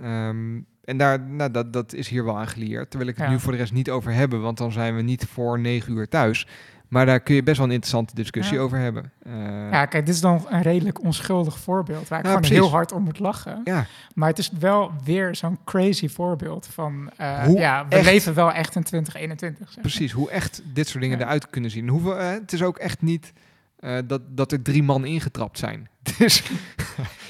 Ehm, 0.01 0.59
en 0.83 0.97
daar, 0.97 1.19
nou, 1.19 1.51
dat, 1.51 1.73
dat 1.73 1.93
is 1.93 2.07
hier 2.09 2.25
wel 2.25 2.37
aan 2.37 2.47
geleerd. 2.47 2.89
Terwijl 2.89 3.11
ik 3.11 3.17
het 3.17 3.25
Ja. 3.25 3.31
nu 3.31 3.39
voor 3.39 3.51
de 3.51 3.57
rest 3.57 3.73
niet 3.73 3.89
over 3.89 4.13
hebben, 4.13 4.41
want 4.41 4.57
dan 4.57 4.71
zijn 4.71 4.95
we 4.95 5.01
niet 5.01 5.25
voor 5.25 5.59
negen 5.59 5.93
uur 5.95 6.07
thuis. 6.07 6.47
Maar 6.87 7.05
daar 7.05 7.19
kun 7.19 7.35
je 7.35 7.43
best 7.43 7.57
wel 7.57 7.65
een 7.65 7.71
interessante 7.73 8.15
discussie 8.15 8.55
Ja. 8.57 8.61
over 8.63 8.77
hebben. 8.77 9.11
Eh, 9.23 9.33
Ja, 9.71 9.85
kijk, 9.85 10.05
dit 10.05 10.15
is 10.15 10.21
dan 10.21 10.45
een 10.49 10.61
redelijk 10.61 11.03
onschuldig 11.03 11.59
voorbeeld 11.59 12.07
waar 12.07 12.19
ik 12.19 12.25
gewoon 12.25 12.39
precies. 12.41 12.57
heel 12.57 12.69
hard 12.69 12.91
om 12.91 13.03
moet 13.03 13.19
lachen. 13.19 13.61
ja, 13.63 13.85
Maar 14.15 14.29
het 14.29 14.37
is 14.37 14.51
wel 14.59 14.91
weer 15.03 15.35
zo'n 15.35 15.57
crazy 15.65 16.07
voorbeeld 16.07 16.67
van, 16.67 17.09
eh, 17.17 17.53
ja, 17.53 17.85
we 17.89 17.95
echt? 17.95 18.05
leven 18.05 18.33
wel 18.33 18.51
echt 18.51 18.75
in 18.75 18.83
2021. 18.83 19.71
zeg. 19.71 19.81
Precies, 19.81 20.11
hoe 20.11 20.29
echt 20.29 20.61
dit 20.73 20.87
soort 20.87 21.03
dingen 21.03 21.17
Ja. 21.19 21.23
eruit 21.25 21.49
kunnen 21.49 21.71
zien. 21.71 21.87
Hoeveel, 21.87 22.17
eh, 22.17 22.29
het 22.29 22.53
is 22.53 22.63
ook 22.63 22.77
echt 22.77 23.01
niet 23.01 23.33
eh, 23.81 23.97
dat, 24.05 24.21
dat 24.37 24.51
er 24.51 24.61
drie 24.61 24.83
man 24.83 25.05
ingetrapt 25.05 25.57
zijn. 25.57 25.89
Dus 26.17 26.43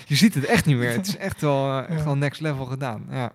je 0.08 0.16
ziet 0.16 0.34
het 0.34 0.46
echt 0.46 0.66
niet 0.66 0.78
meer. 0.78 0.92
Het 0.92 1.08
is 1.08 1.18
echt 1.18 1.42
wel, 1.42 1.70
eh, 1.80 1.90
echt 1.90 2.00
Ja. 2.00 2.06
wel 2.06 2.18
next 2.18 2.42
level 2.42 2.66
gedaan. 2.66 3.06
Ja, 3.10 3.32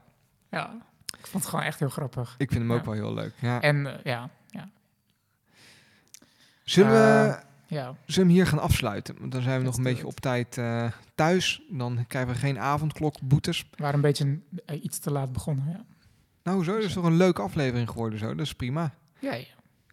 Ja, 0.51 0.75
ik 1.19 1.27
vond 1.27 1.43
het 1.43 1.47
gewoon 1.53 1.65
echt 1.65 1.79
heel 1.79 1.89
grappig. 1.89 2.35
ik 2.39 2.51
vind 2.51 2.63
hem 2.63 2.73
ook 2.73 2.85
wel 2.85 2.95
heel 2.95 3.15
leuk. 3.15 3.33
Ja. 3.39 3.61
En 3.61 3.87
eh, 3.87 4.05
ja, 4.05 4.31
ja, 4.51 4.69
Zullen, 6.65 6.91
we, 6.93 7.39
ja. 7.67 7.85
zullen 7.85 7.97
we 8.07 8.13
hem 8.15 8.29
hier 8.29 8.47
gaan 8.47 8.59
afsluiten? 8.59 9.17
Want 9.21 9.33
dan 9.33 9.43
zijn 9.43 9.59
we 9.59 9.65
nog 9.65 9.77
een 9.77 9.83
beetje 9.83 10.07
op 10.07 10.21
tijd 10.21 10.61
thuis. 11.15 11.63
Dan 11.71 12.05
krijgen 12.09 12.33
we 12.33 12.39
geen 12.39 12.59
avondklokboetes. 12.59 13.61
we 13.71 13.77
waren 13.83 13.95
een 13.95 14.01
beetje 14.01 14.39
iets 14.83 14.99
te 14.99 15.11
laat 15.11 15.33
begonnen. 15.33 15.69
Ja, 15.69 15.85
Nou 16.43 16.65
zo, 16.65 16.77
is 16.77 16.93
toch 16.93 17.05
een 17.05 17.17
leuke 17.17 17.43
aflevering 17.43 17.89
geworden 17.91 18.19
zo. 18.19 18.35
Dat 18.35 18.47
is 18.47 18.55
prima. 18.55 18.95
ja, 19.19 19.35
ja. 19.35 19.45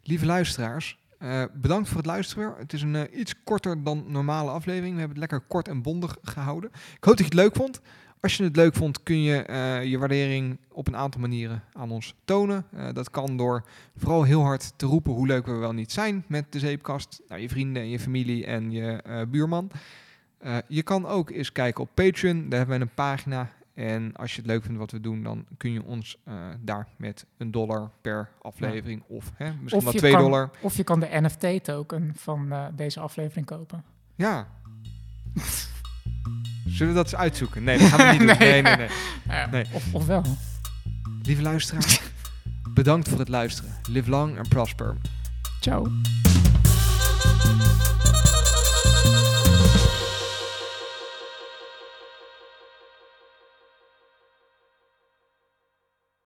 Lieve 0.06 0.26
luisteraars, 0.26 0.98
eh, 1.24 1.44
bedankt 1.54 1.88
voor 1.88 1.98
het 1.98 2.06
luisteren. 2.06 2.54
Het 2.58 2.74
is 2.74 2.82
een 2.82 2.96
eh, 2.96 3.20
iets 3.20 3.34
korter 3.44 3.84
dan 3.84 4.04
normale 4.08 4.52
aflevering. 4.52 4.94
We 4.94 5.00
hebben 5.00 5.20
het 5.20 5.32
lekker 5.32 5.48
kort 5.48 5.68
en 5.68 5.82
bondig 5.82 6.18
gehouden. 6.22 6.70
Ik 6.74 7.04
hoop 7.04 7.18
dat 7.18 7.18
je 7.18 7.24
het 7.24 7.34
leuk 7.34 7.56
vond. 7.56 7.82
Als 8.20 8.38
je 8.38 8.44
het 8.44 8.56
leuk 8.56 8.76
vond, 8.76 9.04
kun 9.04 9.22
je 9.22 9.42
eh, 9.42 9.84
je 9.84 9.98
waardering 9.98 10.58
op 10.72 10.88
een 10.88 10.96
aantal 10.96 11.22
manieren 11.22 11.64
aan 11.74 11.92
ons 11.92 12.16
tonen. 12.26 12.66
Dat 12.94 13.10
kan 13.10 13.38
door 13.38 13.64
vooral 13.98 14.24
heel 14.24 14.42
hard 14.42 14.74
te 14.76 14.86
roepen 14.86 15.14
hoe 15.14 15.28
leuk 15.28 15.46
we 15.46 15.52
wel 15.52 15.74
niet 15.74 15.92
zijn 15.92 16.24
met 16.28 16.46
de 16.50 16.60
zeepkast. 16.60 17.22
Nou, 17.30 17.42
je 17.42 17.50
vrienden 17.50 17.82
en 17.82 17.90
je 17.90 18.00
familie 18.00 18.46
en 18.46 18.72
je 18.72 19.28
buurman. 19.30 19.72
Je 20.68 20.84
kan 20.84 21.08
ook 21.08 21.30
eens 21.30 21.52
kijken 21.52 21.84
op 21.84 21.90
Patreon. 21.94 22.50
Daar 22.50 22.60
hebben 22.60 22.78
we 22.78 22.84
een 22.84 22.94
pagina. 22.94 23.50
En 23.74 24.16
als 24.16 24.32
je 24.32 24.38
het 24.38 24.46
leuk 24.50 24.64
vindt 24.64 24.78
wat 24.80 24.92
we 24.92 25.00
doen, 25.00 25.24
dan 25.24 25.46
kun 25.58 25.72
je 25.72 25.84
ons 25.84 26.18
eh, 26.24 26.34
daar 26.60 26.88
met 26.98 27.26
een 27.38 27.52
dollar 27.52 27.92
per 28.02 28.30
aflevering 28.42 29.04
of 29.08 29.32
hè, 29.36 29.46
misschien 29.54 29.78
Of 29.78 29.84
wel 29.84 29.94
twee 29.94 30.12
kan- 30.12 30.22
dollar. 30.22 30.50
Of 30.62 30.78
je 30.78 30.84
kan 30.84 31.00
de 31.00 31.08
NFT-token 31.12 32.12
van 32.16 32.52
eh, 32.52 32.66
deze 32.76 33.00
aflevering 33.00 33.46
kopen. 33.46 33.84
Ja. 34.16 34.48
Zullen 36.66 36.94
we 36.94 37.00
dat 37.00 37.12
eens 37.12 37.16
uitzoeken? 37.22 37.64
Nee, 37.64 37.78
dat 37.78 37.88
gaan 37.88 38.18
we 38.18 38.24
niet 38.26 38.28
doen. 38.30 38.38
Nee, 38.48 38.62
nee, 38.62 38.76
nee. 38.76 38.88
Ja, 39.28 39.46
Nee. 39.50 39.66
Of, 39.74 39.94
of 39.94 40.06
wel. 40.06 40.24
Lieve 41.24 41.42
luisteraar, 41.42 42.02
bedankt 42.74 43.10
voor 43.10 43.20
het 43.20 43.30
luisteren. 43.30 43.72
Live 43.90 44.10
long 44.10 44.38
and 44.38 44.50
prosper. 44.50 44.96
Ciao. 45.60 45.88